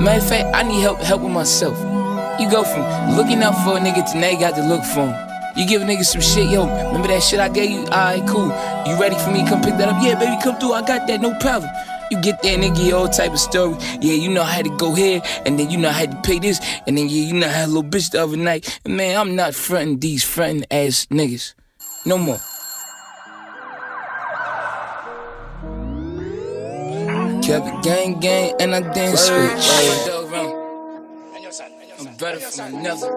Matter 0.02 0.22
of 0.22 0.30
fact, 0.30 0.54
I 0.54 0.64
need 0.64 0.82
help 0.82 1.00
help 1.00 1.22
with 1.22 1.32
myself. 1.32 1.78
You 2.40 2.52
go 2.52 2.64
from 2.64 3.16
looking 3.16 3.42
out 3.42 3.56
for 3.64 3.78
a 3.78 3.80
nigga 3.80 4.12
to 4.12 4.18
now 4.20 4.30
you 4.30 4.40
got 4.40 4.56
to 4.56 4.64
look 4.68 4.84
for 4.84 5.08
him. 5.08 5.29
You 5.58 5.68
give 5.68 5.82
a 5.82 5.86
nigga 5.86 6.04
some 6.04 6.22
shit, 6.22 6.50
yo, 6.50 6.66
remember 6.88 7.08
that 7.10 7.22
shit 7.22 7.40
I 7.40 7.50
gave 7.50 7.72
you? 7.72 7.84
Alright, 7.86 8.28
cool. 8.28 8.48
You 8.88 9.00
ready 9.00 9.18
for 9.18 9.32
me 9.32 9.46
come 9.48 9.62
pick 9.62 9.78
that 9.78 9.90
up? 9.90 10.02
Yeah, 10.02 10.18
baby, 10.18 10.38
come 10.42 10.58
through, 10.58 10.74
I 10.74 10.82
got 10.86 11.08
that, 11.08 11.22
no 11.22 11.34
problem. 11.40 11.70
You 12.12 12.20
get 12.22 12.42
there, 12.42 12.58
nigga, 12.58 12.92
all 12.94 13.08
type 13.08 13.34
of 13.34 13.40
story. 13.40 13.76
Yeah, 14.02 14.14
you 14.14 14.30
know 14.30 14.42
I 14.42 14.50
had 14.50 14.66
to 14.66 14.76
go 14.78 14.96
here, 14.96 15.22
and 15.46 15.60
then 15.60 15.70
you 15.70 15.78
know 15.78 15.90
I 15.90 15.94
had 15.94 16.12
to 16.12 16.18
pay 16.22 16.40
this, 16.40 16.60
and 16.88 16.98
then 16.98 17.08
yeah, 17.08 17.22
you 17.22 17.34
know 17.34 17.46
I 17.46 17.52
had 17.52 17.66
a 17.66 17.72
little 17.72 17.84
bitch 17.84 18.10
the 18.12 18.24
other 18.24 18.38
night. 18.38 18.80
And 18.84 18.98
man, 18.98 19.16
I'm 19.16 19.36
not 19.36 19.54
fronting 19.54 20.00
these 20.00 20.24
fronting 20.24 20.66
ass 20.72 21.06
niggas. 21.12 21.54
No 22.06 22.18
more. 22.18 22.40
Kept 27.44 27.68
it 27.68 27.84
gang 27.84 28.20
gang, 28.20 28.56
and 28.60 28.74
I 28.74 28.82
dance 28.82 29.22
switch. 29.22 29.70
I'm 32.00 32.16
better 32.18 32.40
from 32.40 32.76
another. 32.76 33.12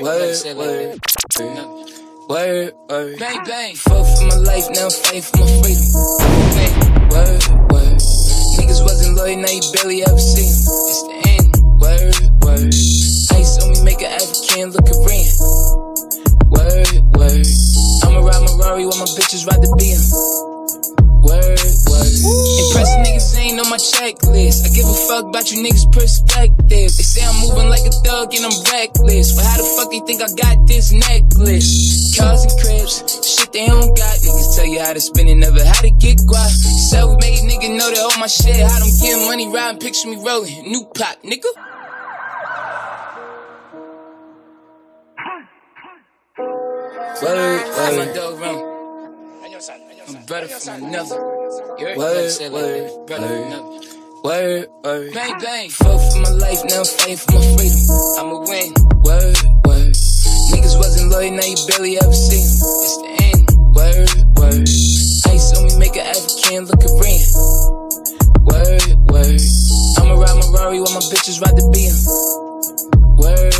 Word, 0.00 0.56
word, 0.56 1.00
word, 1.40 2.74
word. 2.88 3.18
Bang, 3.18 3.44
bang. 3.44 3.74
Fought 3.76 4.04
for 4.04 4.24
my 4.26 4.36
life, 4.36 4.66
now 4.74 4.88
fight 4.90 5.24
for 5.24 5.38
my 5.38 5.46
freedom. 5.62 5.88
Bang, 6.52 7.08
word, 7.08 7.42
word. 7.72 7.98
Niggas 8.58 8.82
wasn't 8.82 9.16
loyal, 9.16 9.36
now 9.38 9.48
you 9.48 9.62
barely 9.72 10.02
ever 10.02 10.18
see 10.18 10.44
them. 10.44 10.60
It's 10.90 11.02
the 11.02 11.14
end. 11.32 11.52
Word, 11.80 12.16
word. 12.44 12.74
Ice 13.38 13.62
on 13.62 13.72
me, 13.72 13.82
make 13.82 14.02
an 14.02 14.12
African 14.12 14.70
look 14.72 14.84
Korean. 14.84 15.32
Word, 16.52 17.00
word. 17.16 17.46
I'ma 18.04 18.20
ride 18.20 18.42
my 18.44 18.52
Rari 18.60 18.84
while 18.84 18.98
my 18.98 19.06
bitches 19.16 19.46
ride 19.46 19.62
the 19.62 19.72
BM. 19.80 20.51
Word, 21.88 22.12
word. 22.22 22.58
Impressive 22.62 23.00
niggas 23.04 23.30
ain't 23.38 23.60
on 23.60 23.68
my 23.70 23.80
checklist. 23.80 24.64
I 24.64 24.68
give 24.74 24.86
a 24.86 24.96
fuck 25.08 25.24
about 25.32 25.50
you 25.50 25.64
niggas' 25.64 25.90
perspective. 25.92 26.68
They 26.68 26.88
say 26.88 27.24
I'm 27.24 27.36
moving 27.40 27.68
like 27.68 27.84
a 27.86 27.94
thug 28.04 28.34
and 28.34 28.44
I'm 28.44 28.56
reckless. 28.68 29.32
But 29.32 29.44
how 29.44 29.56
the 29.56 29.68
fuck 29.76 29.90
they 29.90 30.00
think 30.04 30.20
I 30.20 30.30
got 30.36 30.66
this 30.66 30.92
necklace? 30.92 32.16
Cars 32.16 32.44
and 32.44 32.54
cribs, 32.60 33.00
shit 33.24 33.52
they 33.52 33.66
don't 33.66 33.96
got. 33.96 34.14
Niggas 34.20 34.56
tell 34.56 34.66
you 34.66 34.80
how 34.80 34.92
to 34.92 35.00
spend 35.00 35.28
it, 35.28 35.36
never 35.36 35.64
how 35.64 35.80
to 35.80 35.90
get 35.90 36.18
guap. 36.28 36.52
Self-made 36.92 37.48
nigga 37.48 37.76
know 37.76 37.88
that 37.90 38.00
all 38.00 38.18
my 38.20 38.26
shit. 38.26 38.60
How 38.60 38.78
them 38.78 38.92
getting 39.00 39.26
money, 39.26 39.48
riding, 39.48 39.80
picture 39.80 40.08
me 40.08 40.16
rolling. 40.20 40.68
New 40.68 40.84
pop, 40.94 41.16
nigga. 41.22 41.50
Word, 47.22 47.38
word. 47.38 48.06
my 48.06 48.12
dog 48.14 48.40
run. 48.40 48.72
I'm 50.08 50.26
better 50.26 50.48
from 50.48 50.84
another. 50.84 51.41
Word, 51.62 51.96
word, 51.96 52.52
word. 52.52 52.90
Word, 54.24 54.68
word. 54.82 55.14
Bang, 55.14 55.38
bang. 55.38 55.70
Fuck 55.70 56.00
for 56.10 56.18
my 56.18 56.30
life, 56.30 56.58
now 56.66 56.82
fight 56.82 57.18
for 57.18 57.32
my 57.38 57.56
freedom. 57.56 57.78
I'ma 58.18 58.38
win. 58.50 58.74
Word, 59.06 59.38
word. 59.66 59.94
Niggas 60.50 60.76
wasn't 60.76 61.12
loyal, 61.12 61.30
now 61.30 61.46
you 61.46 61.56
barely 61.68 61.98
ever 61.98 62.12
see 62.12 62.42
them. 62.42 62.58
It's 62.82 62.96
the 62.98 63.10
end. 63.30 63.46
Word, 63.78 64.10
word. 64.38 64.68
Ice 65.30 65.56
on 65.56 65.66
me, 65.66 65.78
make 65.78 65.94
an 65.94 66.06
African 66.06 66.66
look 66.66 66.82
Korean. 66.82 67.22
Word, 68.42 68.98
word. 69.06 69.40
I'ma 70.02 70.14
ride 70.18 70.34
my 70.34 70.46
Rari 70.58 70.80
while 70.80 70.94
my 70.94 71.04
bitches 71.14 71.40
ride 71.40 71.54
the 71.54 71.62
BM. 71.70 72.51
Word. 73.22 73.54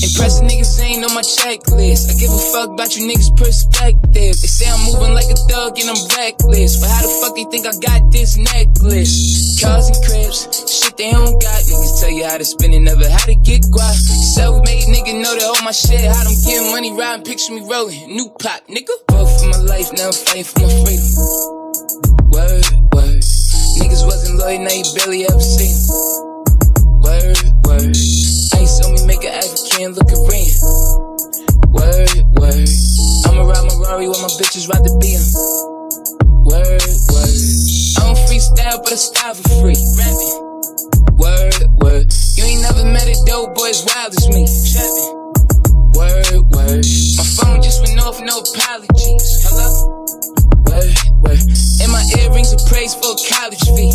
Impressive 0.00 0.48
niggas 0.48 0.80
ain't 0.80 1.04
on 1.04 1.12
my 1.12 1.20
checklist. 1.20 2.08
I 2.08 2.16
give 2.16 2.32
a 2.32 2.42
fuck 2.56 2.72
about 2.72 2.96
you 2.96 3.04
niggas' 3.04 3.36
perspective. 3.36 4.32
They 4.32 4.48
say 4.48 4.64
I'm 4.64 4.80
moving 4.88 5.12
like 5.12 5.28
a 5.28 5.36
thug 5.44 5.76
and 5.76 5.92
I'm 5.92 6.00
reckless. 6.16 6.80
But 6.80 6.88
how 6.88 7.02
the 7.04 7.12
fuck 7.20 7.36
they 7.36 7.44
think 7.52 7.68
I 7.68 7.76
got 7.84 8.00
this 8.10 8.40
necklace? 8.40 9.60
Cars 9.60 9.92
and 9.92 10.00
cribs, 10.00 10.48
shit 10.72 10.96
they 10.96 11.12
don't 11.12 11.36
got. 11.36 11.60
Niggas 11.68 12.00
tell 12.00 12.10
you 12.10 12.24
how 12.24 12.38
to 12.38 12.44
spend 12.44 12.72
it, 12.72 12.80
never 12.80 13.04
how 13.08 13.28
to 13.28 13.36
get 13.44 13.60
guap. 13.68 13.92
Self-made 13.92 14.88
nigga 14.88 15.20
know 15.20 15.36
that 15.36 15.44
all 15.44 15.62
my 15.62 15.76
shit. 15.76 16.08
How 16.08 16.24
them 16.24 16.32
getting 16.40 16.72
money, 16.72 16.96
riding, 16.96 17.28
picture 17.28 17.52
me 17.52 17.68
rolling. 17.68 18.08
New 18.08 18.32
pop, 18.40 18.64
nigga. 18.72 18.96
Fought 19.12 19.28
for 19.36 19.48
my 19.52 19.60
life, 19.68 19.92
now 19.92 20.08
I'm 20.08 20.16
fighting 20.16 20.48
for 20.48 20.64
my 20.64 20.72
freedom. 20.80 21.12
Word, 22.32 22.64
word. 22.96 23.20
Niggas 23.84 24.02
wasn't 24.08 24.40
loyal, 24.40 24.64
now 24.64 24.72
you 24.72 24.88
barely 24.96 25.28
ever 25.28 25.44
seen. 25.44 25.76
Word, 27.04 27.36
word. 27.68 28.31
Make 29.82 29.96
look 29.96 30.14
Korean. 30.14 30.54
Word, 31.74 32.14
word. 32.38 32.70
I'ma 33.26 33.42
ride 33.42 33.66
my 33.66 33.74
Rari 33.82 34.06
while 34.06 34.22
my 34.22 34.30
bitches 34.38 34.70
ride 34.70 34.86
the 34.86 34.94
BM. 35.02 35.26
Word, 36.46 36.86
word. 37.10 37.34
I 37.98 38.06
don't 38.06 38.20
freestyle, 38.30 38.78
but 38.78 38.94
I 38.94 39.00
style 39.02 39.34
for 39.34 39.42
free. 39.58 39.74
Rapping. 39.98 40.38
Word, 41.18 41.66
word. 41.82 42.06
You 42.38 42.44
ain't 42.46 42.62
never 42.62 42.86
met 42.86 43.10
a 43.10 43.18
dope 43.26 43.58
boy 43.58 43.74
as 43.74 43.82
wild 43.82 44.14
as 44.14 44.30
me. 44.30 44.46
Trapping. 44.70 45.18
Word, 45.98 46.30
word. 46.54 46.86
My 47.18 47.26
phone 47.42 47.58
just 47.58 47.82
went 47.82 47.98
off, 48.06 48.22
no 48.22 48.38
apologies. 48.38 49.42
Hello? 49.42 50.06
Word, 50.70 50.94
word. 51.26 51.42
And 51.82 51.90
my 51.90 52.06
earrings 52.22 52.54
are 52.54 52.62
praise 52.70 52.94
for 52.94 53.18
college 53.18 53.66
fee. 53.74 53.90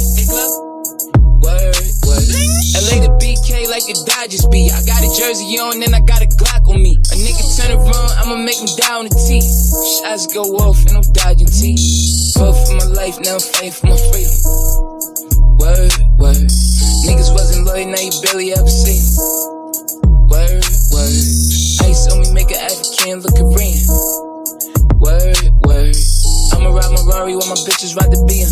Like 3.77 3.93
a 3.93 3.97
Dodgers 4.09 4.45
beat. 4.49 4.73
I 4.73 4.81
got 4.89 5.05
a 5.05 5.09
jersey 5.13 5.61
on 5.61 5.77
and 5.77 5.93
I 5.93 6.01
got 6.01 6.25
a 6.25 6.29
Glock 6.33 6.65
on 6.65 6.81
me. 6.81 6.97
A 6.97 7.15
nigga 7.21 7.45
turn 7.53 7.77
around, 7.77 8.09
I'ma 8.17 8.41
make 8.41 8.57
him 8.57 8.73
die 8.73 8.97
on 8.97 9.05
the 9.05 9.13
T. 9.13 9.37
Shots 10.01 10.25
go 10.33 10.41
off 10.57 10.81
and 10.89 10.97
I'm 10.97 11.05
dodging 11.13 11.45
T. 11.45 11.77
Fought 12.33 12.57
for 12.65 12.73
my 12.73 12.89
life, 12.97 13.21
now 13.21 13.37
I'm 13.37 13.45
fighting 13.53 13.77
for 13.77 13.93
my 13.93 13.99
freedom. 14.09 14.33
Word, 15.61 15.93
word. 16.17 16.49
Niggas 17.05 17.29
wasn't 17.37 17.69
loyal, 17.69 17.85
now 17.93 18.01
you 18.01 18.13
barely 18.25 18.49
ever 18.57 18.65
see. 18.65 18.97
Word, 20.25 20.65
word. 20.89 21.25
Ice 21.85 22.09
on 22.09 22.25
me, 22.25 22.33
make 22.33 22.49
an 22.49 22.57
African 22.57 23.21
look 23.21 23.37
Korean. 23.37 23.77
Word, 24.97 25.53
word. 25.69 25.97
I'ma 26.57 26.73
ride 26.73 26.93
my 26.97 27.01
Rari 27.13 27.37
while 27.37 27.45
my 27.45 27.59
bitches 27.61 27.93
ride 27.93 28.09
the 28.09 28.17
BM. 28.25 28.49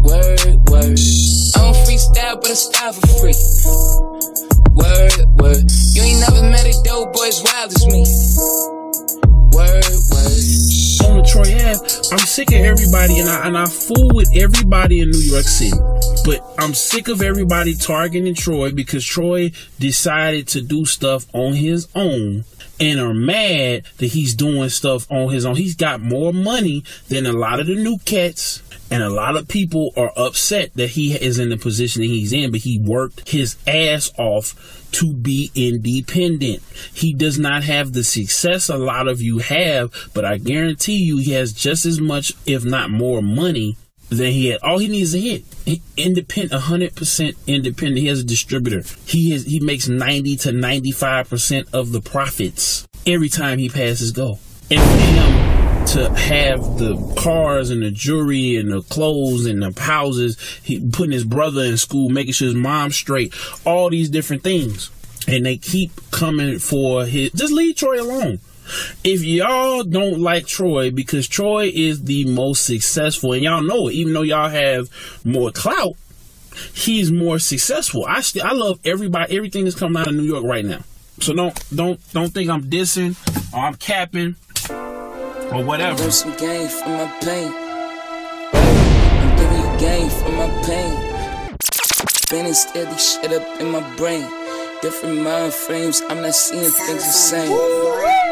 Word, 0.00 0.56
word. 0.72 0.96
I 1.58 1.60
don't 1.60 1.74
freestyle, 1.74 2.40
but 2.40 2.50
I 2.50 2.54
style 2.54 2.92
for 2.92 3.06
free. 3.18 3.34
Word, 4.74 5.42
word. 5.42 5.64
You 5.92 6.02
ain't 6.02 6.20
never 6.20 6.42
met 6.42 6.66
a 6.66 6.74
dope 6.84 7.12
boy 7.12 7.26
as 7.26 7.42
wild 7.42 7.72
as 7.72 7.84
me. 7.86 8.04
Word, 9.50 9.84
word. 10.12 10.77
Troy 11.28 11.42
Ave, 11.42 11.80
I'm 12.10 12.18
sick 12.18 12.48
of 12.48 12.60
everybody, 12.60 13.18
and 13.18 13.28
I 13.28 13.46
and 13.46 13.58
I 13.58 13.66
fool 13.66 14.10
with 14.14 14.30
everybody 14.34 15.00
in 15.00 15.10
New 15.10 15.18
York 15.18 15.44
City. 15.44 15.76
But 16.24 16.42
I'm 16.58 16.72
sick 16.72 17.08
of 17.08 17.20
everybody 17.20 17.74
targeting 17.74 18.34
Troy 18.34 18.72
because 18.72 19.04
Troy 19.04 19.52
decided 19.78 20.48
to 20.48 20.62
do 20.62 20.86
stuff 20.86 21.26
on 21.34 21.52
his 21.52 21.86
own 21.94 22.44
and 22.80 22.98
are 22.98 23.12
mad 23.12 23.84
that 23.98 24.06
he's 24.06 24.34
doing 24.34 24.70
stuff 24.70 25.10
on 25.10 25.30
his 25.30 25.44
own. 25.44 25.56
He's 25.56 25.76
got 25.76 26.00
more 26.00 26.32
money 26.32 26.84
than 27.08 27.26
a 27.26 27.32
lot 27.32 27.60
of 27.60 27.66
the 27.66 27.74
new 27.74 27.98
cats. 27.98 28.62
And 28.90 29.02
a 29.02 29.10
lot 29.10 29.36
of 29.36 29.48
people 29.48 29.90
are 29.98 30.12
upset 30.16 30.72
that 30.74 30.88
he 30.90 31.12
is 31.14 31.38
in 31.38 31.50
the 31.50 31.58
position 31.58 32.00
that 32.00 32.08
he's 32.08 32.32
in, 32.32 32.50
but 32.50 32.60
he 32.60 32.78
worked 32.78 33.28
his 33.28 33.56
ass 33.66 34.10
off 34.16 34.77
to 34.92 35.14
be 35.14 35.50
independent. 35.54 36.62
He 36.92 37.12
does 37.12 37.38
not 37.38 37.64
have 37.64 37.92
the 37.92 38.04
success 38.04 38.68
a 38.68 38.76
lot 38.76 39.08
of 39.08 39.20
you 39.20 39.38
have, 39.38 39.92
but 40.14 40.24
I 40.24 40.38
guarantee 40.38 40.96
you 40.96 41.18
he 41.18 41.32
has 41.32 41.52
just 41.52 41.86
as 41.86 42.00
much, 42.00 42.32
if 42.46 42.64
not 42.64 42.90
more 42.90 43.22
money 43.22 43.76
than 44.08 44.32
he 44.32 44.48
had. 44.48 44.60
All 44.62 44.78
he 44.78 44.88
needs 44.88 45.14
is 45.14 45.22
a 45.22 45.28
hit. 45.28 45.80
Independent, 45.96 46.62
hundred 46.62 46.94
percent 46.94 47.36
independent. 47.46 47.98
He 47.98 48.06
has 48.06 48.20
a 48.20 48.24
distributor. 48.24 48.82
He 49.04 49.34
is 49.34 49.44
he 49.44 49.60
makes 49.60 49.88
ninety 49.88 50.36
to 50.38 50.52
ninety 50.52 50.92
five 50.92 51.28
percent 51.28 51.68
of 51.72 51.92
the 51.92 52.00
profits 52.00 52.86
every 53.06 53.28
time 53.28 53.58
he 53.58 53.68
passes 53.68 54.12
go. 54.12 54.38
And 54.70 54.80
for 54.80 54.96
him 54.98 55.57
to 55.92 56.10
have 56.10 56.78
the 56.78 57.14
cars 57.18 57.70
and 57.70 57.82
the 57.82 57.90
jewelry 57.90 58.56
and 58.56 58.70
the 58.70 58.82
clothes 58.82 59.46
and 59.46 59.62
the 59.62 59.80
houses, 59.80 60.38
he 60.62 60.86
putting 60.90 61.12
his 61.12 61.24
brother 61.24 61.62
in 61.62 61.76
school, 61.76 62.08
making 62.08 62.32
sure 62.32 62.48
his 62.48 62.54
mom's 62.54 62.96
straight, 62.96 63.34
all 63.64 63.90
these 63.90 64.10
different 64.10 64.42
things. 64.42 64.90
And 65.26 65.44
they 65.44 65.56
keep 65.56 65.92
coming 66.10 66.58
for 66.58 67.04
his 67.04 67.32
just 67.32 67.52
leave 67.52 67.76
Troy 67.76 68.00
alone 68.02 68.40
if 69.04 69.24
y'all 69.24 69.82
don't 69.82 70.20
like 70.20 70.46
Troy 70.46 70.90
because 70.90 71.26
Troy 71.28 71.70
is 71.72 72.04
the 72.04 72.24
most 72.26 72.66
successful 72.66 73.32
and 73.32 73.42
y'all 73.42 73.62
know 73.62 73.88
it, 73.88 73.94
even 73.94 74.12
though 74.12 74.22
y'all 74.22 74.48
have 74.48 74.88
more 75.24 75.50
clout, 75.50 75.94
he's 76.74 77.10
more 77.10 77.38
successful. 77.38 78.04
I 78.06 78.20
still 78.20 78.44
I 78.44 78.52
love 78.52 78.80
everybody 78.84 79.36
everything 79.36 79.64
that's 79.64 79.76
coming 79.76 80.00
out 80.00 80.08
of 80.08 80.14
New 80.14 80.24
York 80.24 80.44
right 80.44 80.64
now. 80.64 80.80
So 81.20 81.34
don't 81.34 81.74
don't 81.74 82.12
don't 82.12 82.32
think 82.32 82.50
I'm 82.50 82.64
dissing 82.64 83.16
or 83.52 83.60
I'm 83.60 83.74
capping 83.74 84.36
or 85.52 85.62
whatever. 85.64 86.02
Learn 86.02 86.10
some 86.10 86.36
game 86.36 86.68
from 86.68 86.92
my 86.92 87.06
pain. 87.20 87.52
I'm 88.52 89.36
giving 89.36 89.60
you 89.60 89.78
game 89.78 90.10
from 90.10 90.36
my 90.36 90.48
pain. 90.64 91.58
Spinning 92.10 92.54
steady 92.54 92.98
shit 92.98 93.32
up 93.32 93.60
in 93.60 93.70
my 93.70 93.96
brain. 93.96 94.28
Different 94.80 95.22
mind 95.22 95.52
frames, 95.52 96.02
I'm 96.08 96.22
not 96.22 96.34
seeing 96.34 96.70
things 96.70 97.04
the 97.04 97.12
same. 97.12 97.52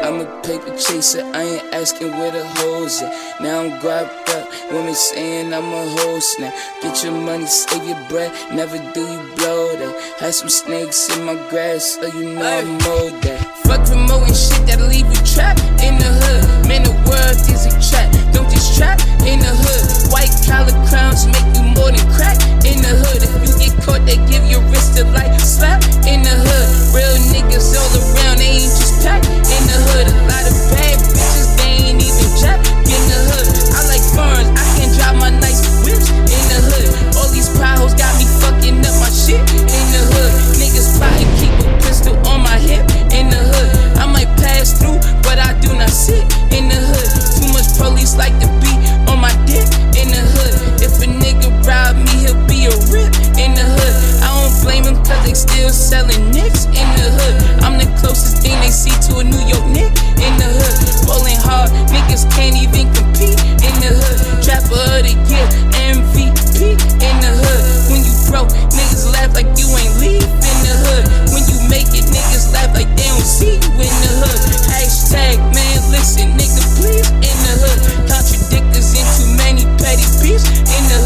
I'm 0.01 0.21
a 0.21 0.41
paper 0.43 0.77
chaser, 0.77 1.25
I 1.33 1.41
ain't 1.41 1.73
asking 1.73 2.11
where 2.11 2.31
the 2.31 2.45
hoes 2.45 3.01
at. 3.01 3.41
Now 3.41 3.59
I'm 3.61 3.81
grabbed 3.81 4.29
up, 4.29 4.47
women 4.71 4.95
saying 4.95 5.53
I'm 5.53 5.73
a 5.73 5.89
host 5.99 6.39
now. 6.39 6.53
Get 6.81 7.03
your 7.03 7.11
money, 7.11 7.47
save 7.47 7.83
your 7.83 8.01
breath, 8.07 8.31
never 8.53 8.77
do 8.93 9.01
you 9.01 9.35
blow 9.35 9.75
that. 9.75 10.15
Had 10.19 10.35
some 10.35 10.47
snakes 10.47 11.09
in 11.17 11.25
my 11.25 11.35
grass, 11.49 11.97
so 11.99 12.05
you 12.05 12.33
know 12.35 12.45
I 12.45 12.63
mowed 12.63 13.21
that. 13.23 13.36
Fuck 13.67 13.83
promoting 13.83 14.31
shit 14.31 14.63
that'll 14.63 14.87
leave 14.87 15.11
you 15.11 15.21
trapped 15.27 15.59
in 15.83 15.99
the 15.99 16.07
hood. 16.07 16.71
Man, 16.71 16.87
the 16.87 16.95
world 17.03 17.35
is 17.51 17.67
a 17.67 17.73
trap, 17.83 18.07
don't 18.31 18.47
just 18.47 18.79
trap 18.79 18.95
in 19.27 19.43
the 19.43 19.51
hood. 19.51 19.83
White 20.07 20.31
collar 20.47 20.71
crowns 20.87 21.27
make 21.27 21.43
you 21.51 21.75
more 21.75 21.91
than 21.91 22.07
crack 22.15 22.39
in 22.63 22.79
the 22.79 22.95
hood. 22.95 23.19
If 23.19 23.31
you 23.43 23.51
get 23.59 23.75
caught, 23.83 24.07
they 24.07 24.15
give 24.31 24.47
your 24.47 24.63
wrist 24.71 24.95
a 24.95 25.03
light 25.11 25.35
slap 25.43 25.83
in 26.07 26.23
the 26.23 26.31
hood. 26.31 26.67
Real 26.95 27.15
niggas 27.27 27.75
all 27.75 27.91
around, 27.91 28.39
they 28.39 28.63
ain't 28.63 28.71
just 28.71 29.03
packed 29.03 29.27
in 29.27 29.63
the 29.67 29.77
hood. 29.91 30.07
A 30.07 30.17
lot 30.31 30.47
of 30.47 30.55
bad 30.71 30.95
bitches, 31.11 31.51
they 31.59 31.91
ain't 31.91 31.99
even 31.99 32.29
jack 32.39 32.63
in 32.87 33.03
the 33.11 33.19
hood. 33.35 33.47
I 33.75 33.83
like 33.91 34.05
foreigns, 34.15 34.47
I 34.55 34.63
can 34.79 34.89
drive 34.95 35.19
my 35.19 35.31
nice 35.43 35.56
but 45.77 45.85
I 45.85 45.89
sit 45.93 46.25
in 46.57 46.69
the 46.69 46.79
hood. 46.79 47.09
Too 47.37 47.49
much 47.53 47.69
police 47.77 48.17
like 48.17 48.33
to 48.41 48.49
be 48.61 48.73
on 49.09 49.21
my 49.21 49.33
dick 49.45 49.69
in 49.93 50.09
the 50.09 50.23
hood. 50.33 50.81
If 50.81 50.97
a 51.01 51.07
nigga 51.07 51.53
rob 51.65 51.97
me, 51.97 52.25
he'll 52.25 52.41
be 52.49 52.65
a 52.65 52.73
rip 52.89 53.13
in 53.37 53.53
the 53.53 53.61
hood. 53.61 53.95
I 54.25 54.33
don't 54.33 54.53
blame 54.65 54.83
him 54.89 54.97
cause 55.05 55.21
they 55.25 55.37
still 55.37 55.69
selling 55.69 56.31
nicks 56.33 56.65
in 56.73 56.87
the 56.97 57.07
hood. 57.13 57.61
I'm 57.61 57.77
the 57.77 57.85
closest 58.01 58.41
thing 58.41 58.57
they 58.61 58.73
see 58.73 58.93
to 59.09 59.21
a 59.21 59.23
New 59.23 59.43
York 59.45 59.65
Nick 59.69 59.93
in 60.17 60.33
the 60.41 60.49
hood. 60.49 60.75
Rolling 61.05 61.37
hard, 61.45 61.69
niggas 61.93 62.25
can't 62.33 62.57
even 62.57 62.89
compete 62.97 63.37
in 63.61 63.73
the 63.77 63.93
hood. 63.93 64.17
Trapper 64.41 64.81
of 64.97 65.05
the 65.05 65.13
year, 65.29 65.45
MVP 65.77 66.73
in 67.05 67.15
the 67.21 67.31
hood. 67.37 67.61
When 67.93 68.01
you 68.01 68.13
broke, 68.25 68.49
niggas 68.73 69.13
laugh 69.13 69.33
like 69.37 69.49
you 69.53 69.69
ain't 69.77 69.93
leave 70.01 70.25
in 70.25 70.57
the 70.65 70.73
hood. 70.89 71.05
When 71.33 71.43
you 71.45 71.56
make 71.69 71.91
it, 71.91 72.07
niggas 72.07 72.51
laugh 72.51 72.73
like 72.73 72.89
they 72.95 73.07
don't 73.07 73.23
see 73.23 73.55
you 73.59 73.71
in 73.77 73.93
the 74.03 74.11
hood. 74.23 74.39
Hashtag 74.71 75.37
man, 75.53 75.77
listen, 75.91 76.33
nigga, 76.35 76.63
please 76.79 77.09
in 77.11 77.37
the 77.43 77.53
hood. 77.61 77.79
Contradictors 78.07 78.95
in 78.95 79.05
too 79.15 79.29
many 79.37 79.63
petty 79.79 80.07
beefs 80.23 80.47
in 80.47 80.83
the 80.91 80.96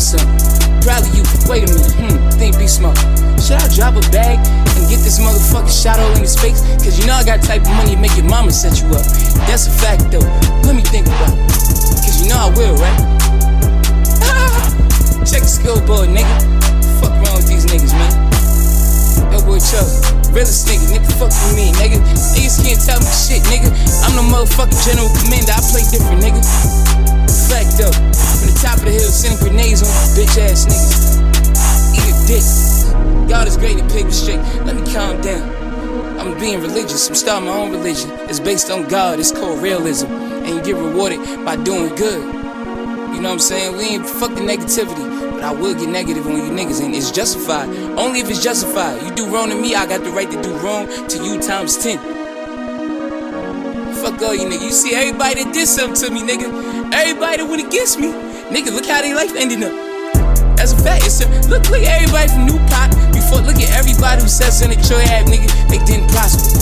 something. 0.00 0.32
Probably 0.80 1.12
you. 1.12 1.24
Wait 1.44 1.68
a 1.68 1.68
minute, 1.68 1.92
hmm, 1.92 2.16
think 2.40 2.56
be 2.56 2.66
smart. 2.66 2.96
Should 3.36 3.60
I 3.60 3.68
drop 3.76 4.00
a 4.00 4.04
bag 4.08 4.40
and 4.40 4.84
get 4.88 5.04
this 5.04 5.20
motherfucker 5.20 5.68
shot 5.68 6.00
all 6.00 6.12
in 6.16 6.24
his 6.24 6.36
face? 6.36 6.64
Cause 6.80 6.98
you 6.98 7.06
know 7.06 7.14
I 7.14 7.24
got 7.24 7.44
type 7.44 7.62
of 7.62 7.72
money 7.76 7.94
to 7.94 8.00
make 8.00 8.16
your 8.16 8.24
mama 8.24 8.50
set 8.50 8.80
you 8.80 8.88
up. 8.96 9.04
That's 9.44 9.68
a 9.68 9.74
fact 9.76 10.08
though. 10.08 10.24
Let 10.64 10.74
me 10.74 10.82
think 10.82 11.06
about 11.06 11.36
it. 11.36 11.44
Cause 12.00 12.16
you 12.24 12.32
know 12.32 12.40
I 12.40 12.48
will, 12.56 12.76
right? 12.80 13.00
Check 15.28 15.44
the 15.44 15.52
scoreboard, 15.52 16.08
nigga. 16.08 16.36
Fuck 16.98 17.12
wrong 17.20 17.36
with 17.36 17.48
these 17.48 17.68
niggas, 17.68 17.92
man. 17.92 18.12
Yo, 19.32 19.38
boy 19.44 19.60
Chuck, 19.60 19.86
realest 20.32 20.66
nigga, 20.66 20.96
nigga, 20.96 21.12
fuck 21.20 21.28
with 21.28 21.54
me, 21.54 21.72
nigga. 21.76 22.00
Niggas 22.32 22.64
can't 22.64 22.80
tell 22.80 22.98
me 22.98 23.10
shit, 23.12 23.44
nigga. 23.52 23.68
I'm 24.08 24.16
the 24.16 24.24
motherfucking 24.24 24.80
general 24.80 25.12
commander, 25.20 25.52
I 25.52 25.60
play 25.70 25.84
different, 25.92 26.24
nigga. 26.24 26.89
Though, 27.50 27.90
from 27.90 28.46
the 28.46 28.58
top 28.62 28.78
of 28.78 28.84
the 28.84 28.90
hill, 28.90 29.10
sending 29.10 29.38
grenades 29.40 29.82
on 29.82 29.88
bitch 30.14 30.38
ass 30.38 30.66
niggas. 30.66 31.18
Eat 31.96 32.12
a 32.12 32.26
dick. 32.28 33.28
God 33.28 33.48
is 33.48 33.56
great 33.56 33.78
and 33.80 33.90
pig 33.90 34.04
was 34.04 34.22
straight. 34.22 34.38
Let 34.66 34.76
me 34.76 34.92
calm 34.92 35.20
down. 35.20 35.48
I'm 36.20 36.38
being 36.38 36.60
religious, 36.60 37.08
I'm 37.08 37.14
starting 37.14 37.48
my 37.48 37.56
own 37.56 37.72
religion. 37.72 38.10
It's 38.28 38.38
based 38.38 38.70
on 38.70 38.86
God, 38.86 39.18
it's 39.18 39.32
called 39.32 39.62
realism. 39.62 40.06
And 40.06 40.48
you 40.48 40.62
get 40.62 40.76
rewarded 40.76 41.44
by 41.44 41.56
doing 41.56 41.94
good. 41.96 42.22
You 43.14 43.20
know 43.20 43.30
what 43.30 43.32
I'm 43.32 43.38
saying? 43.40 43.76
We 43.76 43.84
ain't 43.84 44.06
fuck 44.06 44.34
the 44.34 44.42
negativity. 44.42 45.32
But 45.32 45.42
I 45.42 45.52
will 45.52 45.74
get 45.74 45.88
negative 45.88 46.26
on 46.26 46.36
you 46.36 46.50
niggas, 46.52 46.84
and 46.84 46.94
it's 46.94 47.10
justified. 47.10 47.68
Only 47.98 48.20
if 48.20 48.30
it's 48.30 48.44
justified. 48.44 49.02
You 49.02 49.14
do 49.14 49.26
wrong 49.34 49.48
to 49.48 49.56
me, 49.56 49.74
I 49.74 49.86
got 49.86 50.04
the 50.04 50.10
right 50.10 50.30
to 50.30 50.42
do 50.42 50.52
wrong 50.58 50.86
to 51.08 51.24
you 51.24 51.40
times 51.40 51.78
10. 51.78 52.29
All 54.20 54.36
you 54.36 54.44
niggas. 54.44 54.60
You 54.60 54.70
see 54.70 54.92
everybody 54.92 55.44
that 55.44 55.54
did 55.56 55.64
something 55.64 55.96
to 56.04 56.12
me, 56.12 56.20
nigga. 56.20 56.52
Everybody 56.92 57.40
that 57.40 57.48
went 57.48 57.64
against 57.64 57.96
me. 57.96 58.12
Nigga, 58.52 58.68
look 58.68 58.84
how 58.84 59.00
their 59.00 59.16
life 59.16 59.32
ended 59.32 59.64
up. 59.64 59.72
That's 60.60 60.76
a 60.76 60.78
fact. 60.84 61.08
It's 61.08 61.24
a, 61.24 61.26
look, 61.48 61.64
look 61.72 61.80
at 61.80 61.88
everybody 61.88 62.28
from 62.28 62.44
New 62.44 62.60
Pot 62.68 62.92
before. 63.16 63.40
Look 63.40 63.56
at 63.56 63.72
everybody 63.72 64.20
who 64.20 64.28
said 64.28 64.52
in 64.60 64.76
the 64.76 64.80
had, 65.08 65.24
nigga. 65.24 65.48
They 65.72 65.80
didn't 65.88 66.12
prosper. 66.12 66.52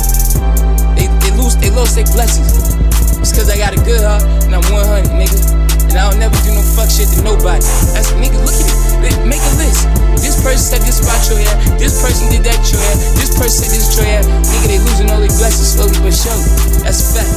They, 0.94 1.10
they 1.18 1.34
lose, 1.34 1.58
they 1.58 1.74
lost 1.74 1.98
their 1.98 2.06
blessings. 2.14 2.78
It's 3.18 3.34
cause 3.34 3.50
I 3.50 3.58
got 3.58 3.74
a 3.74 3.80
good 3.82 4.06
heart 4.06 4.22
and 4.46 4.54
I'm 4.54 4.62
100, 4.70 5.10
nigga. 5.18 5.90
And 5.90 5.98
I 5.98 6.06
don't 6.06 6.22
never 6.22 6.38
do 6.46 6.54
no 6.54 6.62
fuck 6.78 6.86
shit 6.86 7.10
to 7.18 7.26
nobody. 7.26 7.66
That's 7.90 8.14
nigga, 8.14 8.38
look 8.38 8.54
at 8.54 8.70
it. 8.70 8.87
Make 9.00 9.42
a 9.42 9.52
list. 9.60 9.86
This 10.18 10.34
person 10.42 10.58
said 10.58 10.82
this 10.82 10.98
about 10.98 11.22
your 11.30 11.38
hair. 11.38 11.54
This 11.78 11.94
person 12.02 12.28
did 12.30 12.42
that 12.44 12.58
your 12.70 12.80
hair. 12.82 12.96
This 13.14 13.30
person 13.36 13.64
said 13.64 13.70
this 13.70 13.94
your 13.94 14.06
hair. 14.06 14.22
Nigga, 14.24 14.66
they 14.66 14.80
losing 14.82 15.08
all 15.10 15.20
their 15.20 15.32
blessings 15.38 15.78
slowly 15.78 15.98
but 16.02 16.14
surely. 16.14 16.48
That's 16.82 17.00
a 17.00 17.22
fact. 17.22 17.32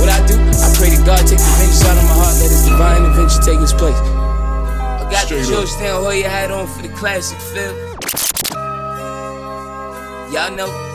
What 0.00 0.08
I 0.08 0.18
do, 0.24 0.40
I 0.40 0.68
pray 0.80 0.90
to 0.96 1.00
God 1.04 1.20
take 1.28 1.38
the 1.38 1.52
vengeance 1.60 1.84
out 1.84 1.98
of 2.00 2.04
my 2.08 2.16
heart. 2.16 2.34
Let 2.40 2.48
his 2.48 2.64
divine 2.64 3.04
intervention 3.04 3.40
take 3.44 3.60
its 3.60 3.76
place. 3.76 3.98
I 4.00 5.04
got 5.12 5.28
the 5.28 5.44
Georgetown 5.44 6.00
Hoya 6.00 6.28
hat 6.28 6.50
on 6.50 6.66
for 6.66 6.82
the 6.82 6.92
classic 6.96 7.38
feel. 7.38 7.76
Y'all 10.32 10.54
know. 10.56 10.89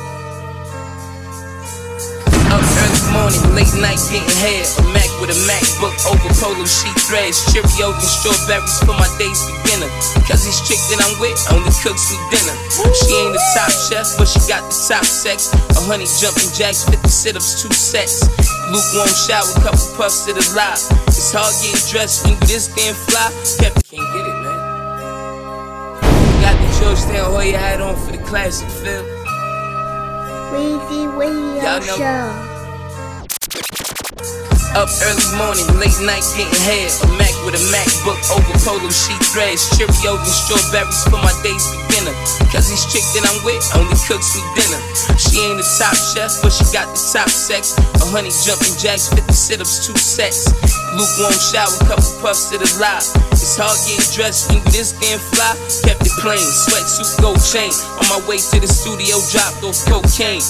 Up 2.56 2.64
early 2.64 3.04
morning, 3.12 3.44
late 3.52 3.76
night 3.84 4.00
getting 4.08 4.24
hair. 4.40 4.64
A 4.64 4.84
Mac 4.96 5.12
with 5.20 5.28
a 5.28 5.40
MacBook 5.44 5.92
over 6.08 6.32
polo 6.40 6.64
sheet 6.64 6.96
threads. 7.04 7.44
Cheerios 7.52 8.00
and 8.00 8.08
strawberries 8.08 8.80
for 8.80 8.96
my 8.96 9.12
day's 9.20 9.44
beginner. 9.44 9.92
Cause 10.24 10.48
this 10.48 10.64
chick 10.64 10.80
that 10.88 11.04
I'm 11.04 11.20
with 11.20 11.36
only 11.52 11.68
cooks 11.84 12.08
me 12.08 12.18
dinner. 12.32 12.56
She 12.96 13.12
ain't 13.12 13.36
the 13.36 13.44
top 13.60 13.76
chef, 13.76 14.08
but 14.16 14.32
she 14.32 14.40
got 14.48 14.64
the 14.72 14.76
top 14.88 15.04
sex. 15.04 15.52
A 15.52 15.84
honey 15.84 16.08
jumping 16.08 16.48
jacks, 16.56 16.88
50 16.88 17.04
sit 17.12 17.36
ups, 17.36 17.60
two 17.60 17.76
sets. 17.76 18.24
Lukewarm 18.72 19.12
shower, 19.12 19.52
couple 19.60 19.84
puffs 20.00 20.24
to 20.24 20.32
the 20.32 20.46
lot. 20.56 20.80
It's 21.12 21.36
hard 21.36 21.52
getting 21.60 21.84
dressed 21.92 22.24
when 22.24 22.40
you 22.40 22.48
this 22.48 22.72
damn 22.72 22.96
fly. 22.96 23.36
Kept 23.60 23.84
can't 23.84 24.08
get 24.16 24.32
it, 24.32 24.38
man. 24.48 24.56
Got 26.40 26.56
the 26.56 26.68
Georgetown 26.80 27.36
Hoya 27.36 27.60
hat 27.60 27.84
on 27.84 28.00
for 28.00 28.16
the 28.16 28.24
classic 28.24 28.72
feel. 28.72 29.15
Weezy 30.52 31.08
Radio 31.18 31.82
Show. 31.82 33.85
Up 34.06 34.92
early 35.08 35.28
morning, 35.34 35.66
late 35.82 35.98
night 36.06 36.22
getting 36.38 36.52
hair. 36.62 36.86
A 36.86 37.08
Mac 37.18 37.34
with 37.42 37.58
a 37.58 37.64
MacBook 37.74 38.22
over 38.38 38.54
polo 38.62 38.92
sheet 38.94 39.18
threads. 39.34 39.66
Cheerios 39.74 40.22
and 40.22 40.30
strawberries 40.30 41.02
for 41.10 41.18
my 41.26 41.34
day's 41.42 41.66
beginner. 41.74 42.14
Cause 42.54 42.70
this 42.70 42.86
chick 42.94 43.02
that 43.18 43.26
I'm 43.26 43.40
with 43.42 43.66
only 43.74 43.98
cooks 44.06 44.38
me 44.38 44.46
dinner. 44.54 44.82
She 45.18 45.42
ain't 45.42 45.58
the 45.58 45.66
top 45.66 45.98
chef, 45.98 46.38
but 46.44 46.54
she 46.54 46.68
got 46.70 46.86
the 46.94 47.00
top 47.02 47.32
sex. 47.34 47.74
A 47.98 48.06
honey 48.14 48.30
jumping 48.30 48.78
jacks, 48.78 49.10
50 49.10 49.26
sit 49.34 49.58
ups, 49.64 49.88
two 49.88 49.98
sets. 49.98 50.54
Lukewarm 50.94 51.34
shower, 51.34 51.74
couple 51.90 52.06
puffs 52.22 52.54
to 52.54 52.62
the 52.62 52.70
lot. 52.78 53.02
It's 53.34 53.58
hard 53.58 53.74
getting 53.90 54.06
dressed 54.14 54.54
when 54.54 54.62
you 54.62 54.70
this 54.70 54.94
damn 55.02 55.18
fly. 55.18 55.58
Kept 55.82 56.06
it 56.06 56.14
plain, 56.22 56.46
sweatsuit, 56.46 57.10
gold 57.24 57.42
chain. 57.42 57.74
On 57.98 58.06
my 58.12 58.20
way 58.30 58.38
to 58.38 58.58
the 58.62 58.70
studio, 58.70 59.18
dropped 59.34 59.66
off 59.66 59.82
cocaine. 59.90 60.46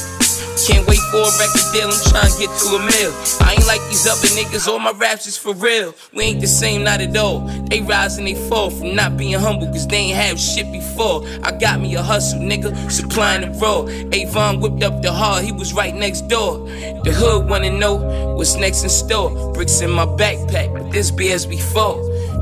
Can't 0.68 0.88
wait 0.88 1.00
for 1.12 1.22
a 1.22 1.32
record 1.40 1.68
deal, 1.74 1.90
I'm 1.90 2.04
trying 2.10 2.32
to 2.32 2.38
get 2.40 2.52
to 2.60 2.68
a 2.76 2.80
mill. 2.80 3.12
I 3.42 3.54
ain't 3.54 3.68
like 3.68 3.82
these 3.88 4.08
other 4.08 4.28
niggas, 4.38 4.68
all 4.68 4.80
my 4.80 4.92
raps 4.92 5.28
is 5.28 5.38
for 5.38 5.54
real. 5.54 5.94
We 6.14 6.24
ain't 6.24 6.42
the 6.42 6.48
same, 6.48 6.84
not 6.84 7.02
at 7.02 7.16
all. 7.18 7.42
They 7.70 7.82
rise 7.82 8.18
and 8.18 8.28
they 8.28 8.36
fall 8.50 8.70
from 8.70 8.96
not 8.96 9.18
being 9.18 9.40
humble, 9.40 9.68
cause 9.68 9.88
they 9.88 9.98
ain't 9.98 10.18
have 10.18 10.40
shit 10.40 10.72
before. 10.72 11.26
I 11.44 11.52
got 11.52 11.80
me 11.80 11.96
a 11.96 12.02
hustle, 12.02 12.40
nigga, 12.40 12.92
supplying 12.92 13.42
the 13.42 13.58
raw. 13.60 13.86
Avon 14.12 14.60
whipped 14.60 14.84
up 14.84 15.02
the 15.02 15.12
hard, 15.12 15.44
he 15.44 15.52
was 15.52 15.74
right 15.74 15.94
next 15.94 16.28
door. 16.28 16.68
The 16.68 17.12
hood 17.14 17.50
wanna 17.50 17.72
know 17.72 17.96
what's 18.36 18.56
next 18.56 18.84
in 18.84 18.90
store. 18.90 19.54
Bricks 19.54 19.82
in 19.82 19.92
my 19.92 20.06
backpack, 20.06 20.74
but 20.74 20.92
this 20.92 21.12
be 21.12 21.32
as 21.32 21.46
before. 21.46 21.96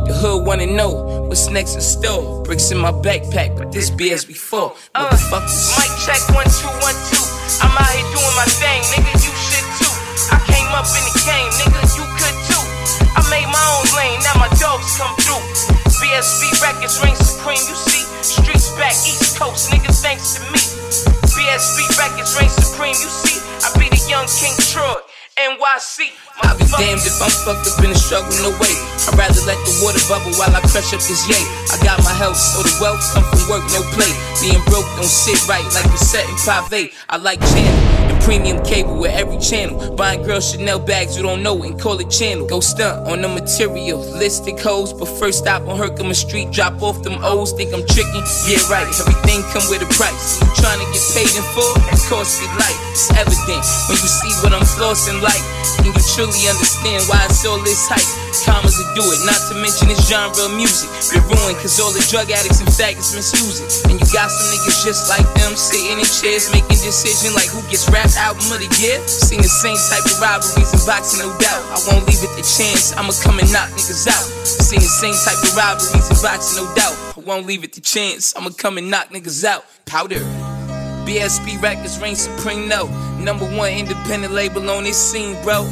The 0.05 0.13
hood 0.13 0.45
wanna 0.45 0.65
know 0.65 1.23
what's 1.27 1.49
next 1.49 1.75
in 1.75 1.81
store. 1.81 2.43
Bricks 2.43 2.71
in 2.71 2.77
my 2.77 2.91
backpack, 2.91 3.57
but 3.57 3.71
this 3.71 3.89
be 3.89 4.11
as 4.11 4.25
before. 4.25 4.75
Uh, 4.95 5.09
Motherfuckers. 5.09 5.79
Mic 5.79 5.91
check 6.05 6.35
one 6.35 6.45
two 6.45 6.67
one 6.81 6.95
two. 7.09 7.32
I'm 7.61 7.75
out 7.75 7.91
here 7.93 8.07
doing 8.09 8.35
my 8.39 8.47
thing, 8.47 8.81
nigga. 8.95 9.13
You 9.21 9.33
should 9.35 9.67
too. 9.77 9.93
I 10.33 10.39
came 10.49 10.69
up 10.73 10.87
in 10.89 11.03
the 11.05 11.15
game, 11.27 11.51
nigga. 11.61 11.81
You 11.93 12.05
could 12.17 12.37
too. 12.49 12.63
I 13.13 13.21
made 13.29 13.45
my 13.51 13.65
own 13.77 13.85
lane, 13.93 14.19
now 14.25 14.39
my 14.41 14.49
dogs 14.57 14.97
come 14.97 15.13
through. 15.21 15.43
BSB 16.01 16.49
records 16.61 16.97
reign 17.03 17.15
supreme. 17.15 17.61
You 17.61 17.77
see, 17.77 18.03
streets 18.23 18.71
back 18.79 18.97
East 19.05 19.37
Coast, 19.37 19.69
nigga. 19.69 19.93
Thanks 20.01 20.35
to 20.35 20.41
me. 20.49 20.61
BSB 21.35 21.77
records 21.97 22.33
reign 22.39 22.49
supreme. 22.49 22.97
You 22.97 23.11
see, 23.11 23.37
I 23.61 23.69
be 23.77 23.89
the 23.89 24.01
young 24.09 24.25
King 24.25 24.55
Troy. 24.71 24.97
NYC. 25.37 26.13
I'll 26.45 26.57
be 26.57 26.65
damned 26.77 27.01
if 27.01 27.17
I'm 27.17 27.33
fucked 27.41 27.65
up 27.65 27.83
in 27.83 27.89
a 27.89 27.97
struggle, 27.97 28.29
no 28.45 28.53
way. 28.61 28.73
I'd 29.09 29.17
rather 29.17 29.41
let 29.49 29.57
the 29.65 29.73
water 29.81 30.01
bubble 30.05 30.33
while 30.37 30.53
I 30.53 30.61
crush 30.69 30.93
up 30.93 31.01
this 31.01 31.25
yay. 31.25 31.41
I 31.73 31.81
got 31.81 31.97
my 32.05 32.13
health, 32.13 32.37
so 32.37 32.61
the 32.61 32.73
wealth 32.77 33.01
come 33.13 33.25
from 33.25 33.41
work, 33.49 33.65
no 33.73 33.81
play. 33.97 34.13
Being 34.41 34.61
broke 34.69 34.85
don't 34.93 35.09
sit 35.09 35.41
right 35.49 35.65
like 35.73 35.89
the 35.89 35.97
set 35.97 36.29
in 36.29 36.37
Pave. 36.37 36.93
I 37.09 37.17
like 37.17 37.41
channel 37.41 37.65
and 37.65 37.82
premium 38.23 38.63
cable 38.63 38.97
with 38.97 39.11
every 39.11 39.37
channel. 39.37 39.75
Buying 39.95 40.23
girl 40.23 40.39
Chanel 40.39 40.79
bags 40.79 41.15
you 41.15 41.23
don't 41.23 41.43
know 41.43 41.61
it 41.63 41.71
and 41.71 41.79
call 41.79 41.99
it 41.99 42.09
channel. 42.09 42.47
Go 42.47 42.59
stunt 42.59 43.07
on 43.07 43.21
the 43.21 43.27
material, 43.27 43.99
listed 43.99 44.59
hoes, 44.59 44.93
but 44.93 45.05
first 45.05 45.39
stop 45.43 45.67
on 45.67 45.77
Herkimer 45.77 46.15
Street, 46.15 46.49
drop 46.51 46.81
off 46.81 47.03
them 47.03 47.19
O's. 47.21 47.51
Think 47.51 47.73
I'm 47.73 47.85
tricky? 47.85 48.23
Yeah, 48.47 48.63
right. 48.71 48.87
Everything 48.87 49.43
come 49.51 49.67
with 49.69 49.83
a 49.83 49.89
price. 49.93 50.39
You 50.39 50.47
trying 50.55 50.79
to 50.79 50.87
get 50.95 51.03
paid 51.13 51.31
in 51.35 51.43
full? 51.51 51.75
It 51.91 51.99
costs 52.07 52.39
me 52.39 52.47
life. 52.57 52.79
It's 52.95 53.11
evident 53.11 53.63
when 53.91 53.99
you 53.99 54.09
see 54.09 54.33
what 54.41 54.55
I'm 54.55 54.65
flossing 54.65 55.19
like. 55.21 55.43
And 55.83 55.91
you 55.91 56.03
truly 56.15 56.47
understand 56.47 57.03
why 57.11 57.19
it's 57.27 57.43
all 57.45 57.59
this 57.61 57.85
hype. 57.91 58.07
Commas 58.43 58.75
to 58.75 58.85
do 58.97 59.05
it, 59.13 59.21
not 59.29 59.37
to 59.47 59.53
mention 59.61 59.87
this 59.87 60.09
genre 60.09 60.49
of 60.49 60.51
music. 60.57 60.89
Been 61.13 61.21
ruined 61.29 61.57
cause 61.61 61.77
all 61.77 61.93
the 61.93 62.01
drug 62.09 62.33
addicts 62.33 62.59
and 62.59 62.67
faggots 62.67 63.13
misuse 63.13 63.61
it. 63.61 63.71
And 63.87 64.01
you 64.01 64.07
got 64.09 64.33
some 64.33 64.49
niggas 64.49 64.81
just 64.81 65.05
like 65.07 65.23
them 65.37 65.53
sitting 65.53 66.01
in 66.01 66.07
chairs 66.07 66.49
making 66.49 66.81
decisions 66.81 67.37
like 67.37 67.47
who 67.47 67.61
gets 67.69 67.85
rap 68.15 68.35
album 68.35 68.51
of 68.51 68.59
the 68.59 68.69
year. 68.81 68.99
Seen 69.07 69.41
the 69.41 69.47
same 69.47 69.77
type 69.89 70.05
of 70.05 70.19
robberies 70.21 70.71
and 70.73 70.85
boxing, 70.85 71.19
no 71.19 71.29
doubt. 71.37 71.61
I 71.69 71.79
won't 71.87 72.05
leave 72.07 72.21
it 72.23 72.31
to 72.37 72.43
chance, 72.43 72.93
I'ma 72.93 73.13
come 73.23 73.39
and 73.39 73.51
knock 73.51 73.69
niggas 73.69 74.07
out. 74.07 74.25
Seen 74.45 74.79
the 74.79 74.87
same 74.87 75.15
type 75.25 75.41
of 75.41 75.55
robberies 75.55 76.09
and 76.09 76.21
boxing, 76.21 76.63
no 76.63 76.75
doubt. 76.75 76.95
I 77.17 77.19
won't 77.21 77.45
leave 77.45 77.63
it 77.63 77.73
to 77.73 77.81
chance, 77.81 78.35
I'ma 78.35 78.49
come 78.57 78.77
and 78.77 78.89
knock 78.89 79.09
niggas 79.09 79.43
out. 79.43 79.65
Powder. 79.85 80.19
BSB 81.05 81.61
Records 81.61 81.99
reign 81.99 82.15
supreme, 82.15 82.67
no. 82.67 82.87
Number 83.19 83.45
one 83.57 83.71
independent 83.71 84.33
label 84.33 84.69
on 84.69 84.83
this 84.83 84.97
scene, 84.97 85.35
bro. 85.43 85.63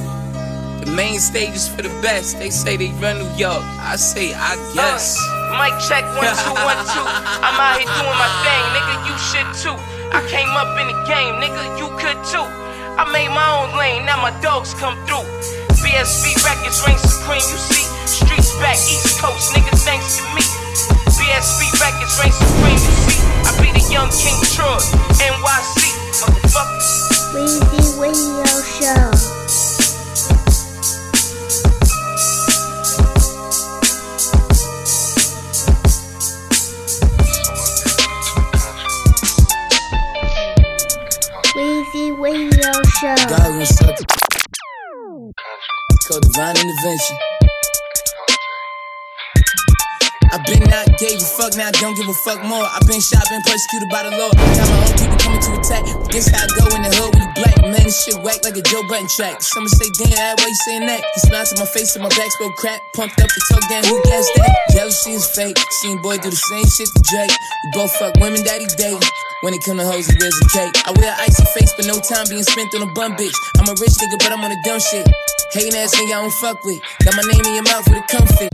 The 0.84 0.92
main 0.92 1.20
stage 1.20 1.56
is 1.56 1.68
for 1.68 1.84
the 1.84 1.94
best. 2.02 2.39
They 2.39 2.50
say 2.50 2.76
they 2.76 2.89
run 3.00 3.20
New 3.20 3.30
York. 3.38 3.62
I 3.80 3.96
say, 3.96 4.34
I 4.34 4.56
guess. 4.74 5.16
Uh, 5.22 5.56
mic 5.56 5.78
check 5.88 6.04
one 6.18 6.26
two 6.42 6.56
one 6.58 6.82
two. 6.89 7.06
I'm 7.46 7.60
out 7.60 7.78
here 7.78 7.86
doing 7.86 8.18
my 8.18 8.30
thing, 8.44 8.64
nigga. 8.76 8.96
You 9.08 9.16
should 9.30 9.78
too. 9.78 10.01
I 10.12 10.20
came 10.28 10.51
up 10.59 10.76
in 10.76 10.91
the 10.91 10.99
game, 11.07 11.39
nigga. 11.39 11.80
You 11.80 11.88
could 11.95 12.20
too. 12.28 12.43
I 12.99 13.07
made 13.16 13.32
my 13.32 13.47
own 13.47 13.72
lane, 13.80 14.05
now 14.05 14.20
my 14.20 14.36
dogs 14.41 14.74
come 14.76 14.99
through. 15.07 15.24
BSB 15.80 16.36
records 16.43 16.84
reign 16.86 16.99
supreme. 16.99 17.39
You 17.39 17.59
see, 17.72 17.88
streets 18.03 18.51
back 18.59 18.76
East 18.76 19.20
Coast, 19.24 19.55
nigga. 19.55 19.72
Thanks 19.88 20.20
to 20.20 20.24
me. 20.36 20.43
BSB 21.16 21.64
records 21.80 22.20
reign 22.20 22.36
supreme. 22.36 22.76
You 22.76 22.95
see, 23.07 23.20
I 23.47 23.51
be 23.64 23.72
the 23.72 23.86
young 23.88 24.12
King 24.12 24.36
Troy, 24.51 24.84
NYC, 25.24 25.80
motherfucker. 26.20 27.12
Weezy 27.32 27.99
Radio 27.99 28.45
Show. 28.68 29.70
Radio 42.22 42.72
Show. 42.99 43.15
God 43.28 43.49
gonna 43.49 43.65
intervention. 46.61 47.41
I've 50.32 50.47
been 50.47 50.63
out, 50.71 50.88
gave 50.95 51.19
a 51.19 51.27
fuck, 51.27 51.59
now 51.59 51.67
I 51.67 51.75
don't 51.75 51.91
give 51.99 52.07
a 52.07 52.15
fuck 52.23 52.39
more. 52.47 52.63
I've 52.63 52.88
been 52.88 53.03
shot, 53.03 53.27
been 53.27 53.43
persecuted 53.43 53.91
by 53.91 54.07
the 54.07 54.15
law. 54.15 54.32
Got 54.32 54.63
my 54.63 54.79
own 54.79 54.95
people 54.95 55.19
coming 55.19 55.43
to 55.43 55.51
attack. 55.59 55.84
This 56.07 56.32
how 56.32 56.47
I 56.47 56.47
go 56.55 56.71
in 56.71 56.88
the 56.88 56.91
hood 56.95 57.11
when 57.11 57.23
you 57.27 57.32
black. 57.36 57.57
Man, 57.67 57.84
this 57.84 57.99
shit 57.99 58.15
whack 58.23 58.39
like 58.47 58.55
a 58.55 58.63
Joe 58.63 58.79
Budden 58.88 59.11
track. 59.11 59.43
Some 59.43 59.67
say, 59.67 59.91
damn, 59.99 60.39
why 60.39 60.47
you 60.47 60.59
saying 60.63 60.88
that? 60.88 61.03
He 61.03 61.19
smiles 61.27 61.51
to 61.51 61.59
my 61.59 61.67
face 61.67 61.99
and 61.99 62.03
my 62.07 62.11
back 62.15 62.32
spoke 62.32 62.55
crap. 62.55 62.79
Pumped 62.95 63.19
up 63.19 63.27
the 63.27 63.41
talk, 63.51 63.63
damn, 63.67 63.84
who 63.84 63.99
gas 64.07 64.23
that? 64.39 64.55
Jealousy 64.71 65.19
is 65.19 65.27
fake. 65.36 65.59
Seen 65.84 65.99
boy 65.99 66.15
do 66.23 66.32
the 66.32 66.39
same 66.39 66.63
shit 66.63 66.88
to 66.88 67.01
Drake. 67.11 67.36
We 67.36 67.67
both 67.75 67.91
fuck 67.99 68.15
women, 68.23 68.39
that 68.47 68.63
he 68.63 68.71
date. 68.79 69.03
When 69.43 69.51
it 69.51 69.59
come 69.67 69.84
to 69.84 69.86
hoes, 69.86 70.07
he 70.07 70.15
wears 70.15 70.38
a 70.39 70.47
cake. 70.47 70.75
I 70.88 70.95
wear 70.95 71.11
icy 71.27 71.43
face, 71.51 71.75
but 71.75 71.91
no 71.91 71.99
time 71.99 72.23
being 72.32 72.47
spent 72.47 72.71
on 72.71 72.88
a 72.88 72.91
bum 72.95 73.19
bitch. 73.19 73.36
I'm 73.59 73.67
a 73.67 73.75
rich 73.84 73.99
nigga, 73.99 74.15
but 74.15 74.32
I'm 74.32 74.39
on 74.39 74.51
a 74.55 74.59
dumb 74.63 74.79
shit. 74.79 75.03
Hating 75.51 75.75
ass 75.75 75.91
nigga, 75.99 76.15
I 76.15 76.21
don't 76.23 76.32
fuck 76.39 76.63
with. 76.63 76.79
Got 77.03 77.19
my 77.19 77.25
name 77.27 77.43
in 77.43 77.55
your 77.59 77.67
mouth 77.67 77.84
with 77.84 77.99
a 77.99 78.07
comfort. 78.07 78.53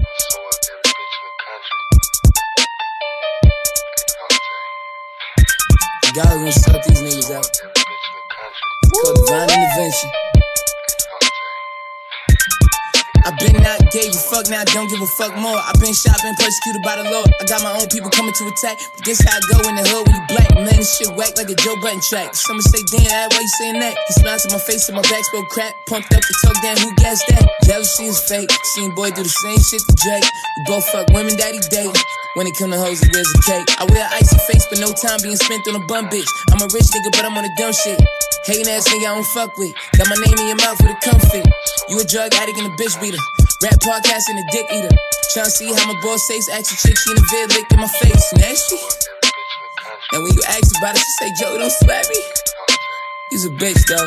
God 6.18 6.34
gonna 6.34 6.52
suck 6.52 6.82
these 6.82 6.98
niggas 6.98 7.30
out. 7.30 7.46
Called 8.90 9.22
divine 9.22 9.54
intervention. 9.54 10.10
I've 13.22 13.38
been 13.38 13.62
out, 13.62 13.86
gave 13.94 14.10
a 14.10 14.18
fuck, 14.18 14.50
now 14.50 14.62
I 14.62 14.68
don't 14.74 14.90
give 14.90 14.98
a 14.98 15.06
fuck 15.06 15.38
more. 15.38 15.62
I've 15.62 15.78
been 15.78 15.94
shot, 15.94 16.18
been 16.26 16.34
persecuted 16.42 16.82
by 16.82 16.98
the 16.98 17.06
law. 17.06 17.22
I 17.22 17.46
got 17.46 17.62
my 17.62 17.70
own 17.78 17.86
people 17.94 18.10
coming 18.10 18.34
to 18.34 18.50
attack. 18.50 18.82
But 18.98 19.06
this 19.06 19.22
how 19.22 19.38
I 19.38 19.42
go 19.46 19.70
in 19.70 19.76
the 19.78 19.86
hood 19.86 20.10
when 20.10 20.16
you 20.18 20.26
black. 20.34 20.50
Man, 20.58 20.82
this 20.82 20.98
shit 20.98 21.14
whack 21.14 21.38
like 21.38 21.54
a 21.54 21.56
Joe 21.62 21.78
Budden 21.86 22.02
track. 22.02 22.34
Some 22.34 22.66
say, 22.66 22.82
damn, 22.90 23.30
why 23.30 23.46
you 23.46 23.54
saying 23.62 23.78
that? 23.78 23.94
He 24.10 24.14
smiles 24.18 24.42
to 24.50 24.58
my 24.58 24.58
face 24.58 24.90
and 24.90 24.98
my 24.98 25.06
back 25.06 25.22
spoke 25.22 25.46
crap. 25.54 25.70
Pumped 25.86 26.10
up 26.18 26.26
the 26.26 26.34
talk, 26.42 26.58
damn, 26.66 26.82
who 26.82 26.90
gas 26.98 27.22
that? 27.30 27.46
Jealousy 27.62 28.10
is 28.10 28.18
fake. 28.26 28.50
Seen 28.74 28.90
boy 28.96 29.12
do 29.14 29.22
the 29.22 29.30
same 29.30 29.62
shit 29.62 29.86
to 29.86 29.94
Drake. 30.02 30.26
We 30.26 30.62
both 30.66 30.90
fuck 30.90 31.14
women, 31.14 31.38
that 31.38 31.54
he 31.54 31.62
date. 31.70 31.94
When 32.38 32.46
it 32.46 32.54
come 32.54 32.70
to 32.70 32.78
hoes, 32.78 33.02
it 33.02 33.10
wears 33.10 33.26
a 33.34 33.42
cake. 33.50 33.66
I 33.82 33.84
wear 33.90 34.06
icy 34.14 34.38
face, 34.46 34.62
but 34.70 34.78
no 34.78 34.94
time 34.94 35.18
being 35.26 35.42
spent 35.42 35.66
on 35.74 35.82
a 35.82 35.84
bum 35.90 36.06
bitch. 36.06 36.30
I'm 36.54 36.62
a 36.62 36.70
rich 36.70 36.86
nigga, 36.94 37.10
but 37.10 37.26
I'm 37.26 37.34
on 37.34 37.42
a 37.42 37.50
dumb 37.58 37.74
shit. 37.74 37.98
Hating 38.46 38.70
ass 38.70 38.86
nigga, 38.94 39.10
I 39.10 39.18
don't 39.18 39.26
fuck 39.34 39.58
with. 39.58 39.74
Got 39.98 40.06
my 40.06 40.22
name 40.22 40.38
in 40.46 40.54
your 40.54 40.62
mouth 40.62 40.78
with 40.78 40.94
a 40.94 41.00
comfort. 41.02 41.50
You 41.90 41.98
a 41.98 42.06
drug 42.06 42.38
addict 42.38 42.62
and 42.62 42.70
a 42.70 42.76
bitch 42.78 42.94
beater. 43.02 43.18
Rap 43.66 43.82
podcast 43.82 44.30
and 44.30 44.38
a 44.38 44.46
dick 44.54 44.70
eater. 44.70 44.94
Tryna 45.34 45.50
see 45.50 45.74
how 45.74 45.92
my 45.92 45.98
boss 46.06 46.22
says, 46.30 46.46
ask 46.54 46.70
a 46.70 46.78
chick, 46.78 46.94
she 46.94 47.10
in 47.10 47.18
the 47.18 47.26
vid, 47.26 47.58
lick 47.58 47.66
in 47.74 47.80
my 47.82 47.90
face. 47.90 48.30
Nasty. 48.38 48.78
And 50.14 50.22
when 50.22 50.30
you 50.38 50.44
ask 50.46 50.78
about 50.78 50.94
it, 50.94 51.02
she 51.02 51.12
say, 51.18 51.34
Joe, 51.42 51.58
don't 51.58 51.74
slap 51.74 52.06
me. 52.06 52.22
He's 53.32 53.46
a 53.46 53.50
bitch, 53.50 53.82
though. 53.90 54.06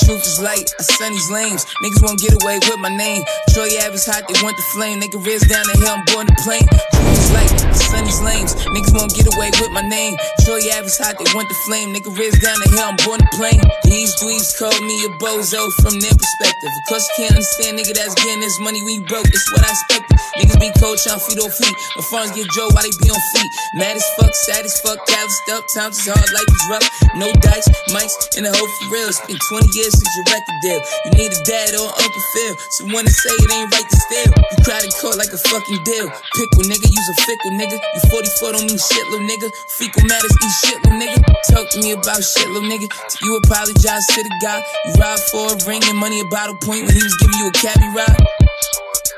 Truth 0.00 0.24
is 0.24 0.40
light, 0.40 0.72
I 0.78 0.82
sun 0.82 1.12
these 1.12 1.30
lames. 1.30 1.64
Niggas 1.84 2.02
won't 2.02 2.20
get 2.20 2.32
away 2.42 2.58
with 2.64 2.80
my 2.80 2.88
name. 2.88 3.24
Troy 3.52 3.68
Ave 3.84 4.00
hot, 4.00 4.24
they 4.24 4.36
want 4.40 4.56
the 4.56 4.66
flame. 4.72 5.00
Nigga 5.00 5.20
riz 5.20 5.44
down 5.44 5.64
the 5.68 5.76
hill, 5.76 5.92
I'm 5.92 6.04
born 6.08 6.26
to 6.26 6.36
plane. 6.40 6.64
Truth 6.64 7.18
is 7.18 7.32
light, 7.32 7.52
I 7.52 7.72
sun 7.76 8.04
these 8.04 8.22
lames. 8.22 8.54
Niggas 8.72 8.94
won't 8.96 9.12
get 9.12 9.28
away 9.28 9.50
with 9.60 9.72
my 9.72 9.84
name. 9.84 10.16
Troy 10.44 10.64
Ave 10.72 10.88
hot, 10.96 11.18
they 11.18 11.28
want 11.36 11.48
the 11.48 11.58
flame. 11.68 11.92
Nigga 11.92 12.08
riz 12.16 12.38
down 12.40 12.56
the 12.64 12.68
hill, 12.72 12.88
I'm 12.88 12.96
born 13.04 13.20
to 13.20 13.28
plane. 13.36 13.60
These 13.84 14.16
dweebs 14.16 14.56
call 14.56 14.74
me 14.80 14.96
a 15.04 15.10
bozo 15.20 15.68
from 15.82 16.00
their 16.00 16.14
perspective. 16.14 16.72
Of 16.72 16.82
course 16.88 17.04
you 17.12 17.28
can't 17.28 17.34
understand, 17.36 17.78
nigga, 17.78 17.92
that's 17.92 18.14
getting 18.14 18.40
this 18.40 18.58
money 18.60 18.80
we 18.82 19.02
broke. 19.04 19.28
It's 19.28 19.48
what 19.52 19.66
I 19.66 19.72
expected. 19.74 20.16
Niggas 20.38 20.60
be 20.60 20.70
cold, 20.78 20.98
trying 21.02 21.20
feet 21.20 21.40
on 21.42 21.50
feet. 21.50 21.74
My 21.96 22.04
farms 22.08 22.32
get 22.32 22.48
Joe 22.56 22.70
while 22.72 22.86
they 22.86 22.94
be 23.02 23.10
on 23.10 23.20
feet. 23.34 23.50
Mad 23.74 23.96
as 23.96 24.06
fuck, 24.16 24.32
sad 24.46 24.64
as 24.64 24.80
fuck, 24.80 25.00
calloused 25.04 25.48
up. 25.52 25.64
Times 25.74 25.98
is 25.98 26.08
hard, 26.08 26.28
life 26.32 26.48
is 26.48 26.64
rough. 26.70 26.86
No 27.16 27.32
dice, 27.40 27.68
mics, 27.90 28.14
and 28.36 28.46
the 28.46 28.52
hope 28.52 28.70
for 28.80 28.88
real. 28.94 29.08
It's 29.08 29.20
been 29.26 29.36
20 29.36 29.68
years 29.74 29.81
since 29.90 30.12
your 30.14 30.26
record 30.30 30.58
deal. 30.62 30.80
You 31.06 31.10
need 31.18 31.32
a 31.32 31.40
dad 31.42 31.74
or 31.74 31.88
Uncle 31.90 32.24
Phil. 32.36 32.52
Someone 32.78 33.04
to 33.06 33.10
say 33.10 33.34
it 33.34 33.50
ain't 33.50 33.72
right 33.72 33.88
to 33.88 33.98
steal. 33.98 34.30
You 34.30 34.58
cried 34.62 34.84
in 34.84 34.92
court 35.00 35.16
like 35.18 35.32
a 35.32 35.40
fucking 35.40 35.80
deal. 35.82 36.06
Pickle 36.38 36.66
nigga, 36.68 36.86
use 36.86 37.08
a 37.10 37.16
fickle 37.26 37.54
nigga. 37.58 37.76
You 37.80 38.00
44 38.12 38.52
don't 38.52 38.66
mean 38.68 38.78
shit, 38.78 39.04
little 39.10 39.26
nigga. 39.26 39.48
Fecal 39.78 40.04
matters, 40.06 40.34
eat 40.36 40.54
shit, 40.62 40.78
little 40.84 40.98
nigga. 41.00 41.18
Talk 41.50 41.66
to 41.74 41.78
me 41.80 41.92
about 41.96 42.22
shit, 42.22 42.48
little 42.52 42.68
nigga. 42.68 42.86
You 43.24 43.36
apologize 43.42 44.06
to 44.14 44.20
the 44.22 44.34
guy. 44.44 44.60
You 44.86 44.92
ride 45.00 45.22
for 45.32 45.50
a 45.50 45.56
ring 45.66 45.82
and 45.88 45.98
money 45.98 46.20
a 46.20 46.26
bottle 46.30 46.56
point 46.60 46.86
when 46.86 46.94
he 46.94 47.02
was 47.02 47.16
giving 47.18 47.38
you 47.40 47.48
a 47.48 47.54
cabbie 47.56 47.92
ride. 47.96 48.20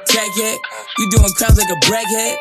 Crackhead, 0.09 0.59
you 0.99 1.11
doing 1.11 1.33
crimes 1.35 1.59
like 1.59 1.71
a 1.71 1.79
braghead. 1.91 2.39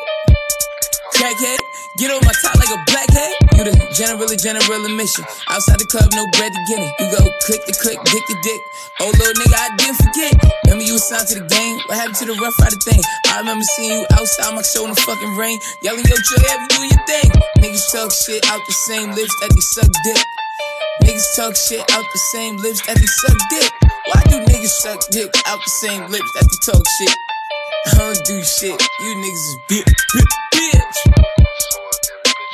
Crackhead, 1.14 1.58
get 1.98 2.10
on 2.10 2.20
my 2.26 2.34
top 2.42 2.56
like 2.58 2.72
a 2.72 2.80
blackhead. 2.90 3.32
You 3.54 3.62
the 3.70 3.74
general, 3.94 4.26
general 4.34 4.82
admission. 4.82 5.22
Outside 5.46 5.78
the 5.78 5.86
club, 5.86 6.10
no 6.14 6.26
bread 6.34 6.50
to 6.50 6.62
get 6.66 6.82
it. 6.82 6.90
You 6.98 7.06
go 7.14 7.22
click 7.46 7.62
the 7.66 7.74
click, 7.78 7.98
dick 8.02 8.24
the 8.26 8.36
dick. 8.42 8.60
Oh, 9.00 9.10
little 9.14 9.36
nigga, 9.38 9.54
I 9.54 9.68
didn't 9.78 9.98
forget. 10.02 10.32
Remember 10.66 10.84
you 10.84 10.98
was 10.98 11.06
signed 11.06 11.28
to 11.30 11.38
the 11.38 11.46
game? 11.46 11.76
What 11.86 11.98
happened 11.98 12.18
to 12.18 12.26
the 12.26 12.36
rough 12.42 12.58
rider 12.58 12.80
thing? 12.82 13.02
I 13.30 13.38
remember 13.38 13.62
seeing 13.78 14.02
you 14.02 14.02
outside 14.10 14.54
my 14.54 14.62
show 14.62 14.86
in 14.86 14.90
the 14.90 15.00
fucking 15.06 15.34
rain. 15.38 15.58
Yelling, 15.82 16.02
yo, 16.06 16.18
chill, 16.18 16.42
yeah, 16.42 16.58
you 16.58 16.68
doing 16.74 16.90
your 16.90 17.04
thing. 17.06 17.28
Niggas 17.62 17.86
talk 17.94 18.10
shit 18.10 18.42
out 18.50 18.62
the 18.66 18.76
same 18.90 19.14
lips 19.14 19.34
that 19.42 19.50
they 19.54 19.64
suck 19.78 19.90
dick. 20.02 20.22
Niggas 21.06 21.28
talk 21.38 21.54
shit 21.54 21.82
out 21.94 22.06
the 22.10 22.22
same 22.34 22.56
lips 22.58 22.82
that 22.86 22.98
they 22.98 23.10
suck 23.22 23.38
dick. 23.50 23.70
Why 24.10 24.20
do 24.30 24.36
niggas 24.50 24.74
suck 24.82 25.00
dick 25.10 25.30
out 25.46 25.60
the 25.62 25.72
same 25.78 26.02
lips 26.10 26.30
that 26.34 26.46
they 26.50 26.58
talk 26.72 26.82
shit? 26.98 27.14
I 27.86 27.98
don't 27.98 28.18
do 28.24 28.42
shit. 28.42 28.74
You 28.74 29.10
niggas 29.22 29.44
is 29.46 29.56
bitch, 29.68 29.94
bitch, 30.14 30.34
bitch. 30.54 31.23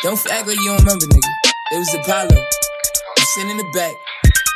Don't 0.03 0.19
act 0.31 0.47
like 0.47 0.57
you 0.59 0.71
don't 0.71 0.79
remember, 0.79 1.05
nigga. 1.05 1.29
It 1.73 1.79
was 1.79 1.95
Apollo. 1.95 2.33
I'm 2.33 3.25
sitting 3.35 3.51
in 3.51 3.59
the 3.59 3.71
back. 3.75 3.95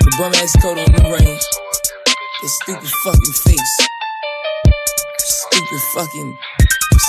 The 0.01 0.17
bum 0.17 0.33
ass 0.37 0.57
coat 0.63 0.79
on 0.79 0.91
the 0.91 1.03
rain. 1.05 1.39
His 2.41 2.57
stupid 2.63 2.89
fucking 3.05 3.33
face. 3.45 3.89
Stupid 5.19 5.81
fucking 5.93 6.39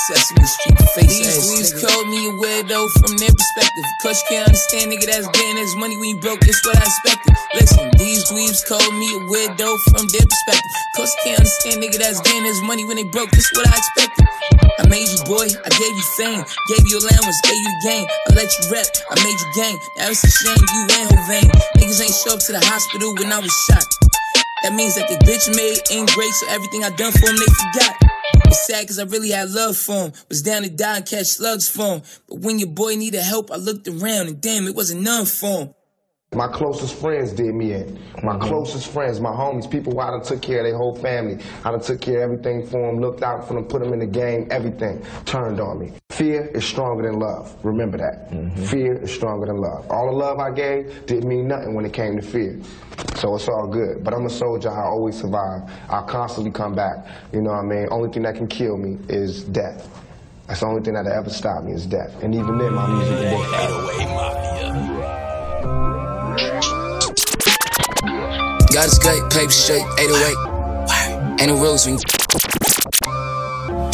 Sesame 0.05 0.45
Street 0.45 0.77
face 0.93 1.17
These 1.17 1.33
ass 1.33 1.49
These 1.49 1.73
called 1.81 2.05
me 2.13 2.29
a 2.29 2.33
weirdo 2.37 2.77
from 3.01 3.17
their 3.17 3.33
perspective. 3.33 3.85
Cause 4.05 4.21
you 4.21 4.37
can't 4.37 4.45
understand, 4.45 4.93
nigga, 4.93 5.09
that's 5.09 5.25
getting 5.33 5.57
his 5.57 5.73
money 5.81 5.97
when 5.97 6.13
you 6.13 6.19
broke. 6.21 6.45
It's 6.45 6.61
what 6.61 6.77
I 6.77 6.85
expected. 6.85 7.33
Listen, 7.57 7.89
these 7.97 8.21
dweebs 8.29 8.61
called 8.69 8.93
me 9.01 9.07
a 9.17 9.19
weirdo 9.25 9.65
from 9.89 10.05
their 10.13 10.21
perspective. 10.29 10.73
Cause 10.93 11.09
you 11.09 11.19
can't 11.25 11.39
understand, 11.41 11.81
nigga, 11.81 11.97
that's 11.97 12.21
getting 12.21 12.45
his 12.45 12.61
money 12.61 12.85
when 12.85 13.01
they 13.01 13.09
broke. 13.09 13.33
It's 13.33 13.49
what 13.57 13.65
I 13.65 13.73
expected. 13.73 14.29
I 14.77 14.85
made 14.93 15.09
you 15.09 15.17
boy, 15.25 15.49
I 15.49 15.69
gave 15.73 15.93
you 15.97 16.07
fame, 16.21 16.45
gave 16.69 16.85
you 16.85 17.01
a 17.01 17.09
allowance, 17.09 17.41
gave 17.41 17.57
you 17.57 17.73
game. 17.89 18.05
I 18.05 18.37
let 18.37 18.45
you 18.45 18.63
rep, 18.69 18.85
I 19.09 19.17
made 19.25 19.37
you 19.41 19.49
gang. 19.57 19.75
Now 19.97 20.13
it's 20.13 20.21
a 20.21 20.29
shame 20.29 20.61
you 20.69 20.81
ain't 21.01 21.09
Hovain. 21.09 21.49
Niggas 21.81 21.97
ain't 22.05 22.13
show 22.13 22.37
up 22.37 22.45
to 22.45 22.53
the 22.53 22.61
hospital 22.61 23.09
when 23.17 23.33
I 23.33 23.41
was 23.41 23.53
shot. 23.65 23.89
That 24.61 24.77
means 24.77 24.93
that 25.01 25.09
the 25.09 25.17
bitch 25.25 25.49
made 25.57 25.81
ain't 25.89 26.13
great, 26.13 26.33
so 26.37 26.45
everything 26.53 26.85
I 26.85 26.93
done 26.93 27.09
for 27.09 27.25
him 27.25 27.41
they 27.41 27.49
forgot. 27.49 28.14
It's 28.47 28.67
sad 28.67 28.87
cause 28.87 28.99
I 28.99 29.03
really 29.03 29.31
had 29.31 29.49
love 29.51 29.75
for 29.75 30.05
him. 30.05 30.13
Was 30.29 30.41
down 30.41 30.63
to 30.63 30.69
die 30.69 30.97
and 30.97 31.05
catch 31.05 31.27
slugs 31.27 31.67
for 31.67 31.95
him. 31.95 32.01
But 32.27 32.39
when 32.39 32.59
your 32.59 32.69
boy 32.69 32.95
needed 32.95 33.21
help, 33.21 33.51
I 33.51 33.55
looked 33.55 33.87
around 33.87 34.27
and 34.27 34.39
damn, 34.39 34.67
it 34.67 34.75
wasn't 34.75 35.01
none 35.01 35.25
for 35.25 35.61
him. 35.61 35.73
My 36.35 36.47
closest 36.49 36.95
friends 36.95 37.31
did 37.31 37.55
me 37.55 37.71
in. 37.71 37.97
My 38.21 38.33
mm-hmm. 38.33 38.41
closest 38.41 38.91
friends, 38.91 39.21
my 39.21 39.29
homies, 39.29 39.71
people 39.71 39.93
who 39.93 39.99
I 39.99 40.11
done 40.11 40.21
took 40.21 40.41
care 40.41 40.59
of 40.59 40.65
their 40.65 40.75
whole 40.75 40.95
family. 40.95 41.41
I 41.63 41.71
done 41.71 41.79
took 41.79 42.01
care 42.01 42.23
of 42.23 42.31
everything 42.31 42.67
for 42.67 42.91
them, 42.91 42.99
looked 42.99 43.23
out 43.23 43.47
for 43.47 43.53
them, 43.53 43.63
put 43.65 43.81
them 43.81 43.93
in 43.93 43.99
the 43.99 44.05
game, 44.05 44.47
everything 44.51 45.05
turned 45.23 45.61
on 45.61 45.79
me. 45.79 45.93
Fear 46.09 46.47
is 46.47 46.65
stronger 46.65 47.03
than 47.09 47.19
love. 47.19 47.55
Remember 47.63 47.97
that. 47.97 48.31
Mm-hmm. 48.31 48.65
Fear 48.65 49.03
is 49.03 49.13
stronger 49.13 49.45
than 49.45 49.57
love. 49.57 49.89
All 49.89 50.07
the 50.07 50.17
love 50.17 50.39
I 50.39 50.51
gave 50.51 51.05
didn't 51.05 51.29
mean 51.29 51.47
nothing 51.47 51.73
when 51.73 51.85
it 51.85 51.93
came 51.93 52.17
to 52.17 52.21
fear. 52.21 52.59
So 53.15 53.35
it's 53.35 53.47
all 53.47 53.67
good. 53.67 54.03
But 54.03 54.13
I'm 54.13 54.25
a 54.25 54.29
soldier, 54.29 54.71
I 54.71 54.83
always 54.83 55.17
survive. 55.17 55.69
I 55.89 56.01
constantly 56.01 56.51
come 56.51 56.75
back. 56.75 57.05
You 57.31 57.41
know 57.41 57.51
what 57.51 57.59
I 57.59 57.67
mean? 57.67 57.87
Only 57.91 58.11
thing 58.11 58.23
that 58.23 58.35
can 58.35 58.47
kill 58.47 58.77
me 58.77 58.97
is 59.07 59.45
death. 59.45 59.87
That's 60.47 60.59
the 60.59 60.65
only 60.65 60.81
thing 60.83 60.95
that'll 60.95 61.13
ever 61.13 61.29
stop 61.29 61.63
me 61.63 61.71
is 61.71 61.85
death. 61.85 62.21
And 62.21 62.35
even 62.35 62.57
then, 62.57 62.73
my 62.73 62.87
music 62.87 63.19
will 63.19 63.37
work 63.37 63.53
out. 63.53 63.75
God 68.75 68.91
is 68.91 68.99
great, 68.99 69.23
paper 69.31 69.55
straight, 69.55 69.87
808. 69.95 71.39
Ain't 71.39 71.47
no 71.47 71.55
rules 71.55 71.87
when 71.87 71.95
you 71.95 72.03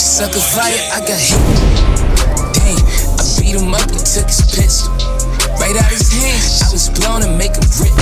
Sucker 0.01 0.41
fire, 0.41 0.73
I 0.89 1.05
got 1.05 1.21
hit. 1.21 1.37
Damn, 2.57 2.81
I 3.13 3.21
beat 3.37 3.61
him 3.61 3.69
up 3.77 3.85
and 3.85 4.01
took 4.01 4.25
his 4.25 4.41
pistol. 4.49 4.89
Right 5.61 5.77
out 5.77 5.85
his 5.85 6.09
hands, 6.09 6.65
I 6.65 6.73
was 6.73 6.89
blown 6.97 7.21
and 7.21 7.37
make 7.37 7.53
him 7.53 7.69
rip. 7.77 7.93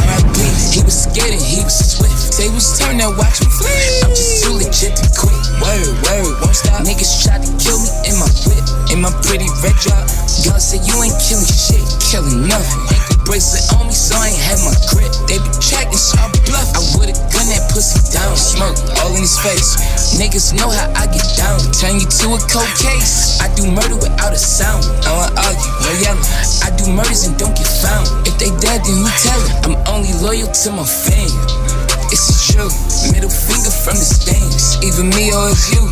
R.I.P. 0.00 0.40
He 0.72 0.80
was 0.80 0.96
scared 0.96 1.36
and 1.36 1.44
he 1.44 1.60
was 1.60 1.76
swift. 1.76 2.32
Tables 2.32 2.80
turn, 2.80 2.96
now 2.96 3.12
watch 3.12 3.44
me 3.44 3.48
flip. 3.52 3.76
I'm 4.00 4.16
just 4.16 4.48
too 4.48 4.56
legit 4.56 4.96
to 4.96 5.04
quit. 5.12 5.36
Word, 5.60 5.92
word, 6.08 6.40
won't 6.40 6.56
stop. 6.56 6.88
Niggas 6.88 7.20
tried 7.20 7.44
to 7.44 7.52
kill 7.60 7.76
me 7.76 7.92
in 8.08 8.16
my 8.16 8.32
whip, 8.48 8.64
in 8.88 9.04
my 9.04 9.12
pretty 9.28 9.52
red 9.60 9.76
drop. 9.84 10.08
God 10.40 10.56
said 10.56 10.88
you 10.88 10.96
ain't 11.04 11.20
killing 11.20 11.44
shit, 11.44 11.84
killing 12.00 12.48
nothing. 12.48 13.05
Bracelet 13.26 13.66
on 13.74 13.90
me, 13.90 13.92
so 13.92 14.14
I 14.14 14.30
ain't 14.30 14.38
had 14.38 14.62
my 14.62 14.70
grip. 14.94 15.10
They 15.26 15.42
be 15.42 15.50
tracking, 15.58 15.98
so 15.98 16.14
I 16.14 16.30
bluff. 16.46 16.70
I 16.78 16.80
would've 16.94 17.18
gunned 17.34 17.50
that 17.50 17.66
pussy 17.74 17.98
down, 18.14 18.38
smoke 18.38 18.78
all 19.02 19.10
in 19.18 19.26
his 19.26 19.34
face. 19.42 20.14
Niggas 20.14 20.54
know 20.54 20.70
how 20.70 20.86
I 20.94 21.10
get 21.10 21.26
down, 21.34 21.58
turn 21.74 21.98
you 21.98 22.06
to 22.06 22.26
a 22.32 22.40
cold 22.46 22.70
case. 22.78 23.42
I 23.42 23.50
do 23.58 23.66
murder 23.66 23.98
without 23.98 24.30
a 24.30 24.38
sound. 24.38 24.86
I 25.02 25.10
don't 25.10 25.34
argue, 25.42 25.72
no 25.82 25.90
yelling. 25.98 26.26
I 26.62 26.70
do 26.78 26.86
murders 26.86 27.26
and 27.26 27.34
don't 27.34 27.58
get 27.58 27.66
found. 27.66 28.06
If 28.30 28.38
they 28.38 28.54
dead, 28.62 28.86
then 28.86 29.02
who 29.02 29.10
tell 29.18 29.42
it? 29.42 29.50
I'm 29.66 29.76
only 29.90 30.14
loyal 30.22 30.46
to 30.46 30.68
my 30.70 30.86
fam. 30.86 31.85
It's 32.12 32.52
true, 32.52 32.70
middle 33.12 33.30
finger 33.30 33.72
from 33.72 33.98
the 33.98 34.06
stands. 34.06 34.78
Either 34.82 35.04
me 35.04 35.32
or 35.34 35.50
it's 35.50 35.72
you. 35.74 35.82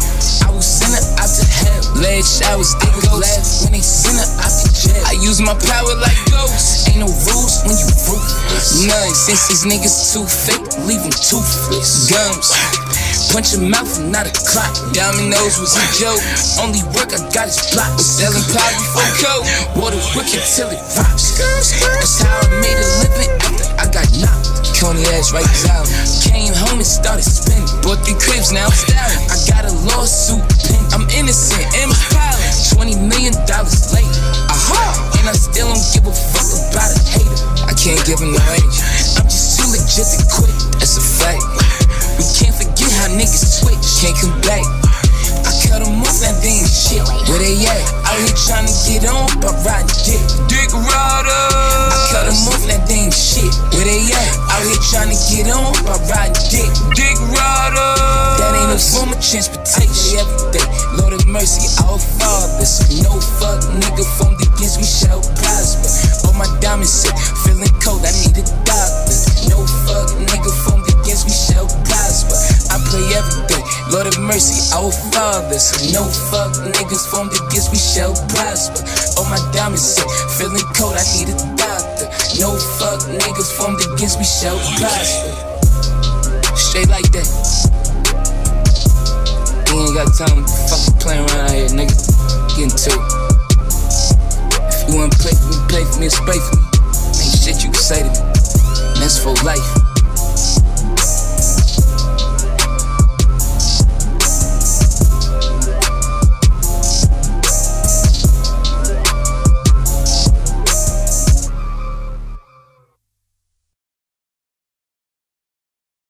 I 0.47 0.51
will 0.51 0.63
send 0.63 0.95
her 0.95 1.05
out 1.19 1.31
to 1.31 1.45
hell. 1.45 1.83
Lead 1.99 2.23
showers, 2.23 2.75
they 2.79 2.91
go 3.03 3.19
laugh 3.19 3.67
when 3.67 3.73
they 3.73 3.83
send 3.83 4.19
her 4.19 4.29
out 4.39 4.53
to 4.53 4.69
jail. 4.71 5.03
I 5.07 5.19
use 5.19 5.41
my 5.41 5.55
power 5.55 5.95
like 5.99 6.19
ghosts. 6.31 6.87
Ain't 6.89 7.03
no 7.03 7.11
rules 7.11 7.65
when 7.67 7.75
you 7.75 7.89
ruthless. 8.07 8.87
None, 8.87 9.15
since 9.15 9.49
these 9.49 9.65
niggas 9.67 10.15
too 10.15 10.27
fake, 10.27 10.67
leave 10.87 11.03
them 11.03 11.15
toothless. 11.15 12.11
Gums. 12.11 12.84
Punch 13.35 13.51
your 13.51 13.67
mouth 13.67 13.99
and 13.99 14.15
not 14.15 14.31
a 14.31 14.35
clock. 14.47 14.71
Dominoes 14.95 15.59
was 15.59 15.75
a 15.75 15.83
joke. 15.99 16.23
Only 16.63 16.87
work 16.95 17.11
I 17.11 17.19
got 17.35 17.51
is 17.51 17.59
block. 17.75 17.99
Selling 17.99 18.47
power 18.55 18.71
before 18.79 19.11
coke. 19.19 19.43
Water 19.75 19.99
wicked 20.15 20.39
till 20.55 20.71
it 20.71 20.79
rocks. 20.95 21.35
That's 21.35 22.23
how 22.23 22.31
I 22.31 22.47
made 22.63 22.79
a 22.79 22.87
living 23.03 23.35
after 23.43 23.67
I 23.75 23.91
got 23.91 24.07
knocked. 24.23 24.79
Coney 24.79 25.03
ass 25.19 25.35
right 25.35 25.51
out. 25.75 25.91
Came 26.23 26.55
home 26.55 26.79
and 26.79 26.87
started 26.87 27.27
spinning. 27.27 27.67
Bought 27.83 28.07
three 28.07 28.15
cribs, 28.23 28.55
now 28.55 28.71
I'm 28.71 28.79
styling. 28.79 29.27
I 29.27 29.37
got 29.51 29.67
a 29.67 29.75
lawsuit 29.91 30.39
pen. 30.63 30.79
I'm 30.95 31.11
innocent, 31.11 31.67
and 31.75 31.91
Emma 31.91 31.99
Twenty 32.71 32.95
million 32.95 33.35
dollars 33.51 33.91
later. 33.91 34.15
Aha! 34.47 35.11
And 35.19 35.27
I 35.27 35.35
still 35.35 35.75
don't 35.75 35.83
give 35.91 36.07
a 36.07 36.15
fuck 36.15 36.71
about 36.71 36.87
a 36.87 37.03
hater. 37.11 37.39
I 37.67 37.75
can't 37.75 37.99
give 38.07 38.23
him 38.23 38.31
no 38.31 38.43
age. 38.55 38.79
I'm 39.19 39.27
just 39.27 39.59
too 39.59 39.67
legit 39.75 40.07
to 40.07 40.23
quit. 40.31 40.55
That's 40.79 40.95
a 40.95 41.03
fact. 41.03 41.43
We 42.15 42.23
can't 42.31 42.54
how 43.05 43.13
niggas 43.13 43.61
switch. 43.61 43.85
Can't 44.01 44.17
come 44.17 44.41
back. 44.49 44.65
I 45.45 45.53
cut 45.69 45.85
them 45.85 46.01
off, 46.01 46.17
that 46.25 46.41
they 46.41 46.65
ain't 46.65 46.73
shit. 46.73 47.05
Where 47.29 47.41
they 47.41 47.61
at? 47.69 47.85
Out 48.09 48.17
here 48.17 48.33
trying 48.49 48.65
to 48.65 48.75
get 48.89 49.05
on, 49.05 49.29
but 49.45 49.53
riding 49.61 49.93
dick. 50.09 50.25
Dick 50.49 50.73
rider. 50.73 51.43
I 51.93 51.97
cut 52.09 52.25
them 52.25 52.49
off, 52.49 52.65
that 52.65 52.89
they 52.89 53.05
ain't 53.05 53.13
shit. 53.13 53.53
Where 53.77 53.85
they 53.85 54.09
at? 54.09 54.33
Out 54.49 54.65
here 54.65 54.81
trying 54.89 55.13
to 55.13 55.19
get 55.29 55.53
on, 55.53 55.77
but 55.85 56.01
riding 56.09 56.37
dick. 56.49 56.71
Dick 56.97 57.17
rider. 57.29 57.91
That 58.41 58.57
ain't 58.57 58.73
no 58.73 58.79
form 58.81 59.13
of 59.13 59.21
transportation. 59.21 60.25
Every 60.25 60.57
day, 60.57 60.69
Lord 60.97 61.13
of 61.13 61.25
mercy, 61.29 61.69
our 61.85 62.01
Father. 62.01 62.65
So 62.65 62.89
no 63.05 63.21
fuck 63.21 63.61
nigga 63.85 64.05
formed 64.17 64.41
against 64.41 64.81
me 64.81 64.89
shall 64.89 65.21
prosper. 65.45 65.93
All 66.25 66.37
my 66.41 66.49
diamonds 66.65 66.93
sick, 67.05 67.13
feeling 67.45 67.69
cold. 67.85 68.01
I 68.09 68.13
need 68.25 68.37
a 68.41 68.45
doctor. 68.65 69.17
No 69.53 69.61
fuck 69.85 70.09
nigga 70.25 70.53
formed 70.65 70.89
against 70.89 71.29
me 71.29 71.35
shall 71.35 71.69
prosper. 71.69 71.84
Lord 73.95 74.09
of 74.11 74.19
mercy, 74.19 74.59
our 74.75 74.91
Father. 75.15 75.59
So 75.59 75.79
no 75.95 76.03
fuck 76.03 76.51
niggas 76.67 77.07
formed 77.11 77.31
against 77.31 77.71
me 77.71 77.79
shall 77.79 78.11
prosper. 78.35 78.83
All 79.15 79.25
my 79.31 79.39
diamonds 79.55 79.87
sick, 79.87 80.09
feeling 80.35 80.67
cold. 80.75 80.99
I 80.99 81.05
need 81.15 81.31
a 81.31 81.37
doctor. 81.55 82.11
No 82.43 82.59
fuck 82.75 83.07
niggas 83.07 83.55
formed 83.55 83.79
against 83.87 84.19
me 84.19 84.27
shall 84.27 84.59
prosper. 84.83 85.31
Straight 86.59 86.89
like 86.89 87.07
that. 87.15 87.29
You 89.71 89.79
ain't 89.79 89.95
got 89.95 90.11
time 90.19 90.43
to 90.43 90.51
fucking 90.67 90.99
play 90.99 91.19
around 91.19 91.47
out 91.47 91.55
here, 91.55 91.71
nigga. 91.71 91.95
Get 92.59 92.75
to 92.75 92.91
it. 92.99 93.05
If 94.75 94.89
you 94.89 94.99
wanna 94.99 95.15
play 95.23 95.39
for 95.39 95.49
me, 95.49 95.57
play 95.71 95.85
for 95.87 96.01
me, 96.01 96.09
spray 96.09 96.41
for 96.43 96.57
me. 96.59 96.67
Ain't 97.15 97.39
shit 97.39 97.63
you 97.63 97.71
can 97.71 97.79
say 97.79 98.03
to 98.03 98.11
me. 98.11 98.19
And 98.19 99.03
that's 99.03 99.23
for 99.23 99.35
life. 99.47 99.84